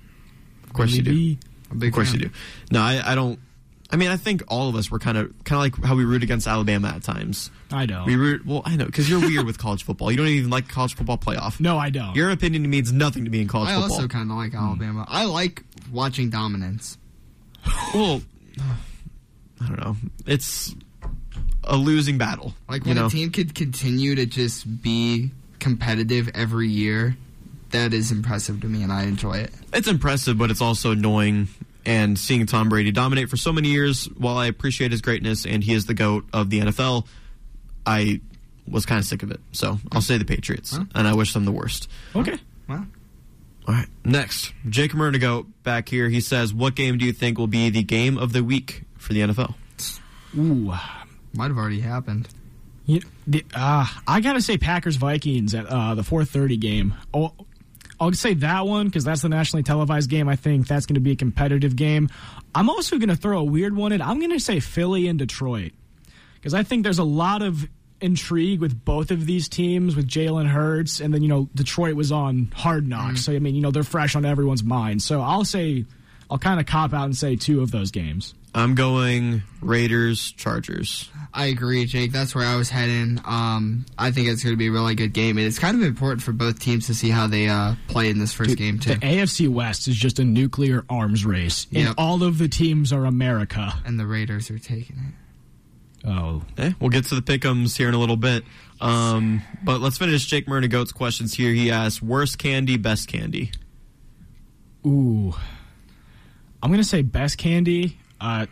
[0.64, 1.10] Of course you do.
[1.12, 1.38] Billy
[1.70, 2.20] I'm a big Of course fan.
[2.20, 2.34] you do.
[2.72, 3.38] No, I, I don't.
[3.90, 6.04] I mean, I think all of us were kind of kind of like how we
[6.04, 7.50] root against Alabama at times.
[7.72, 8.04] I don't.
[8.04, 8.44] We root.
[8.44, 10.10] Well, I know because you're weird with college football.
[10.10, 11.58] You don't even like college football playoff.
[11.58, 12.14] No, I don't.
[12.14, 13.92] Your opinion means nothing to me in college I football.
[13.92, 14.58] I also kind of like hmm.
[14.58, 15.06] Alabama.
[15.08, 16.98] I like watching dominance.
[17.94, 18.20] well,
[19.60, 19.96] I don't know.
[20.26, 20.74] It's
[21.64, 22.54] a losing battle.
[22.68, 23.06] Like you when know?
[23.06, 27.16] a team could continue to just be competitive every year,
[27.70, 29.52] that is impressive to me, and I enjoy it.
[29.72, 31.48] it's impressive, but it's also annoying.
[31.84, 35.64] And seeing Tom Brady dominate for so many years, while I appreciate his greatness and
[35.64, 37.06] he is the goat of the NFL,
[37.86, 38.20] I
[38.70, 39.40] was kind of sick of it.
[39.52, 41.88] So I'll say the Patriots, and I wish them the worst.
[42.14, 42.38] Okay.
[42.68, 42.84] Wow.
[43.66, 46.08] All right, next, Jake Murnigo back here.
[46.08, 49.12] He says, "What game do you think will be the game of the week for
[49.12, 49.54] the NFL?"
[50.38, 50.72] Ooh.
[51.34, 52.28] Might have already happened.
[52.86, 56.94] You, the, uh, I gotta say Packers Vikings at uh, the 4:30 game.
[57.12, 57.32] Oh,
[58.00, 60.28] I'll say that one because that's the nationally televised game.
[60.28, 62.08] I think that's going to be a competitive game.
[62.54, 64.00] I'm also going to throw a weird one in.
[64.00, 65.72] I'm going to say Philly and Detroit
[66.34, 67.68] because I think there's a lot of
[68.00, 72.12] intrigue with both of these teams with Jalen Hurts, and then you know Detroit was
[72.12, 73.32] on Hard Knocks, mm-hmm.
[73.32, 75.02] so I mean you know they're fresh on everyone's mind.
[75.02, 75.84] So I'll say
[76.30, 78.34] I'll kind of cop out and say two of those games.
[78.54, 81.10] I'm going Raiders Chargers.
[81.34, 82.10] I agree, Jake.
[82.12, 83.20] That's where I was heading.
[83.24, 85.82] Um, I think it's going to be a really good game, and it's kind of
[85.86, 88.94] important for both teams to see how they uh, play in this first game too.
[88.94, 93.04] The AFC West is just a nuclear arms race, and all of the teams are
[93.04, 93.72] America.
[93.84, 96.08] And the Raiders are taking it.
[96.08, 98.44] Oh, Eh, we'll get to the pickums here in a little bit.
[98.80, 101.52] Um, but let's finish Jake Murnigoat's questions here.
[101.52, 103.52] He asks, "Worst candy, best candy."
[104.86, 105.34] ooh,
[106.62, 107.98] I'm gonna say best candy.
[108.20, 108.46] Uh,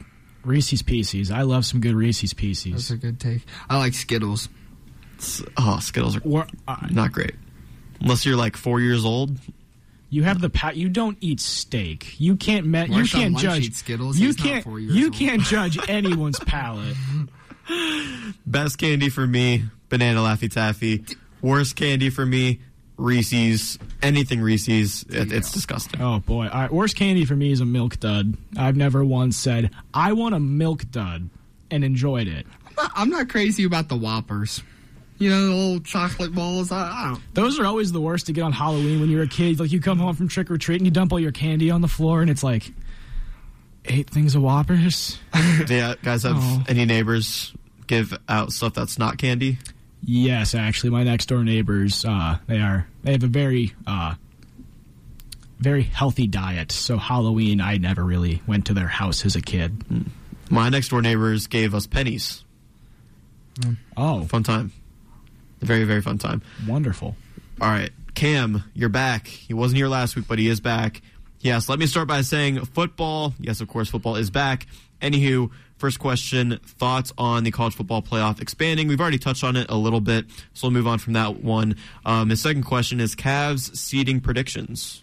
[0.44, 1.30] Reese's Pieces.
[1.30, 2.72] I love some good Reese's Pieces.
[2.72, 3.42] That's a good take.
[3.68, 4.48] I like Skittles.
[5.18, 7.34] S- Oh, Skittles are Or, uh, not great.
[8.00, 9.38] Unless you're like four years old.
[10.08, 12.14] you have the pa- you don't eat steak.
[12.20, 14.18] You can't me- you Marshawn can't Lynch judge eats Skittles.
[14.18, 15.14] You He's not can't four years you old.
[15.14, 16.96] can't judge anyone's palate.
[18.46, 21.04] Best candy for me, banana Laffy Taffy.
[21.42, 22.60] Worst candy for me,
[22.96, 23.78] Reese's.
[24.02, 25.04] Anything Reese's.
[25.08, 26.00] It, it's disgusting.
[26.00, 26.48] Oh boy!
[26.48, 28.36] All right, worst candy for me is a milk dud.
[28.56, 31.28] I've never once said I want a milk dud
[31.70, 32.46] and enjoyed it.
[32.66, 34.62] I'm not, I'm not crazy about the Whoppers.
[35.18, 36.70] You know, the little chocolate balls.
[36.70, 37.34] I, I don't.
[37.34, 39.58] Those are always the worst to get on Halloween when you're a kid.
[39.60, 41.80] Like you come home from trick or treat and you dump all your candy on
[41.80, 42.70] the floor, and it's like
[43.86, 45.18] eight things of Whoppers.
[45.68, 46.64] Yeah, guys have Oh.
[46.68, 47.54] any neighbors
[47.86, 49.58] give out stuff that's not candy?
[50.06, 54.14] Yes, actually, my next door neighbors, uh, they are they have a very uh,
[55.58, 56.72] very healthy diet.
[56.72, 59.84] So Halloween, I never really went to their house as a kid.
[60.50, 62.44] My next door neighbors gave us pennies.
[63.96, 64.72] Oh, Fun time.
[65.60, 66.42] Very, very fun time.
[66.68, 67.16] wonderful!
[67.60, 69.26] All right, Cam, you're back.
[69.26, 71.00] He wasn't here last week, but he is back.
[71.40, 73.32] Yes, let me start by saying football.
[73.40, 74.66] Yes, of course, football is back.
[75.00, 78.88] Anywho, first question thoughts on the college football playoff expanding?
[78.88, 81.76] We've already touched on it a little bit, so we'll move on from that one.
[82.04, 85.02] Um, his second question is Cavs seeding predictions.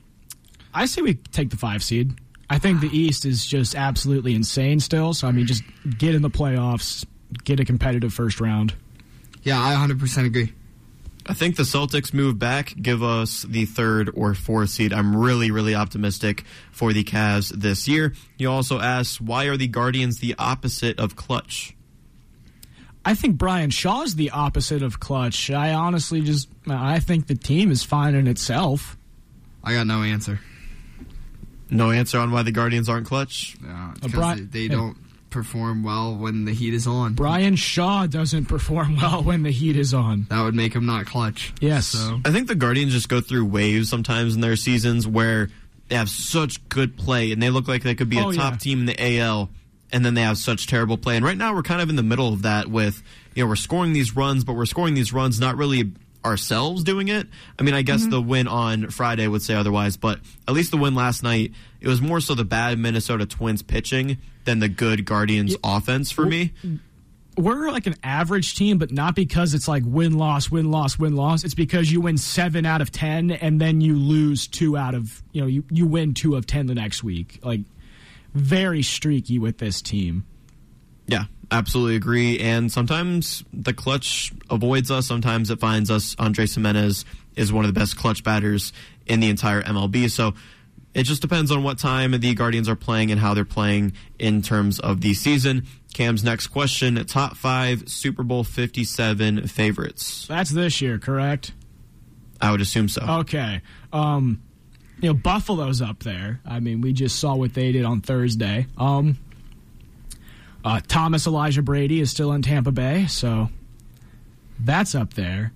[0.74, 2.14] I say we take the five seed.
[2.50, 5.14] I think the East is just absolutely insane still.
[5.14, 5.64] So I mean, just
[5.98, 7.06] get in the playoffs,
[7.44, 8.74] get a competitive first round.
[9.44, 10.54] Yeah, I 100% agree.
[11.26, 14.92] I think the Celtics move back, give us the third or fourth seed.
[14.92, 18.14] I'm really, really optimistic for the Cavs this year.
[18.38, 21.76] You also asks, why are the Guardians the opposite of clutch?
[23.06, 25.50] I think Bryan Shaw's the opposite of clutch.
[25.52, 28.98] I honestly just I think the team is fine in itself.
[29.64, 30.40] I got no answer.
[31.70, 33.56] No answer on why the Guardians aren't clutch.
[33.64, 34.98] Yeah, Uh, Bri- they, they don't
[35.34, 37.16] perform well when the heat is on.
[37.16, 40.28] Bryan Shaw doesn't perform well when the heat is on.
[40.30, 41.54] That would make him not clutch.
[41.60, 41.88] Yes.
[41.88, 45.50] So I think the Guardians just go through waves sometimes in their seasons where
[45.90, 48.54] they have such good play and they look like they could be a Oh, top
[48.54, 48.58] yeah.
[48.58, 49.50] team in the AL
[49.92, 51.18] and then they have such terrible play.
[51.18, 53.04] And right now we're kind of in the middle of that with,
[53.36, 55.92] you know, we're scoring these runs, but we're scoring these runs not really
[56.24, 57.28] ourselves doing it.
[57.60, 58.12] I mean, I guess mm-hmm.
[58.12, 61.52] the win on Friday would say otherwise, but at least the win last night,
[61.82, 66.26] it was more so the bad Minnesota Twins pitching than the good Guardians offense for
[66.26, 66.54] me.
[67.36, 71.16] We're like an average team, but not because it's like win loss, win loss, win
[71.16, 71.44] loss.
[71.44, 75.24] It's because you win seven out of ten, and then you lose two out of
[75.32, 77.40] you know you you win two of ten the next week.
[77.44, 77.62] Like
[78.34, 80.26] very streaky with this team.
[81.08, 82.40] Yeah, absolutely agree.
[82.40, 85.08] And sometimes the clutch avoids us.
[85.08, 86.16] Sometimes it finds us.
[86.20, 87.06] Andre Gimenez
[87.36, 88.74] is one of the best clutch batters
[89.06, 90.10] in the entire MLB.
[90.10, 90.34] So
[90.94, 94.42] it just depends on what time the Guardians are playing and how they're playing in
[94.42, 95.66] terms of the season.
[95.94, 100.28] Cam's next question top five Super Bowl 57 favorites.
[100.28, 101.54] That's this year, correct?
[102.42, 103.02] I would assume so.
[103.20, 103.62] Okay.
[103.92, 104.42] Um,
[105.00, 106.42] you know, Buffalo's up there.
[106.46, 108.68] I mean, we just saw what they did on Thursday.
[108.78, 109.18] Um,
[110.64, 113.50] uh, Thomas Elijah Brady is still in Tampa Bay, so
[114.60, 115.52] that's up there.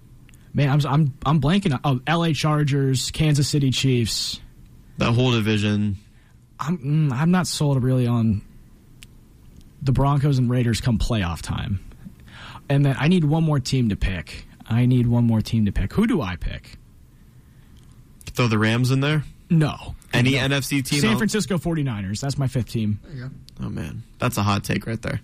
[0.53, 1.79] Man, I'm I'm I'm blanking.
[1.83, 2.33] Oh, L.A.
[2.33, 4.41] Chargers, Kansas City Chiefs.
[4.97, 5.97] That whole division.
[6.59, 8.41] I'm mm, I'm not sold really on
[9.81, 11.79] the Broncos and Raiders come playoff time,
[12.69, 14.45] and then I need one more team to pick.
[14.67, 15.93] I need one more team to pick.
[15.93, 16.77] Who do I pick?
[18.25, 19.23] Throw the Rams in there.
[19.49, 19.95] No.
[20.13, 20.47] Any no.
[20.47, 20.99] NFC team?
[20.99, 22.19] San Francisco 49ers.
[22.19, 22.99] That's my fifth team.
[23.03, 23.29] There you go.
[23.63, 25.21] Oh man, that's a hot take right there.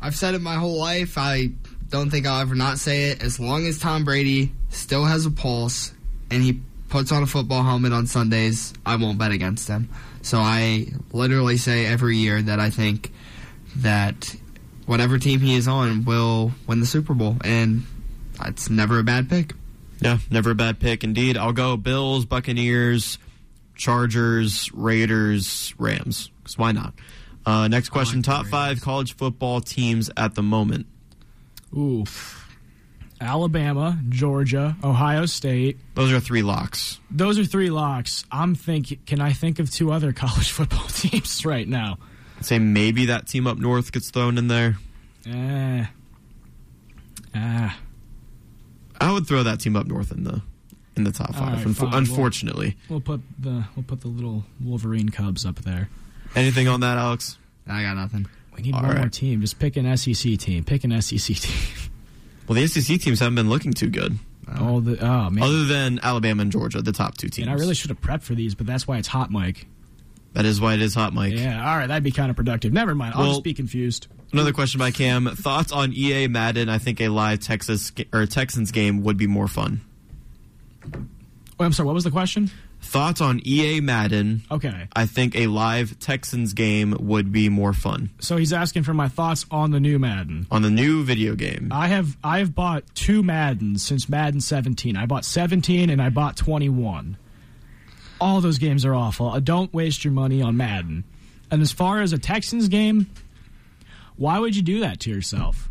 [0.00, 1.16] I've said it my whole life.
[1.16, 1.50] I
[1.88, 3.22] don't think I'll ever not say it.
[3.22, 5.92] As long as Tom Brady still has a pulse
[6.30, 6.60] and he
[6.94, 9.88] puts on a football helmet on Sundays, I won't bet against him.
[10.22, 13.10] So I literally say every year that I think
[13.78, 14.36] that
[14.86, 17.82] whatever team he is on will win the Super Bowl, and
[18.44, 19.54] it's never a bad pick.
[19.98, 21.36] Yeah, never a bad pick indeed.
[21.36, 23.18] I'll go Bills, Buccaneers,
[23.74, 26.30] Chargers, Raiders, Rams.
[26.44, 26.94] Because why not?
[27.44, 30.86] Uh, next question: like Top five college football teams at the moment.
[31.76, 32.04] Ooh,
[33.24, 35.78] Alabama, Georgia, Ohio State.
[35.94, 37.00] Those are three locks.
[37.10, 38.24] Those are three locks.
[38.30, 38.98] I'm thinking.
[39.06, 41.98] Can I think of two other college football teams right now?
[42.38, 44.76] I'd say maybe that team up north gets thrown in there.
[45.26, 45.86] Eh.
[47.34, 47.78] Ah.
[49.00, 50.42] I would throw that team up north in the
[50.96, 51.64] in the top five.
[51.64, 55.88] Right, Unf- unfortunately, we'll, we'll, put the we'll put the little Wolverine Cubs up there.
[56.36, 57.38] Anything on that, Alex?
[57.66, 58.26] I got nothing.
[58.56, 58.98] We need All one right.
[59.00, 59.40] more team.
[59.40, 60.64] Just pick an SEC team.
[60.64, 61.76] Pick an SEC team.
[62.46, 64.18] Well, the SEC teams haven't been looking too good.
[64.58, 65.42] Oh, the, oh man.
[65.42, 67.46] Other than Alabama and Georgia, the top two teams.
[67.46, 69.66] And I really should have prepped for these, but that's why it's hot, Mike.
[70.34, 71.32] That is why it is hot, Mike.
[71.32, 72.72] Yeah, all right, that'd be kind of productive.
[72.72, 73.14] Never mind.
[73.14, 74.08] I'll well, just be confused.
[74.32, 76.68] Another question by Cam: Thoughts on EA Madden?
[76.68, 79.80] I think a live Texas or Texans game would be more fun.
[80.92, 81.86] Oh, I'm sorry.
[81.86, 82.50] What was the question?
[82.84, 84.42] Thoughts on EA Madden?
[84.50, 84.88] Okay.
[84.94, 88.10] I think a live Texans game would be more fun.
[88.20, 90.46] So he's asking for my thoughts on the new Madden.
[90.50, 91.70] On the new video game.
[91.72, 94.96] I have I have bought two Maddens since Madden 17.
[94.96, 97.16] I bought 17 and I bought 21
[98.20, 99.28] all those games are awful.
[99.28, 101.04] Uh, don't waste your money on Madden.
[101.50, 103.10] And as far as a Texans game,
[104.16, 105.70] why would you do that to yourself?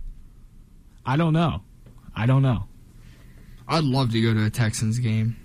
[1.06, 1.62] I don't know.
[2.16, 2.66] I don't know.
[3.68, 5.38] I'd love to go to a Texans game.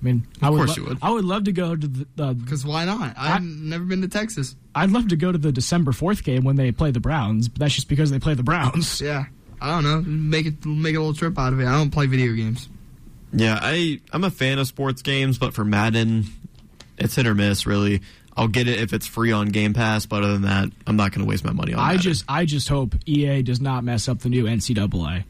[0.00, 0.98] I mean, of I would course lo- you would.
[1.02, 3.14] I would love to go to the because uh, why not?
[3.16, 4.54] I've I, never been to Texas.
[4.74, 7.60] I'd love to go to the December fourth game when they play the Browns, but
[7.60, 9.00] that's just because they play the Browns.
[9.06, 9.24] Yeah,
[9.60, 10.02] I don't know.
[10.02, 11.66] Make it make a little trip out of it.
[11.66, 12.68] I don't play video games.
[13.32, 16.26] Yeah, I I'm a fan of sports games, but for Madden,
[16.98, 17.66] it's hit or miss.
[17.66, 18.02] Really,
[18.36, 21.12] I'll get it if it's free on Game Pass, but other than that, I'm not
[21.12, 21.80] going to waste my money on.
[21.80, 22.02] I Madden.
[22.02, 25.24] just I just hope EA does not mess up the new NCAA.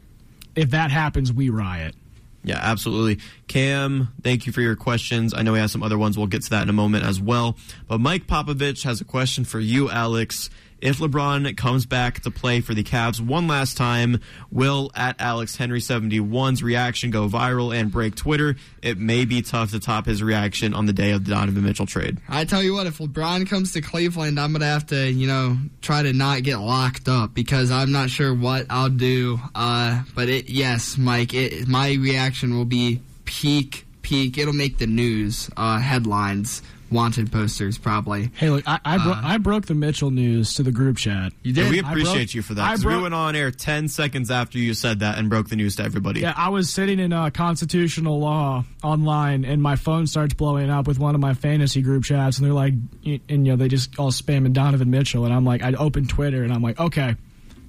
[0.55, 1.95] If that happens, we riot.
[2.43, 3.23] Yeah, absolutely.
[3.47, 5.33] Cam, thank you for your questions.
[5.33, 6.17] I know we have some other ones.
[6.17, 7.57] We'll get to that in a moment as well.
[7.87, 10.49] But Mike Popovich has a question for you, Alex.
[10.79, 14.21] If LeBron comes back to play for the Cavs one last time,
[14.51, 18.55] will at Alex Henry 71's reaction go viral and break Twitter?
[18.83, 21.87] It may be tough to top his reaction on the day of the Donovan Mitchell
[21.87, 22.19] trade.
[22.29, 25.27] I tell you what, if LeBron comes to Cleveland, I'm going to have to, you
[25.27, 29.39] know, try to not get locked up because I'm not sure what I'll do.
[29.55, 34.37] Uh, but it, yes, Mike, it, my reaction will be peak, peak.
[34.37, 36.61] It'll make the news uh, headlines
[36.91, 38.31] wanted posters, probably.
[38.35, 41.33] Hey, look, I I, bro- uh, I, broke the Mitchell news to the group chat.
[41.43, 41.65] You did.
[41.65, 42.71] And we appreciate broke, you for that.
[42.71, 45.75] Because we went on air ten seconds after you said that and broke the news
[45.77, 46.21] to everybody.
[46.21, 50.87] Yeah, I was sitting in uh, constitutional law online, and my phone starts blowing up
[50.87, 52.73] with one of my fantasy group chats, and they're like,
[53.05, 56.43] and you know, they just all spamming Donovan Mitchell, and I'm like, I open Twitter,
[56.43, 57.15] and I'm like, okay,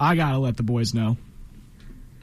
[0.00, 1.16] I gotta let the boys know.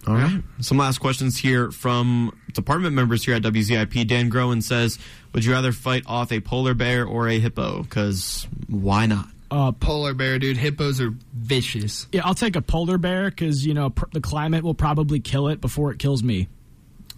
[0.07, 0.41] All right.
[0.59, 4.07] Some last questions here from department members here at WZIP.
[4.07, 4.99] Dan Groen says,
[5.33, 7.81] "Would you rather fight off a polar bear or a hippo?
[7.83, 10.57] Because why not?" Uh, polar bear, dude.
[10.57, 12.07] Hippos are vicious.
[12.11, 15.47] Yeah, I'll take a polar bear because you know pr- the climate will probably kill
[15.47, 16.47] it before it kills me.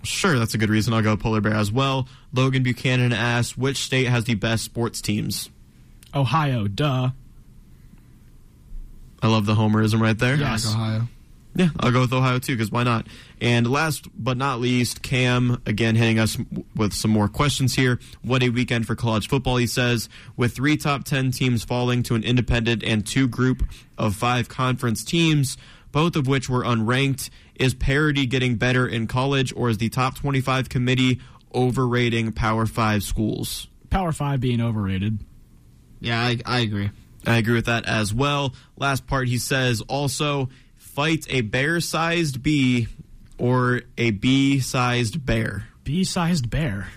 [0.04, 0.94] Sure, that's a good reason.
[0.94, 2.08] I'll go polar bear as well.
[2.34, 5.50] Logan Buchanan asks, "Which state has the best sports teams?"
[6.16, 7.10] Ohio, duh.
[9.22, 10.36] I love the homerism right there.
[10.36, 11.08] Yes, like Ohio.
[11.58, 13.08] Yeah, I'll go with Ohio too because why not?
[13.42, 16.38] And last but not least, Cam again hitting us
[16.76, 18.00] with some more questions here.
[18.22, 22.14] What a weekend for college football, he says, with three top 10 teams falling to
[22.14, 23.64] an independent and two group
[23.98, 25.58] of five conference teams,
[25.92, 27.32] both of which were unranked.
[27.56, 31.20] Is parity getting better in college, or is the top 25 committee
[31.56, 33.68] overrating Power 5 schools?
[33.90, 35.18] Power 5 being overrated.
[36.00, 36.92] Yeah, I, I agree.
[37.26, 38.54] I agree with that as well.
[38.78, 40.50] Last part, he says also
[40.98, 42.88] fight a bear sized bee
[43.38, 45.68] or a bee sized bear.
[45.84, 46.88] Bee sized bear.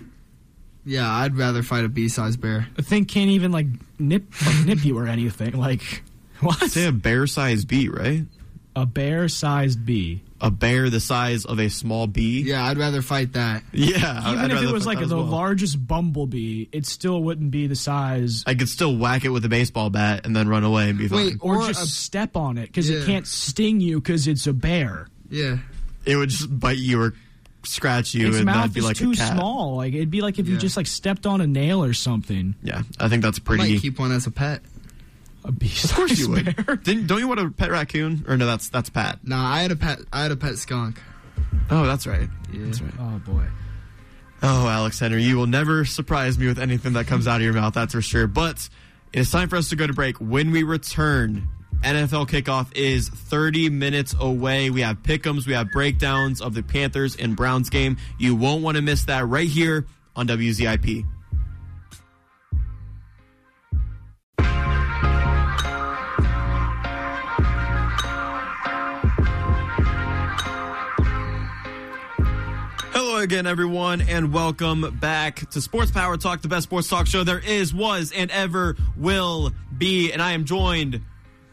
[0.87, 2.67] Yeah, I'd rather fight a bee sized bear.
[2.77, 3.67] The thing can't even like
[3.99, 5.53] nip like, nip you or anything.
[5.53, 6.03] Like
[6.41, 6.71] what?
[6.71, 8.23] Say a bear sized bee, right?
[8.81, 10.23] A bear sized bee.
[10.41, 12.41] A bear the size of a small bee.
[12.43, 13.63] Yeah, I'd rather fight that.
[13.73, 15.27] Yeah, Even I'd if it was like the well.
[15.27, 18.43] largest bumblebee, it still wouldn't be the size.
[18.47, 21.09] I could still whack it with a baseball bat and then run away and be
[21.09, 21.19] fine.
[21.27, 23.01] Wait, Or, Or just a- step on it because Yeah.
[23.01, 25.09] it can't sting you because it's a bear.
[25.31, 25.59] Yeah.
[26.07, 27.15] it would just bite you or
[27.65, 29.77] scratch you its and mouth that'd be is like too small.
[29.77, 32.55] Like it'd be like if you just like stepped on a nail or something.
[32.63, 33.61] Yeah, I think that's pretty.
[33.63, 33.81] I might pretty.
[33.81, 34.63] keep one as a pet.
[35.45, 36.45] A bee of course you would.
[36.85, 38.25] Didn't, don't you want a pet raccoon?
[38.29, 39.21] Or no, that's that's Pat.
[39.27, 40.01] Nah, I had a pet.
[40.13, 41.01] I had a pet skunk.
[41.71, 42.29] Oh, that's right.
[42.53, 42.65] Yeah.
[42.67, 42.93] That's right.
[42.99, 43.47] Oh boy.
[44.43, 47.53] Oh, Alex Henry, you will never surprise me with anything that comes out of your
[47.53, 48.27] mouth, that's for sure.
[48.27, 48.69] But
[49.13, 50.17] it is time for us to go to break.
[50.17, 51.49] When we return,
[51.83, 54.71] NFL kickoff is 30 minutes away.
[54.71, 57.99] We have pickums, we have breakdowns of the Panthers and Browns game.
[58.19, 59.87] You won't want to miss that right here
[60.17, 61.07] on WZIP.
[73.21, 77.39] Again, everyone, and welcome back to Sports Power Talk, the best sports talk show there
[77.39, 80.11] is, was, and ever will be.
[80.11, 81.03] And I am joined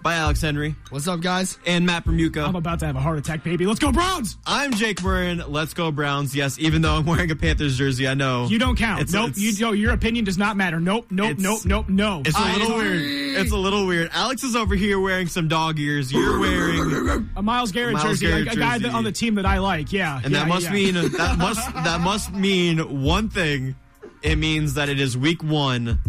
[0.07, 1.59] by Alex Henry What's up, guys?
[1.65, 2.41] and Matt Bermuca.
[2.43, 3.65] I'm about to have a heart attack, baby.
[3.65, 4.37] Let's go Browns!
[4.45, 5.43] I'm Jake Murrin.
[5.49, 6.33] Let's go Browns.
[6.33, 9.01] Yes, even though I'm wearing a Panthers jersey, I know You don't count.
[9.01, 9.31] It's- nope.
[9.31, 10.79] it's- you, no, your opinion does not matter.
[10.79, 11.07] Nope.
[11.09, 11.39] Nope.
[11.39, 11.65] Nope.
[11.65, 11.89] Nope.
[11.89, 12.21] No.
[12.25, 12.89] It's a I little agree.
[12.99, 13.41] weird.
[13.41, 14.09] It's a little weird.
[14.13, 16.09] Alex is over here wearing some dog ears.
[16.09, 19.35] You're wearing, A Myles Garrett Myles jersey, Garrett a, a guy that, on the team
[19.35, 19.91] that I like.
[19.91, 20.21] Yeah.
[20.23, 20.71] and yeah, that must yeah.
[20.71, 23.75] mean that must that must mean one thing.
[24.21, 25.99] It means that it is week one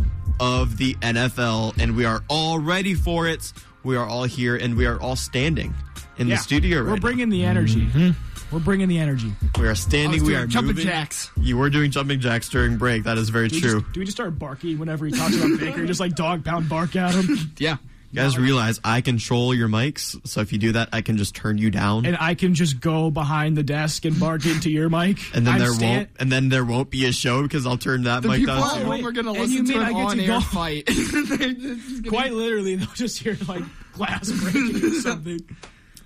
[0.40, 3.52] of the NFL, and we are all ready for it.
[3.84, 5.74] We are all here, and we are all standing
[6.18, 6.36] in Yeah.
[6.36, 6.82] the studio.
[6.82, 7.86] We're right bringing the energy.
[7.86, 8.54] Mm-hmm.
[8.54, 9.32] We're bringing the energy.
[9.58, 10.24] We are standing.
[10.24, 10.86] We are jumping moving.
[10.86, 11.30] jacks.
[11.36, 13.04] You were doing jumping jacks during break.
[13.04, 13.80] That is very Do we, true.
[13.80, 15.84] just, do we just start barking whenever he talks about Baker?
[15.86, 17.52] Just like dog pound bark at him?
[17.58, 17.76] Yeah.
[18.10, 21.34] You guys realize I control your mics, so if you do that, I can just
[21.34, 22.06] turn you down.
[22.06, 25.18] and I can just go behind the desk and bark into your mic.
[25.34, 27.76] and then I'm there stand- won't and then there won't be a show because I'll
[27.76, 28.90] turn that The mic people down at too.
[28.90, 30.86] home are gonna And you listen to mean I an get to on-air go- fight.
[30.86, 33.62] They're just gonna- Quite literally, they'll just hear like
[33.92, 35.40] glass breaking or something.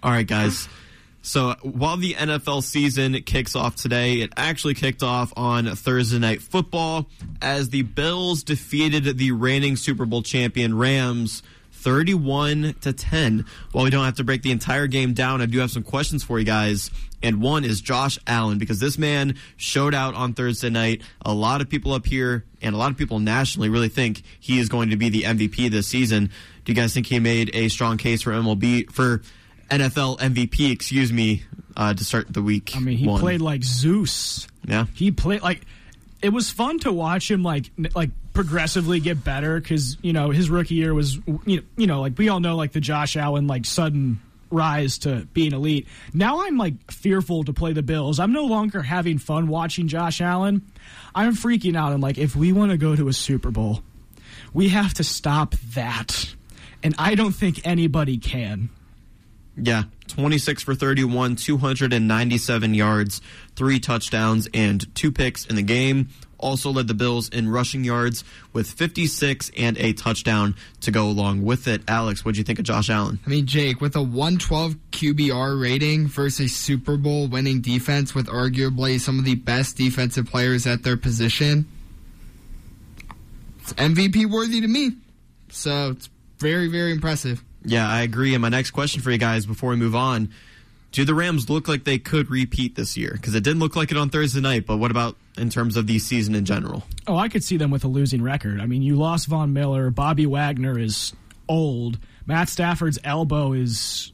[0.03, 0.69] All right, guys.
[1.24, 6.43] So while the NFL season kicks off today, it actually kicked off on Thursday Night
[6.43, 7.09] Football
[7.41, 11.45] as the Bills defeated the reigning Super Bowl champion Rams
[11.83, 13.45] 31 to 10.
[13.73, 16.23] While we don't have to break the entire game down, I do have some questions
[16.25, 16.91] for you guys.
[17.23, 21.03] And one is Josh Allen because this man showed out on Thursday night.
[21.25, 24.59] A lot of people up here and a lot of people nationally really think he
[24.59, 26.31] is going to be the MVP this season.
[26.65, 29.23] Do you guys think he made a strong case for MLB for
[29.71, 31.45] NFL MVP, excuse me,
[31.77, 32.73] uh, to start the week.
[32.77, 33.21] I mean, he one.
[33.21, 34.47] played like Zeus.
[34.65, 34.87] Yeah.
[34.95, 35.63] He played like
[36.21, 40.49] it was fun to watch him like like progressively get better because you know his
[40.49, 43.47] rookie year was you know, you know like we all know like the Josh Allen
[43.47, 45.89] like sudden rise to being elite.
[46.13, 48.21] Now I'm like fearful to play the Bills.
[48.21, 50.63] I'm no longer having fun watching Josh Allen.
[51.15, 51.93] I'm freaking out.
[51.93, 53.83] I'm like, if we want to go to a Super Bowl,
[54.53, 56.35] we have to stop that.
[56.83, 58.69] And I don't think anybody can.
[59.57, 63.20] Yeah, 26 for 31, 297 yards,
[63.55, 66.09] three touchdowns, and two picks in the game.
[66.39, 71.43] Also led the Bills in rushing yards with 56 and a touchdown to go along
[71.43, 71.83] with it.
[71.87, 73.20] Alex, what do you think of Josh Allen?
[73.24, 78.99] I mean, Jake, with a 112 QBR rating versus Super Bowl winning defense with arguably
[78.99, 81.69] some of the best defensive players at their position,
[83.61, 84.97] it's MVP worthy to me.
[85.51, 87.45] So it's very, very impressive.
[87.65, 88.35] Yeah, I agree.
[88.35, 90.31] And my next question for you guys before we move on
[90.93, 93.13] do the Rams look like they could repeat this year?
[93.15, 95.87] Because it didn't look like it on Thursday night, but what about in terms of
[95.87, 96.85] the season in general?
[97.07, 98.61] Oh, I could see them with a losing record.
[98.61, 99.91] I mean, you lost Von Miller.
[99.91, 101.15] Bobby Wagner is
[101.49, 101.99] old.
[102.27, 104.13] Matt Stafford's elbow is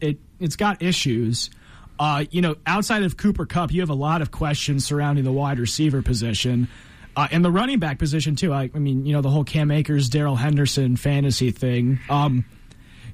[0.00, 0.18] it.
[0.38, 1.50] It's got issues.
[1.98, 5.32] Uh, you know, outside of Cooper Kupp, you have a lot of questions surrounding the
[5.32, 6.68] wide receiver position.
[7.16, 8.52] Uh, and the running back position too.
[8.52, 11.98] I, I mean, you know, the whole Cam Akers, Darrell Henderson fantasy thing.
[12.08, 12.44] Um,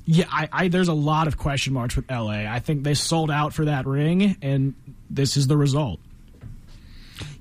[0.06, 2.44] Yeah, I, I, there's a lot of question marks with LA.
[2.47, 4.74] I think they sold out for that ring, and
[5.09, 5.98] this is the result.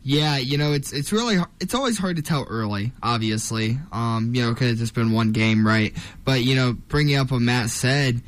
[0.06, 2.92] Yeah, you know it's it's really it's always hard to tell early.
[3.02, 5.94] Obviously, um, you know, could have just been one game, right?
[6.26, 8.22] But you know, bringing up what Matt said,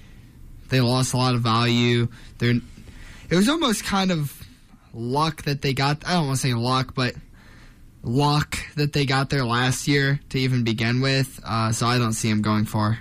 [0.70, 2.07] they lost a lot of value.
[2.38, 2.56] They're
[3.30, 4.41] it was almost kind of
[4.94, 6.06] luck that they got.
[6.07, 7.14] I don't want to say luck, but
[8.03, 11.41] luck that they got there last year to even begin with.
[11.44, 12.99] Uh, so I don't see them going far.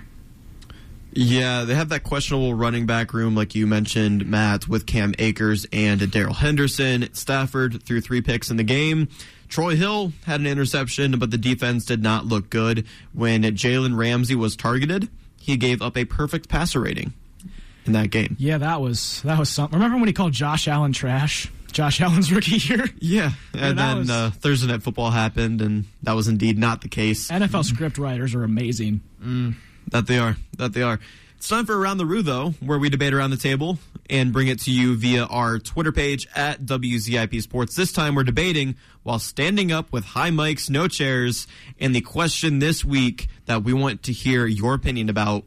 [1.15, 5.65] Yeah, they have that questionable running back room, like you mentioned, Matt, with Cam Akers
[5.71, 7.07] and Darrell Henderson.
[7.13, 9.07] Stafford threw three picks in the game.
[9.47, 12.85] Troy Hill had an interception, but the defense did not look good.
[13.13, 15.07] When Jalen Ramsey was targeted,
[15.39, 17.13] he gave up a perfect passer rating
[17.85, 18.35] in that game.
[18.37, 19.77] Yeah, that was that was something.
[19.77, 21.49] Remember when he called Josh Allen trash?
[21.71, 22.85] Josh Allen's rookie year.
[22.99, 26.89] Yeah, and then was, uh, Thursday Night Football happened, and that was indeed not the
[26.89, 27.29] case.
[27.29, 29.01] NFL script writers are amazing.
[29.23, 29.55] Mm.
[29.89, 30.37] That they are.
[30.57, 30.99] That they are.
[31.37, 33.77] It's time for Around the Roo, though, where we debate around the table
[34.09, 37.75] and bring it to you via our Twitter page at WZIP Sports.
[37.75, 41.45] This time we're debating while standing up with high mics, no chairs.
[41.79, 45.43] And the question this week that we want to hear your opinion about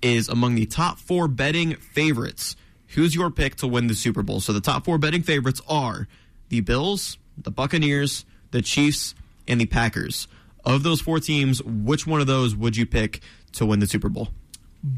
[0.00, 2.56] is among the top four betting favorites.
[2.88, 4.40] Who's your pick to win the Super Bowl?
[4.40, 6.08] So the top four betting favorites are
[6.48, 9.14] the Bills, the Buccaneers, the Chiefs,
[9.46, 10.28] and the Packers.
[10.64, 13.20] Of those four teams, which one of those would you pick
[13.52, 14.28] to win the Super Bowl?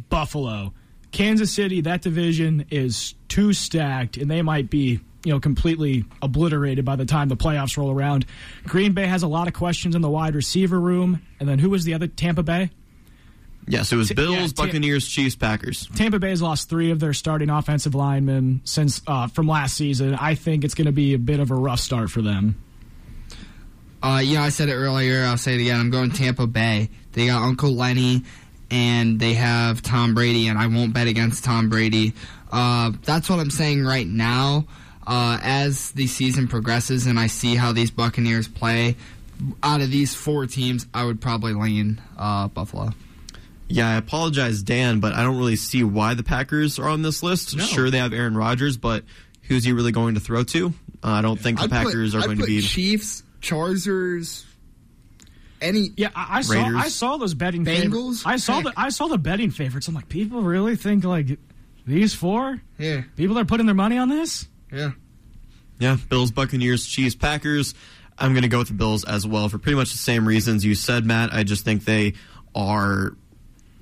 [0.09, 0.73] Buffalo.
[1.13, 6.85] Kansas City, that division is too stacked, and they might be you know completely obliterated
[6.85, 8.27] by the time the playoffs roll around.
[8.65, 11.71] Green Bay has a lot of questions in the wide receiver room, and then who
[11.71, 12.07] was the other?
[12.07, 12.71] Tampa Bay.
[13.67, 15.89] Yes, it was Bills, yeah, Buccaneers, Chiefs, Packers.
[15.95, 20.15] Tampa Bay has lost three of their starting offensive linemen since uh, from last season.
[20.15, 22.63] I think it's going to be a bit of a rough start for them.
[24.03, 25.23] Uh, you know, I said it earlier.
[25.23, 25.81] I'll say it again.
[25.81, 26.91] I'm going Tampa Bay.
[27.13, 28.25] They got Uncle Lenny,
[28.75, 32.13] and they have Tom Brady, and I won't bet against Tom Brady.
[32.51, 34.67] Uh, that's what I'm saying right now.
[35.07, 38.97] Uh, as the season progresses, and I see how these Buccaneers play,
[39.63, 42.91] out of these four teams, I would probably lean uh, Buffalo.
[43.69, 47.23] Yeah, I apologize, Dan, but I don't really see why the Packers are on this
[47.23, 47.57] list.
[47.57, 47.63] No.
[47.63, 49.05] Sure, they have Aaron Rodgers, but
[49.43, 50.69] who's he really going to throw to?
[51.03, 54.45] Uh, I don't think the I'd Packers put, are going to be Chiefs, Chargers,
[55.65, 58.23] any yeah I, I saw I saw those betting Bengals.
[58.23, 58.27] Favorites.
[58.27, 59.89] I saw the I saw the betting favorites.
[59.89, 61.39] I'm like, people really think like
[61.87, 62.61] these four?
[62.79, 64.49] Yeah, people are putting their money on this.
[64.73, 64.93] Yeah,
[65.79, 65.97] yeah.
[66.09, 67.75] Bills, Buccaneers, Chiefs, Packers.
[68.17, 70.65] I'm going to go with the Bills as well for pretty much the same reasons
[70.65, 71.33] you said, Matt.
[71.33, 72.15] I just think they
[72.55, 73.17] are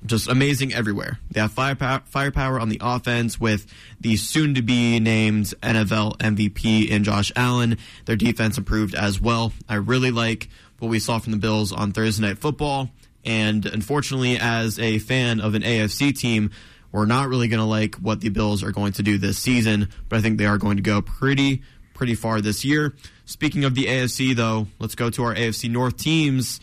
[0.05, 1.19] just amazing everywhere.
[1.31, 3.65] They have firepower, firepower on the offense with
[4.01, 7.77] the soon to be named NFL MVP in Josh Allen.
[8.05, 9.53] Their defense improved as well.
[9.69, 10.49] I really like
[10.83, 12.89] what we saw from the Bills on Thursday Night Football.
[13.23, 16.51] And unfortunately, as a fan of an AFC team,
[16.91, 19.87] we're not really going to like what the Bills are going to do this season,
[20.09, 22.93] but I think they are going to go pretty, pretty far this year.
[23.23, 26.59] Speaking of the AFC, though, let's go to our AFC North teams,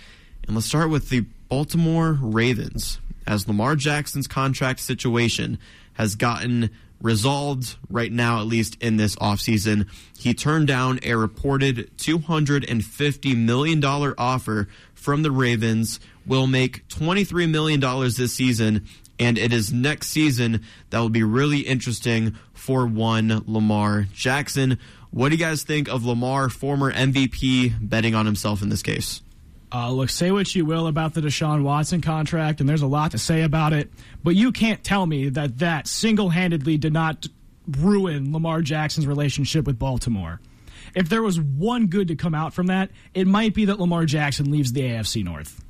[0.46, 5.58] and let's start with the Baltimore Ravens as Lamar Jackson's contract situation
[5.94, 6.68] has gotten
[7.00, 9.88] resolved right now, at least in this offseason.
[10.18, 17.80] He turned down a reported $250 million offer from the Ravens, will make $23 million
[17.80, 18.86] this season,
[19.18, 24.78] and it is next season that will be really interesting for one Lamar Jackson.
[25.10, 29.22] What do you guys think of Lamar, former MVP, betting on himself in this case?
[29.72, 33.12] Uh, look, say what you will about the Deshaun Watson contract, and there's a lot
[33.12, 33.88] to say about it,
[34.24, 37.26] but you can't tell me that that single handedly did not
[37.78, 40.40] ruin Lamar Jackson's relationship with Baltimore.
[40.94, 44.06] If there was one good to come out from that, it might be that Lamar
[44.06, 45.62] Jackson leaves the AFC North.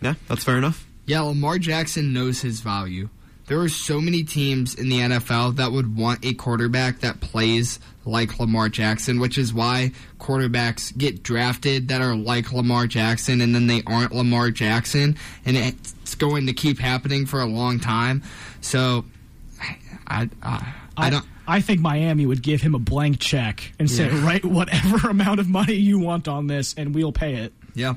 [0.00, 0.86] Yeah, that's fair enough.
[1.06, 3.08] Yeah, Lamar Jackson knows his value.
[3.46, 7.78] There are so many teams in the NFL that would want a quarterback that plays
[8.04, 13.54] like Lamar Jackson, which is why quarterbacks get drafted that are like Lamar Jackson and
[13.54, 15.16] then they aren't Lamar Jackson.
[15.44, 18.22] And it's going to keep happening for a long time.
[18.60, 19.04] So,
[20.06, 21.26] I, I, I don't.
[21.46, 24.24] I think Miami would give him a blank check and say, yeah.
[24.24, 27.52] write whatever amount of money you want on this and we'll pay it.
[27.74, 27.94] Yeah.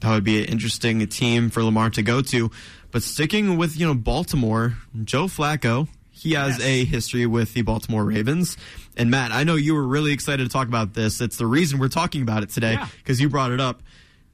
[0.00, 2.50] That would be an interesting team for Lamar to go to.
[2.90, 4.74] But sticking with, you know, Baltimore,
[5.04, 6.66] Joe Flacco, he has yes.
[6.66, 8.56] a history with the Baltimore Ravens.
[8.96, 11.20] And Matt, I know you were really excited to talk about this.
[11.20, 13.24] It's the reason we're talking about it today because yeah.
[13.24, 13.82] you brought it up.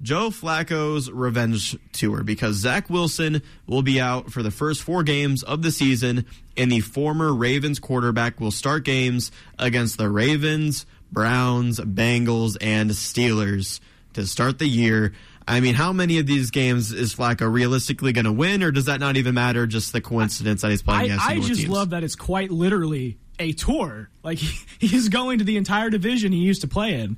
[0.02, 5.42] Joe Flacco's revenge tour because Zach Wilson will be out for the first four games
[5.42, 11.80] of the season, and the former Ravens quarterback will start games against the Ravens, Browns,
[11.80, 13.80] Bengals, and Steelers
[14.14, 15.12] to start the year.
[15.46, 18.86] I mean, how many of these games is Flacco realistically going to win, or does
[18.86, 19.66] that not even matter?
[19.66, 21.68] Just the coincidence that he's playing I, against I just teams?
[21.68, 24.08] love that it's quite literally a tour.
[24.22, 24.38] Like
[24.78, 27.16] he's going to the entire division he used to play in.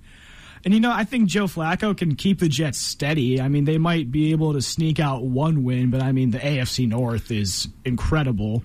[0.64, 3.40] And you know, I think Joe Flacco can keep the Jets steady.
[3.40, 6.38] I mean, they might be able to sneak out one win, but I mean, the
[6.38, 8.64] AFC North is incredible.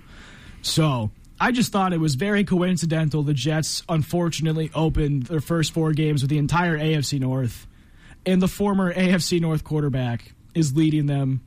[0.63, 3.21] So I just thought it was very coincidental.
[3.21, 7.67] The Jets unfortunately opened their first four games with the entire AFC North,
[8.25, 11.41] and the former AFC North quarterback is leading them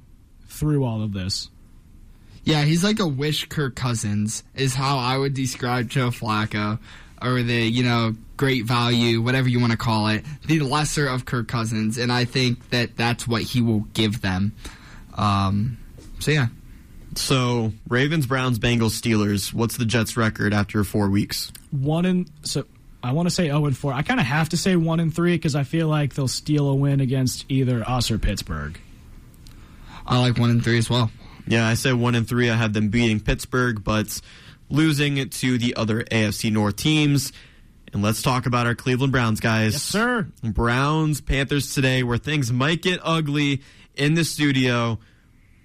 [0.48, 1.50] through all of this.
[2.44, 6.78] Yeah, he's like a wish Kirk Cousins is how I would describe Joe Flacco,
[7.22, 11.24] or the you know great value, whatever you want to call it, the lesser of
[11.24, 14.54] Kirk Cousins, and I think that that's what he will give them.
[15.14, 15.78] Um,
[16.18, 16.48] so yeah.
[17.16, 19.54] So Ravens, Browns, Bengals, Steelers.
[19.54, 21.52] What's the Jets' record after four weeks?
[21.70, 22.66] One and so
[23.04, 23.92] I want to say zero and four.
[23.92, 26.70] I kind of have to say one and three because I feel like they'll steal
[26.70, 28.80] a win against either us or Pittsburgh.
[30.06, 31.10] I like one and three as well.
[31.46, 32.48] Yeah, I say one and three.
[32.48, 34.22] I have them beating Pittsburgh, but
[34.70, 37.30] losing to the other AFC North teams.
[37.92, 39.74] And let's talk about our Cleveland Browns, guys.
[39.74, 40.26] Yes, sir.
[40.42, 43.60] Browns, Panthers today, where things might get ugly
[43.94, 44.98] in the studio.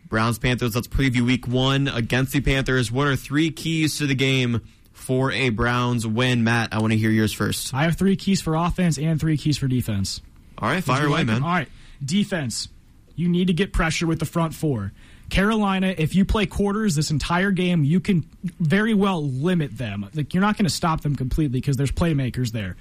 [0.10, 2.92] Browns, Panthers, let's preview week one against the Panthers.
[2.92, 4.62] What are three keys to the game
[5.00, 6.44] for a Browns win?
[6.44, 7.74] Matt, I want to hear yours first.
[7.74, 10.22] I have three keys for offense and three keys for defense.
[10.58, 11.44] All right, fire away, like man.
[11.44, 11.70] All right,
[12.04, 12.70] defense.
[13.16, 14.92] You need to get pressure with the front four.
[15.30, 18.26] Carolina, if you play quarters this entire game, you can
[18.60, 20.10] very well limit them.
[20.14, 22.78] Like you're not going to stop them completely because there's playmakers there.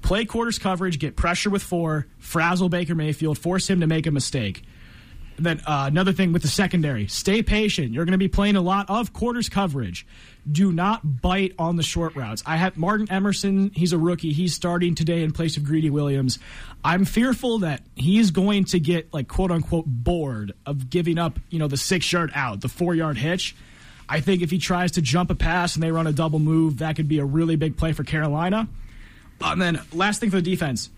[0.00, 4.12] Play quarters coverage, get pressure with four, frazzle Baker Mayfield, force him to make a
[4.12, 4.62] mistake.
[5.38, 7.92] Then uh, another thing with the secondary, stay patient.
[7.92, 10.06] You're going to be playing a lot of quarters coverage.
[10.50, 12.42] Do not bite on the short routes.
[12.44, 13.70] I have Martin Emerson.
[13.74, 14.32] He's a rookie.
[14.32, 16.38] He's starting today in place of Greedy Williams.
[16.82, 21.58] I'm fearful that he's going to get like quote unquote bored of giving up, you
[21.58, 23.54] know, the six yard out, the four yard hitch.
[24.08, 26.78] I think if he tries to jump a pass and they run a double move,
[26.78, 28.68] that could be a really big play for Carolina.
[29.40, 30.88] And then last thing for the defense,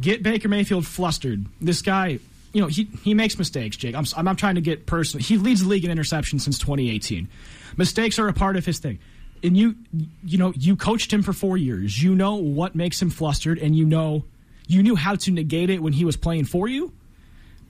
[0.00, 1.44] get Baker Mayfield flustered.
[1.60, 2.18] This guy,
[2.56, 3.94] you know, he he makes mistakes, Jake.
[3.94, 5.22] I'm I'm not trying to get personal.
[5.22, 7.28] He leads the league in interceptions since 2018.
[7.76, 8.98] Mistakes are a part of his thing.
[9.44, 9.76] And you
[10.24, 12.02] you know, you coached him for 4 years.
[12.02, 14.24] You know what makes him flustered and you know
[14.66, 16.94] you knew how to negate it when he was playing for you.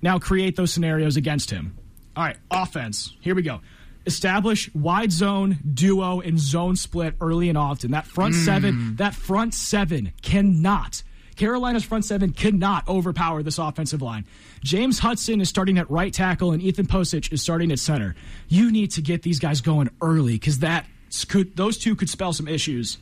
[0.02, 1.76] Now create those scenarios against him.
[2.16, 3.12] All right, offense.
[3.20, 3.62] Here we go.
[4.06, 7.90] Establish wide zone, duo, and zone split early and often.
[7.90, 8.44] That front mm.
[8.44, 11.02] seven, that front seven cannot
[11.36, 14.24] Carolina's front seven cannot overpower this offensive line.
[14.62, 18.16] James Hudson is starting at right tackle and Ethan Pocic is starting at center.
[18.48, 20.86] You need to get these guys going early because that
[21.28, 22.98] could those two could spell some issues.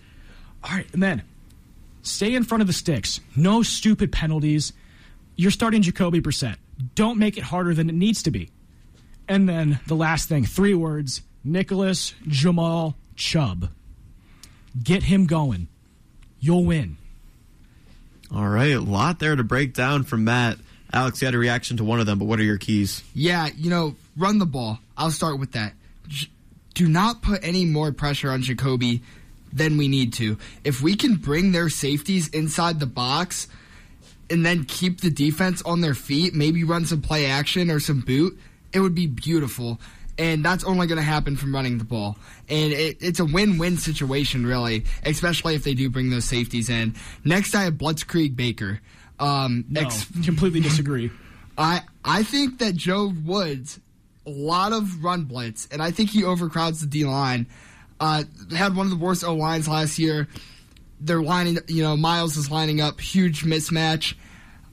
[0.63, 1.23] All right, and then
[2.03, 3.21] stay in front of the sticks.
[3.37, 4.73] No stupid penalties.
[5.37, 6.57] You're starting Jacoby Brissett.
[6.95, 8.51] Don't make it harder than it needs to be.
[9.29, 13.71] And then the last thing, three words: Nicholas Jamal Chubb.
[14.83, 15.69] Get him going.
[16.41, 16.97] You'll win.
[18.35, 20.59] All right, a lot there to break down from Matt.
[20.93, 23.05] Alex, you had a reaction to one of them, but what are your keys?
[23.15, 24.81] Yeah, you know, run the ball.
[24.97, 25.73] I'll start with that.
[26.75, 29.03] Do not put any more pressure on Jacoby
[29.53, 30.37] than we need to.
[30.65, 33.47] If we can bring their safeties inside the box
[34.29, 38.01] and then keep the defense on their feet, maybe run some play action or some
[38.01, 38.37] boot,
[38.73, 39.81] it would be beautiful
[40.19, 42.17] and that's only going to happen from running the ball.
[42.49, 46.95] And it, it's a win-win situation, really, especially if they do bring those safeties in.
[47.25, 48.81] Next, I have Blitzkrieg Baker.
[49.19, 51.11] Um, no, ex- completely disagree.
[51.59, 53.79] I I think that Joe Woods,
[54.27, 57.47] a lot of run blitz, and I think he overcrowds the D line.
[58.01, 58.25] Uh,
[58.55, 60.27] had one of the worst O lines last year.
[61.01, 64.15] They're lining, you know, Myles is lining up, huge mismatch.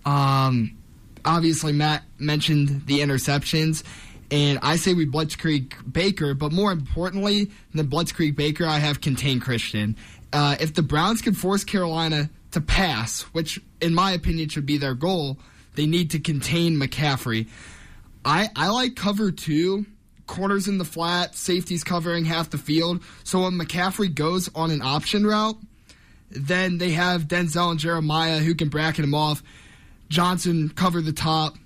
[0.05, 0.77] Um,
[1.23, 3.83] obviously, Matt mentioned the interceptions
[4.31, 9.41] and I say we Blitzkrieg Baker, but more importantly than Blitzkrieg Baker, I have contain
[9.41, 9.97] Christian.
[10.31, 14.77] Uh, if the Browns can force Carolina to pass, which in my opinion should be
[14.77, 15.37] their goal,
[15.75, 17.47] they need to contain McCaffrey.
[18.23, 19.85] I I like cover two,
[20.27, 23.03] corners in the flat, safeties covering half the field.
[23.23, 25.57] So when McCaffrey goes on an option route,
[26.29, 29.43] then they have Denzel and Jeremiah who can bracket him off.
[30.07, 31.57] Johnson cover the top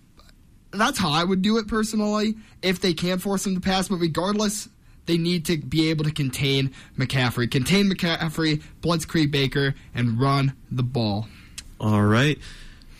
[0.80, 3.88] that's how I would do it personally if they can force him to pass.
[3.88, 4.69] But regardless,
[5.06, 10.84] they need to be able to contain McCaffrey, contain McCaffrey, Blitzkrieg Baker, and run the
[10.84, 11.27] ball.
[11.80, 12.39] All right.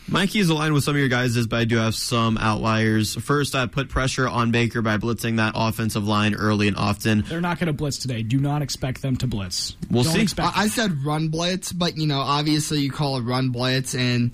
[0.07, 3.15] My is aligned with some of your guys', but I do have some outliers.
[3.15, 7.23] First, I put pressure on Baker by blitzing that offensive line early and often.
[7.27, 8.22] They're not going to blitz today.
[8.22, 9.76] Do not expect them to blitz.
[9.89, 10.41] We'll Don't see.
[10.41, 14.31] I, I said run blitz, but you know, obviously you call a run blitz and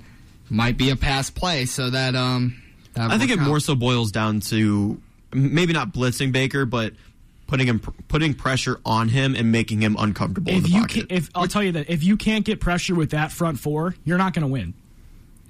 [0.50, 3.48] might be a pass play, so that um That I think it out.
[3.48, 5.02] more so boils down to
[5.34, 6.94] maybe not blitzing Baker, but
[7.48, 10.52] putting him putting pressure on him and making him uncomfortable.
[10.52, 12.96] in If the you can, if I'll tell you that if you can't get pressure
[12.96, 14.74] with that front four, you're not going to win.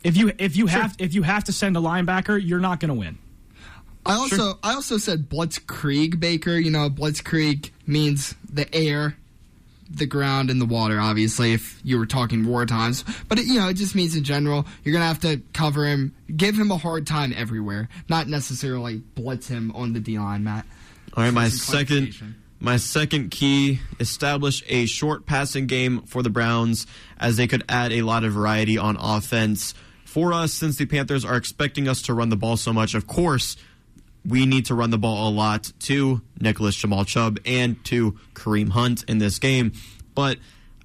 [0.03, 2.89] If you if you have if you have to send a linebacker, you're not going
[2.89, 3.19] to win.
[4.03, 6.57] I also I also said Blitzkrieg Baker.
[6.57, 9.15] You know, Blitzkrieg means the air,
[9.93, 10.99] the ground, and the water.
[10.99, 14.23] Obviously, if you were talking war times, but it, you know, it just means in
[14.23, 18.97] general you're gonna have to cover him, give him a hard time everywhere, not necessarily
[19.15, 20.65] blitz him on the D line, Matt.
[21.15, 26.85] All right, my second my second key establish a short passing game for the Browns
[27.19, 29.73] as they could add a lot of variety on offense
[30.05, 32.93] for us since the Panthers are expecting us to run the ball so much.
[32.93, 33.57] Of course,
[34.25, 38.69] we need to run the ball a lot to Nicholas Jamal Chubb and to Kareem
[38.69, 39.73] Hunt in this game.
[40.13, 40.37] But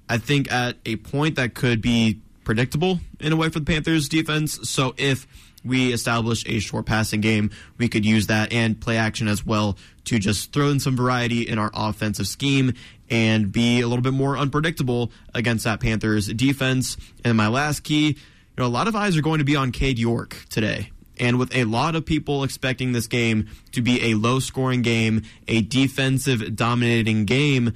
[0.09, 4.09] I think at a point that could be predictable in a way for the Panthers
[4.09, 4.69] defense.
[4.69, 5.27] So if
[5.65, 9.77] we establish a short passing game, we could use that and play action as well
[10.05, 12.73] to just throw in some variety in our offensive scheme
[13.09, 16.97] and be a little bit more unpredictable against that Panthers defense.
[17.23, 18.15] And my last key, you
[18.57, 20.91] know, a lot of eyes are going to be on Cade York today.
[21.19, 25.23] And with a lot of people expecting this game to be a low scoring game,
[25.47, 27.73] a defensive dominating game,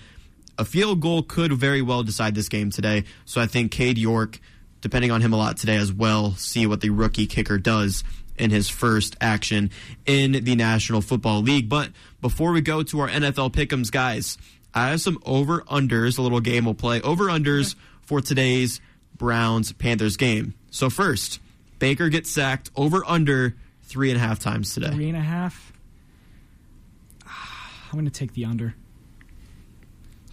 [0.57, 3.03] a field goal could very well decide this game today.
[3.25, 4.39] So I think Cade York,
[4.81, 8.03] depending on him a lot today as well, see what the rookie kicker does
[8.37, 9.71] in his first action
[10.05, 11.69] in the National Football League.
[11.69, 11.89] But
[12.21, 14.37] before we go to our NFL pick'ems, guys,
[14.73, 17.01] I have some over unders, a little game we'll play.
[17.01, 18.81] Over unders for today's
[19.15, 20.53] Browns Panthers game.
[20.69, 21.39] So first,
[21.81, 24.91] Baker gets sacked over under three and a half times today.
[24.91, 25.73] Three and a half.
[27.25, 28.75] Ah, I'm going to take the under.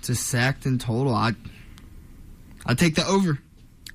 [0.03, 1.15] Just sacked in total.
[1.15, 1.33] I
[2.67, 3.39] I take the over.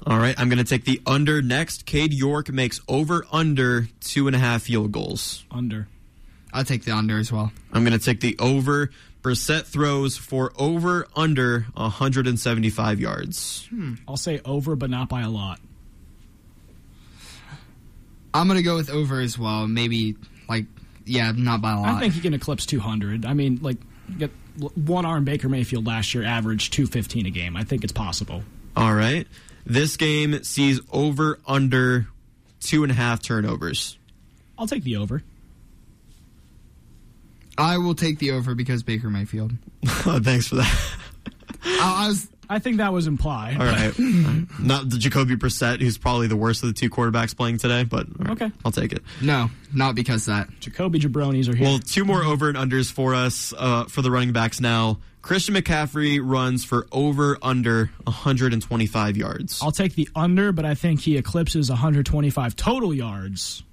[0.05, 1.85] All right, I'm going to take the under next.
[1.85, 5.45] Cade York makes over under two and a half field goals.
[5.51, 5.87] Under.
[6.51, 7.51] I'll take the under as well.
[7.71, 8.89] I'm going to take the over.
[9.21, 13.67] Brissett throws for over under 175 yards.
[13.69, 13.93] Hmm.
[14.07, 15.59] I'll say over, but not by a lot.
[18.33, 19.67] I'm gonna go with over as well.
[19.67, 20.15] Maybe
[20.49, 20.65] like
[21.05, 21.95] yeah, not by a lot.
[21.95, 23.25] I think he can eclipse 200.
[23.25, 23.77] I mean, like,
[24.17, 24.31] get
[24.75, 27.55] one arm Baker Mayfield last year averaged 215 a game.
[27.55, 28.43] I think it's possible.
[28.75, 29.27] All right.
[29.65, 32.07] This game sees over under
[32.59, 33.97] two and a half turnovers.
[34.57, 35.23] I'll take the over.
[37.57, 39.53] I will take the over because Baker Mayfield.
[39.85, 40.97] Thanks for that.
[41.63, 42.27] I, I was.
[42.49, 43.57] I think that was implied.
[43.59, 43.97] All right.
[43.99, 44.45] All right.
[44.59, 48.07] Not the Jacoby Brissett, who's probably the worst of the two quarterbacks playing today, but
[48.07, 48.51] all right, Okay.
[48.65, 49.03] I'll take it.
[49.21, 50.59] No, not because of that.
[50.59, 51.67] Jacoby Jabronis are here.
[51.67, 54.99] Well, two more over and unders for us uh, for the running backs now.
[55.21, 59.59] Christian McCaffrey runs for over under 125 yards.
[59.61, 63.63] I'll take the under, but I think he eclipses 125 total yards.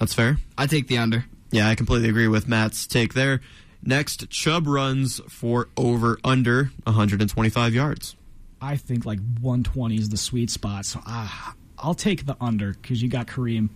[0.00, 0.38] That's fair.
[0.58, 1.24] I take the under.
[1.52, 3.40] Yeah, I completely agree with Matt's take there.
[3.82, 8.16] Next, Chubb runs for over under 125 yards.
[8.60, 10.84] I think like 120 is the sweet spot.
[10.84, 13.70] So ah, I'll take the under because you got Kareem.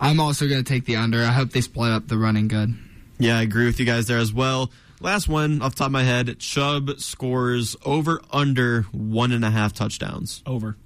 [0.00, 1.22] I'm also going to take the under.
[1.22, 2.74] I hope they split up the running good.
[3.18, 4.70] Yeah, I agree with you guys there as well.
[5.00, 9.50] Last one off the top of my head, Chubb scores over under one and a
[9.50, 10.42] half touchdowns.
[10.46, 10.76] Over.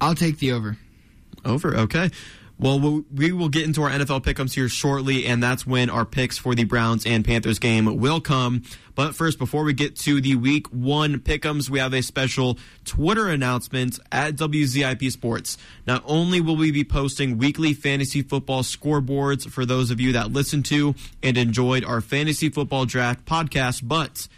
[0.00, 0.76] I'll take the over.
[1.44, 2.10] Over, okay.
[2.58, 6.38] Well, we- will get into our NFL pick'ems here shortly, and that's when our picks
[6.38, 8.62] for the Browns and Panthers game will come.
[8.94, 13.28] But first, before we get to the Week One pickums, we have a special Twitter
[13.28, 15.58] announcement at WZIP Sports.
[15.86, 20.32] Not only will we be posting weekly fantasy football scoreboards for those of you that
[20.32, 24.28] listen to and enjoyed our fantasy football draft podcast, but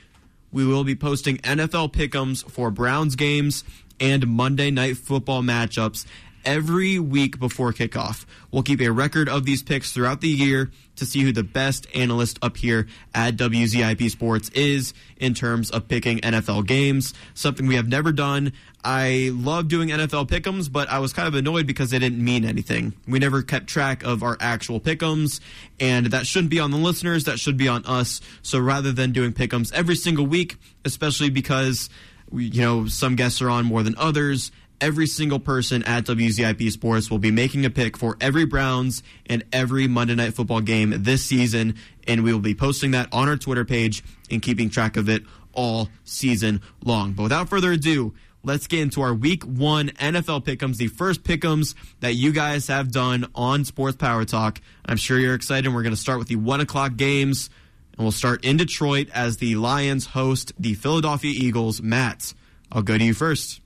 [0.51, 3.63] we will be posting NFL pickums for Browns games
[4.01, 6.05] and Monday night football matchups
[6.45, 8.25] every week before kickoff.
[8.51, 11.87] We'll keep a record of these picks throughout the year to see who the best
[11.95, 17.15] analyst up here at WZIP Sports is in terms of picking NFL games.
[17.35, 18.53] Something we have never done.
[18.85, 22.45] I love doing NFL pickums, but I was kind of annoyed because they didn't mean
[22.45, 22.95] anything.
[23.07, 25.41] We never kept track of our actual pickums,
[25.81, 27.25] and that shouldn't be on the listeners.
[27.25, 28.21] That should be on us.
[28.43, 31.91] So rather than doing pickums every single week, especially because
[32.33, 37.11] you know some guests are on more than others, every single person at WZIP Sports
[37.11, 41.25] will be making a pick for every Browns and every Monday Night Football game this
[41.25, 41.77] season,
[42.07, 45.23] and we will be posting that on our Twitter page and keeping track of it
[45.53, 47.13] all season long.
[47.13, 51.75] But without further ado, let's get into our Week One NFL pickums, the first pickums
[52.01, 54.61] that you guys have done on Sports Power Talk.
[54.87, 55.73] I'm sure you're excited.
[55.73, 57.51] We're going to start with the one o'clock games,
[57.93, 61.83] and we'll start in Detroit as the Lions host the Philadelphia Eagles.
[61.83, 62.35] Matt,
[62.71, 63.61] I'll go to you first.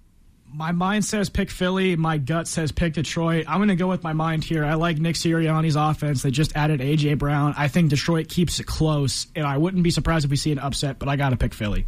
[0.54, 1.96] My mind says pick Philly.
[1.96, 3.46] My gut says pick Detroit.
[3.48, 4.64] I'm going to go with my mind here.
[4.64, 6.22] I like Nick Sirianni's offense.
[6.22, 7.54] They just added AJ Brown.
[7.56, 10.58] I think Detroit keeps it close, and I wouldn't be surprised if we see an
[10.58, 10.98] upset.
[10.98, 11.86] But I got to pick Philly.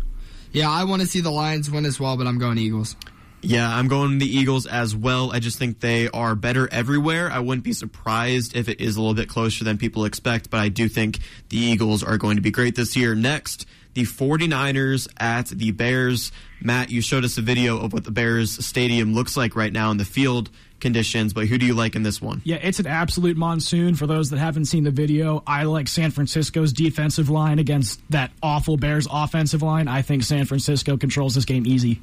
[0.53, 2.97] Yeah, I want to see the Lions win as well, but I'm going Eagles.
[3.43, 5.31] Yeah, I'm going the Eagles as well.
[5.31, 7.31] I just think they are better everywhere.
[7.31, 10.61] I wouldn't be surprised if it is a little bit closer than people expect, but
[10.61, 11.19] I do think
[11.51, 13.15] the Eagles are going to be great this year.
[13.15, 16.33] Next, the 49ers at the Bears.
[16.61, 19.91] Matt, you showed us a video of what the Bears stadium looks like right now
[19.91, 20.51] in the field
[20.81, 22.43] conditions, but who do you like in this one?
[22.45, 23.95] Yeah, it's an absolute monsoon.
[23.95, 28.33] For those that haven't seen the video, I like San Francisco's defensive line against that
[28.43, 29.89] awful Bears offensive line.
[29.89, 32.03] I think San Francisco controls this game easy.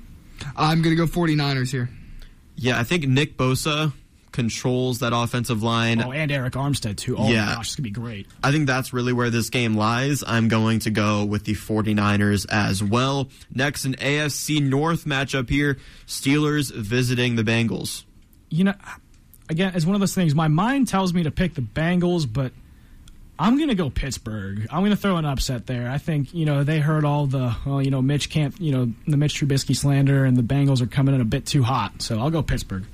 [0.56, 1.90] I'm going to go 49ers here.
[2.56, 3.94] Yeah, I think Nick Bosa
[4.32, 6.02] controls that offensive line.
[6.02, 7.18] Oh, and Arik Armstead, too.
[7.18, 7.46] Oh, yeah.
[7.46, 8.28] my gosh, it's going to be great.
[8.44, 10.24] I think that's really where this game lies.
[10.26, 13.30] I'm going to go with the 49ers as well.
[13.54, 15.78] Next, an AFC North matchup here
[16.08, 18.04] Steelers visiting the Bengals.
[18.50, 18.74] You know,
[19.50, 20.34] again, it's one of those things.
[20.36, 22.52] My mind tells me to pick the Bengals, but
[23.40, 24.68] I'm going to go Pittsburgh.
[24.70, 25.90] I'm going to throw an upset there.
[25.90, 28.92] I think, you know, they heard all the, well, you know, Mitch can't, you know,
[29.08, 32.02] the Mitch Trubisky slander, and the Bengals are coming in a bit too hot.
[32.02, 32.86] So I'll go Pittsburgh.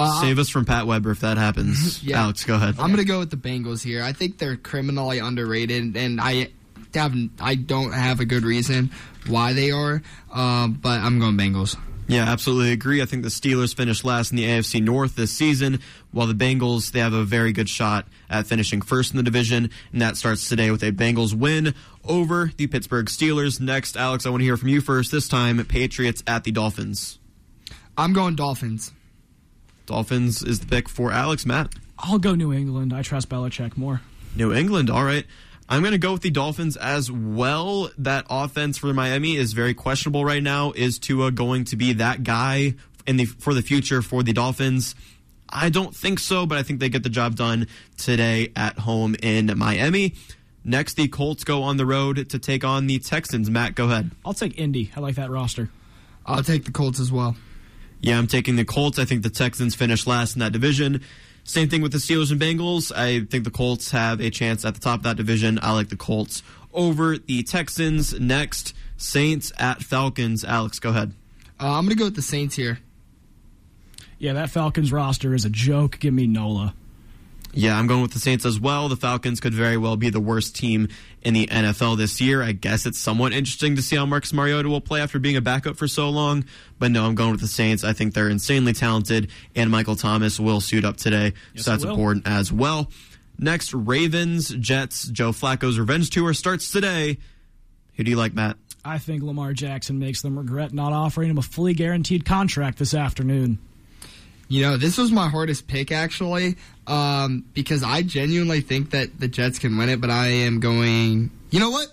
[0.00, 2.02] Uh, Save us from Pat Weber if that happens.
[2.04, 2.22] yeah.
[2.22, 2.76] Alex, go ahead.
[2.78, 4.02] I'm going to go with the Bengals here.
[4.02, 6.48] I think they're criminally underrated, and I
[6.94, 8.90] have I don't have a good reason
[9.26, 10.02] why they are,
[10.32, 11.76] um, but I'm going Bengals.
[12.08, 13.00] Yeah, absolutely agree.
[13.00, 15.78] I think the Steelers finished last in the AFC North this season,
[16.10, 19.70] while the Bengals they have a very good shot at finishing first in the division,
[19.92, 21.72] and that starts today with a Bengals win
[22.04, 23.60] over the Pittsburgh Steelers.
[23.60, 25.12] Next, Alex, I want to hear from you first.
[25.12, 27.20] This time, Patriots at the Dolphins.
[27.96, 28.92] I'm going Dolphins.
[29.86, 31.74] Dolphins is the pick for Alex Matt.
[31.98, 32.92] I'll go New England.
[32.92, 34.00] I trust Belichick more.
[34.34, 35.26] New England, all right.
[35.68, 37.90] I'm going to go with the Dolphins as well.
[37.98, 40.72] That offense for Miami is very questionable right now.
[40.72, 42.74] Is Tua going to be that guy
[43.06, 44.96] in the for the future for the Dolphins?
[45.48, 49.14] I don't think so, but I think they get the job done today at home
[49.22, 50.14] in Miami.
[50.64, 53.48] Next, the Colts go on the road to take on the Texans.
[53.48, 54.10] Matt, go ahead.
[54.24, 54.90] I'll take Indy.
[54.94, 55.70] I like that roster.
[56.26, 57.36] I'll take the Colts as well.
[58.00, 58.98] Yeah, I'm taking the Colts.
[58.98, 61.02] I think the Texans finish last in that division.
[61.44, 62.92] Same thing with the Steelers and Bengals.
[62.94, 65.58] I think the Colts have a chance at the top of that division.
[65.62, 68.18] I like the Colts over the Texans.
[68.18, 70.44] Next, Saints at Falcons.
[70.44, 71.12] Alex, go ahead.
[71.58, 72.78] Uh, I'm going to go with the Saints here.
[74.18, 75.98] Yeah, that Falcons roster is a joke.
[75.98, 76.74] Give me Nola.
[77.52, 78.88] Yeah, I'm going with the Saints as well.
[78.88, 80.88] The Falcons could very well be the worst team
[81.22, 82.42] in the NFL this year.
[82.42, 85.40] I guess it's somewhat interesting to see how Marcus Mariota will play after being a
[85.40, 86.44] backup for so long.
[86.78, 87.82] But no, I'm going with the Saints.
[87.82, 91.32] I think they're insanely talented, and Michael Thomas will suit up today.
[91.54, 92.90] Yes, so that's important as well.
[93.38, 97.18] Next, Ravens, Jets, Joe Flacco's revenge tour starts today.
[97.96, 98.56] Who do you like, Matt?
[98.84, 102.94] I think Lamar Jackson makes them regret not offering him a fully guaranteed contract this
[102.94, 103.58] afternoon.
[104.50, 106.56] You know, this was my hardest pick actually,
[106.88, 111.30] um, because I genuinely think that the Jets can win it, but I am going.
[111.50, 111.86] You know what?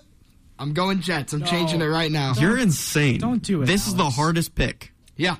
[0.58, 1.32] I'm going Jets.
[1.32, 2.32] I'm no, changing it right now.
[2.36, 3.20] You're insane.
[3.20, 3.66] Don't do it.
[3.66, 3.86] This Alex.
[3.86, 4.92] is the hardest pick.
[5.16, 5.36] Yeah.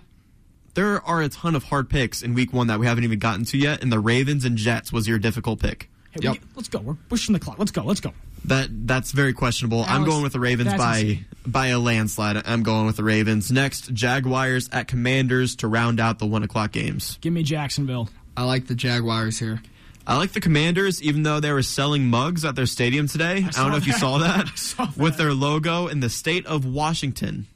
[0.74, 3.44] There are a ton of hard picks in week one that we haven't even gotten
[3.46, 5.90] to yet, and the Ravens and Jets was your difficult pick.
[6.12, 6.34] Hey, yep.
[6.34, 6.78] we, let's go.
[6.78, 7.58] We're pushing the clock.
[7.58, 7.82] Let's go.
[7.82, 8.12] Let's go.
[8.44, 9.78] That that's very questionable.
[9.78, 11.26] Alex, I'm going with the Ravens by insane.
[11.46, 12.42] by a landslide.
[12.46, 13.50] I'm going with the Ravens.
[13.50, 17.18] Next, Jaguars at Commanders to round out the one o'clock games.
[17.20, 18.08] Give me Jacksonville.
[18.36, 19.60] I like the Jaguars here.
[20.06, 23.44] I like the Commanders, even though they were selling mugs at their stadium today.
[23.44, 23.76] I, I don't know that.
[23.78, 24.96] if you saw that, saw that.
[24.96, 27.46] with their logo in the state of Washington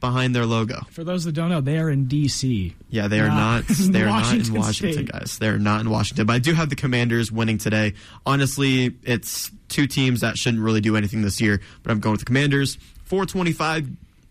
[0.00, 0.80] behind their logo.
[0.90, 2.74] For those that don't know, they are in D.C.
[2.90, 3.64] Yeah, they are not.
[3.78, 5.12] They are not in Washington, State.
[5.12, 5.38] guys.
[5.38, 6.26] They are not in Washington.
[6.26, 7.94] But I do have the Commanders winning today.
[8.26, 11.60] Honestly, it's two teams that shouldn't really do anything this year.
[11.82, 12.76] But I'm going with the Commanders.
[13.04, 13.88] 425.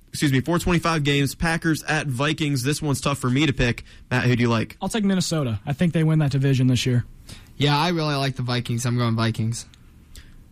[0.10, 1.35] Excuse me, 425 games.
[1.35, 2.64] Packers at Vikings.
[2.64, 3.84] This one's tough for me to pick.
[4.10, 4.77] Matt, who do you like?
[4.81, 5.60] I'll take Minnesota.
[5.65, 7.06] I think they win that division this year.
[7.57, 8.85] Yeah, I really like the Vikings.
[8.85, 9.65] I'm going Vikings.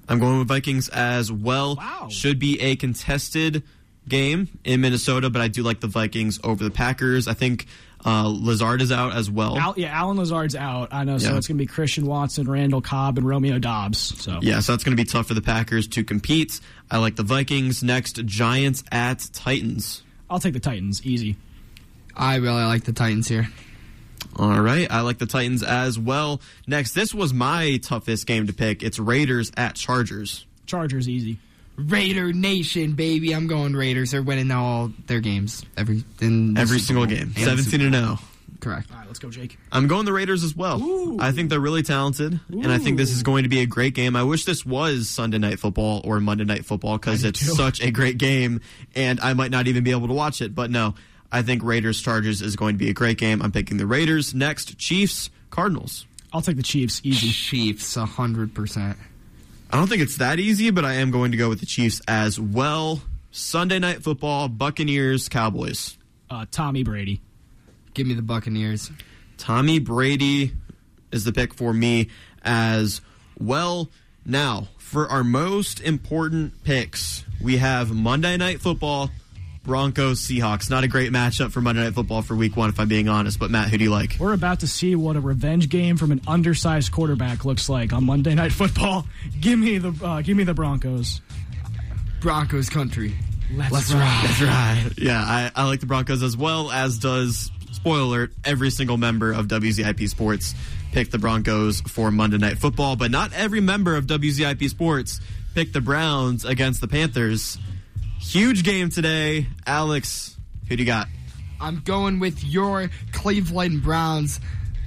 [0.08, 1.76] I'm going with Vikings as well.
[1.78, 2.10] Wow.
[2.12, 3.64] Should be a contested
[4.08, 7.28] game in Minnesota, but I do like the Vikings over the Packers.
[7.28, 7.68] I think
[8.06, 9.58] uh, Lazard is out as well.
[9.58, 10.90] Al, yeah, Allen Lazard's out.
[10.94, 11.38] I know, so yeah.
[11.38, 13.98] it's going to be Christian Watson, Randall Cobb, and Romeo Doubs.
[14.22, 16.60] So yeah, so that's going to be tough for the Packers to compete.
[16.92, 17.84] I like the Vikings.
[17.84, 20.04] Next, Giants at Titans.
[20.30, 21.06] I'll take the Titans.
[21.06, 21.36] Easy.
[22.16, 23.48] I really like the Titans here.
[24.38, 26.42] All right, I like the Titans as well.
[26.68, 28.84] Next, this was my toughest game to pick.
[28.84, 30.46] It's Raiders at Chargers.
[30.66, 31.38] Chargers easy.
[31.78, 33.34] Raider Nation, baby.
[33.34, 34.12] I'm going Raiders.
[34.12, 37.34] They're winning all their games every every single game.
[37.36, 38.18] Seventeen and zero.
[38.18, 38.30] Oh.
[38.62, 38.90] Correct.
[38.92, 39.60] All right, let's go, Jake.
[39.72, 40.82] I'm going the Raiders as well.
[40.82, 41.20] Ooh.
[41.20, 42.62] I think they're really talented, Ooh.
[42.62, 44.16] and I think this is going to be a great game.
[44.16, 47.54] I wish this was Sunday night football or Monday night football because it's too.
[47.54, 48.62] such a great game,
[48.96, 50.56] and I might not even be able to watch it.
[50.56, 50.96] But no,
[51.32, 53.42] I think Raiders Chargers is going to be a great game.
[53.42, 54.80] I'm picking the Raiders next.
[54.80, 56.08] Chiefs Cardinals.
[56.34, 57.02] I'll take the Chiefs.
[57.04, 57.30] Easy.
[57.30, 58.98] Chiefs, hundred percent.
[59.72, 62.02] I don't think it's that easy, but I am going to go with the Chiefs
[62.08, 63.02] as well.
[63.32, 65.98] Sunday night football, Buccaneers, Cowboys.
[66.30, 67.22] Uh, Tommy Brady.
[67.94, 68.92] Give me the Buccaneers.
[69.38, 70.54] Tommy Brady
[71.12, 72.10] is the pick for me
[72.44, 73.02] as
[73.38, 73.90] well.
[74.26, 79.12] Now, for our most important picks, we have Monday Night Football,
[79.66, 80.70] Broncos, Seahawks.
[80.70, 83.40] Not a great matchup for Monday Night Football for week one, if I'm being honest.
[83.40, 84.18] But, Matt, who do you like?
[84.20, 88.06] We're about to see what a revenge game from an undersized quarterback looks like on
[88.06, 89.08] Monday Night Football.
[89.42, 91.22] Give me the, uh, give me the Broncos.
[92.22, 93.16] Broncos country.
[93.52, 94.00] Let's, Let's ride.
[94.02, 94.24] ride.
[94.24, 94.92] That's right.
[94.98, 99.32] Yeah, I, I like the Broncos as well, as does, spoiler alert, every single member
[99.32, 100.56] of WZIP Sports
[100.92, 105.20] picked the Broncos for Monday Night Football, but not every member of WZIP Sports
[105.54, 107.58] picked the Browns against the Panthers.
[108.26, 109.48] Huge game today.
[109.66, 110.36] Alex,
[110.68, 111.08] who do you got?
[111.62, 114.40] I'm going with your Cleveland Browns.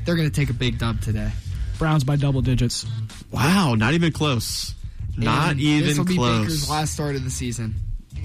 [0.04, 1.30] They're going to take a big dub today.
[1.78, 2.84] Browns by double digits.
[3.30, 4.74] Wow, not even close.
[5.16, 6.16] Not And even This will be.
[6.18, 7.74] Baker's last start of the season.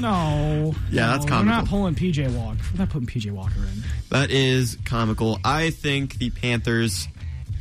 [0.00, 0.74] No.
[0.92, 1.44] Yeah, no, that's We're comical.
[1.44, 2.58] not pulling PJ Walker.
[2.72, 3.82] We're not putting PJ Walker in.
[4.10, 5.40] That is comical.
[5.42, 7.08] I think the Panthers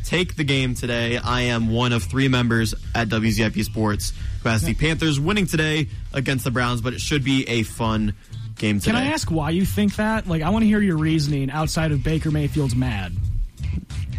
[0.08, 1.18] take the game today.
[1.18, 5.90] I am one of three members at WZIP Sports who has the Panthers winning today
[6.14, 8.14] against the Browns, but it should be a fun
[8.56, 8.94] game today.
[8.94, 10.26] Can I ask why you think that?
[10.26, 13.12] Like, I want to hear your reasoning outside of Baker Mayfield's mad.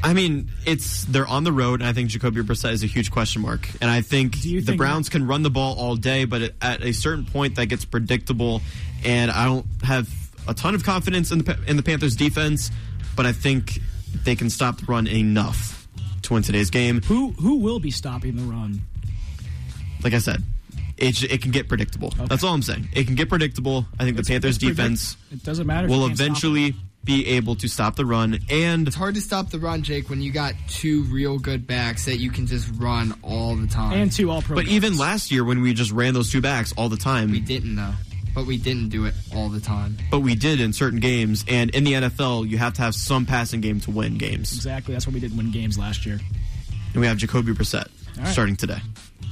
[0.02, 3.10] I mean, it's they're on the road, and I think Jacoby Brissett is a huge
[3.10, 3.66] question mark.
[3.80, 6.84] And I think you the think- Browns can run the ball all day, but at
[6.84, 8.60] a certain point, that gets predictable.
[9.04, 10.08] And I don't have
[10.46, 12.70] a ton of confidence in the in the Panthers' defense,
[13.16, 13.80] but I think
[14.24, 15.77] they can stop the run enough
[16.28, 17.02] to win today's game.
[17.02, 18.80] Who who will be stopping the run?
[20.02, 20.42] Like I said,
[20.96, 22.10] it it can get predictable.
[22.28, 22.88] That's all I'm saying.
[22.92, 23.86] It can get predictable.
[23.98, 25.88] I think the Panthers' defense It doesn't matter.
[25.88, 26.74] will eventually
[27.04, 30.20] be able to stop the run and It's hard to stop the run, Jake, when
[30.20, 33.92] you got two real good backs that you can just run all the time.
[33.94, 34.56] and two all pro.
[34.56, 37.40] But even last year when we just ran those two backs all the time, we
[37.40, 37.94] didn't though.
[38.34, 39.96] But we didn't do it all the time.
[40.10, 41.44] but we did in certain games.
[41.48, 44.54] And in the NFL, you have to have some passing game to win games.
[44.54, 44.94] exactly.
[44.94, 46.20] That's why we didn't win games last year.
[46.92, 48.32] And we have Jacoby Brissett All right.
[48.32, 48.78] starting today.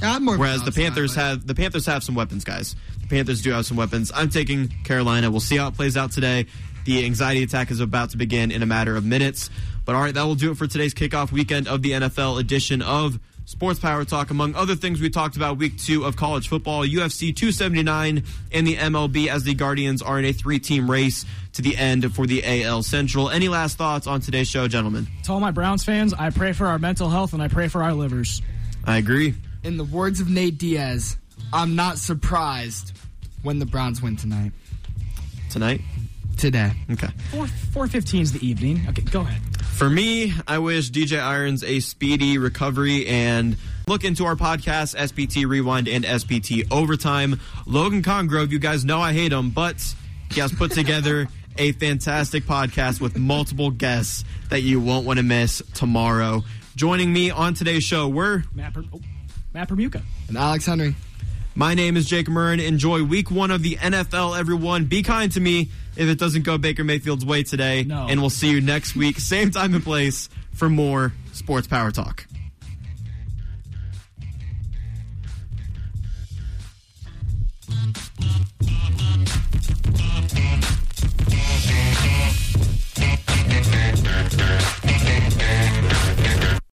[0.03, 2.75] I'm more Whereas the Browns guy, Panthers but- have the Panthers have some weapons, guys.
[3.03, 4.13] The Panthers do have some weapons.
[4.15, 5.31] I'm taking Carolina.
[5.31, 6.47] We'll see how it plays out today.
[6.85, 9.49] The anxiety attack is about to begin in a matter of minutes.
[9.85, 12.83] But all right, that will do it for today's kickoff weekend of the NFL edition
[12.83, 14.31] of Sports Power Talk.
[14.31, 18.77] Among other things, we talked about week two of college football, UFC 279, and the
[18.77, 22.83] MLB as the Guardians are in a three-team race to the end for the AL
[22.83, 23.31] Central.
[23.31, 25.07] Any last thoughts on today's show, gentlemen?
[25.25, 27.85] To all my Browns fans, I pray for our mental health and I pray for
[27.85, 28.43] our livers.
[28.85, 29.35] I agree.
[29.63, 31.17] In the words of Nate Diaz,
[31.53, 32.99] I'm not surprised
[33.45, 34.51] when the Browns win tonight.
[35.51, 35.81] Tonight?
[36.37, 36.73] Today.
[36.91, 37.09] Okay.
[37.31, 38.85] Four four fifteen is the evening.
[38.89, 39.41] Okay, go ahead.
[39.77, 45.47] For me, I wish DJ Irons a speedy recovery and look into our podcast, SPT
[45.47, 47.39] Rewind and SPT Overtime.
[47.67, 49.77] Logan Congrove, you guys know I hate him, but
[50.33, 51.29] he has put together
[51.59, 56.43] a fantastic podcast with multiple guests that you won't want to miss tomorrow.
[56.75, 59.01] Joining me on today's show, we're Matt, per- oh,
[59.53, 60.01] Matt Permuka.
[60.29, 60.95] And Alex Henry.
[61.55, 62.67] my name is Jake Murren.
[62.67, 64.87] Enjoy week one of the NFL, everyone.
[64.87, 67.85] Be kind to me if it doesn't go Baker Mayfield's way today.
[67.85, 68.07] No.
[68.09, 72.27] And we'll see you next week, same time and place, for more Sports Power Talk.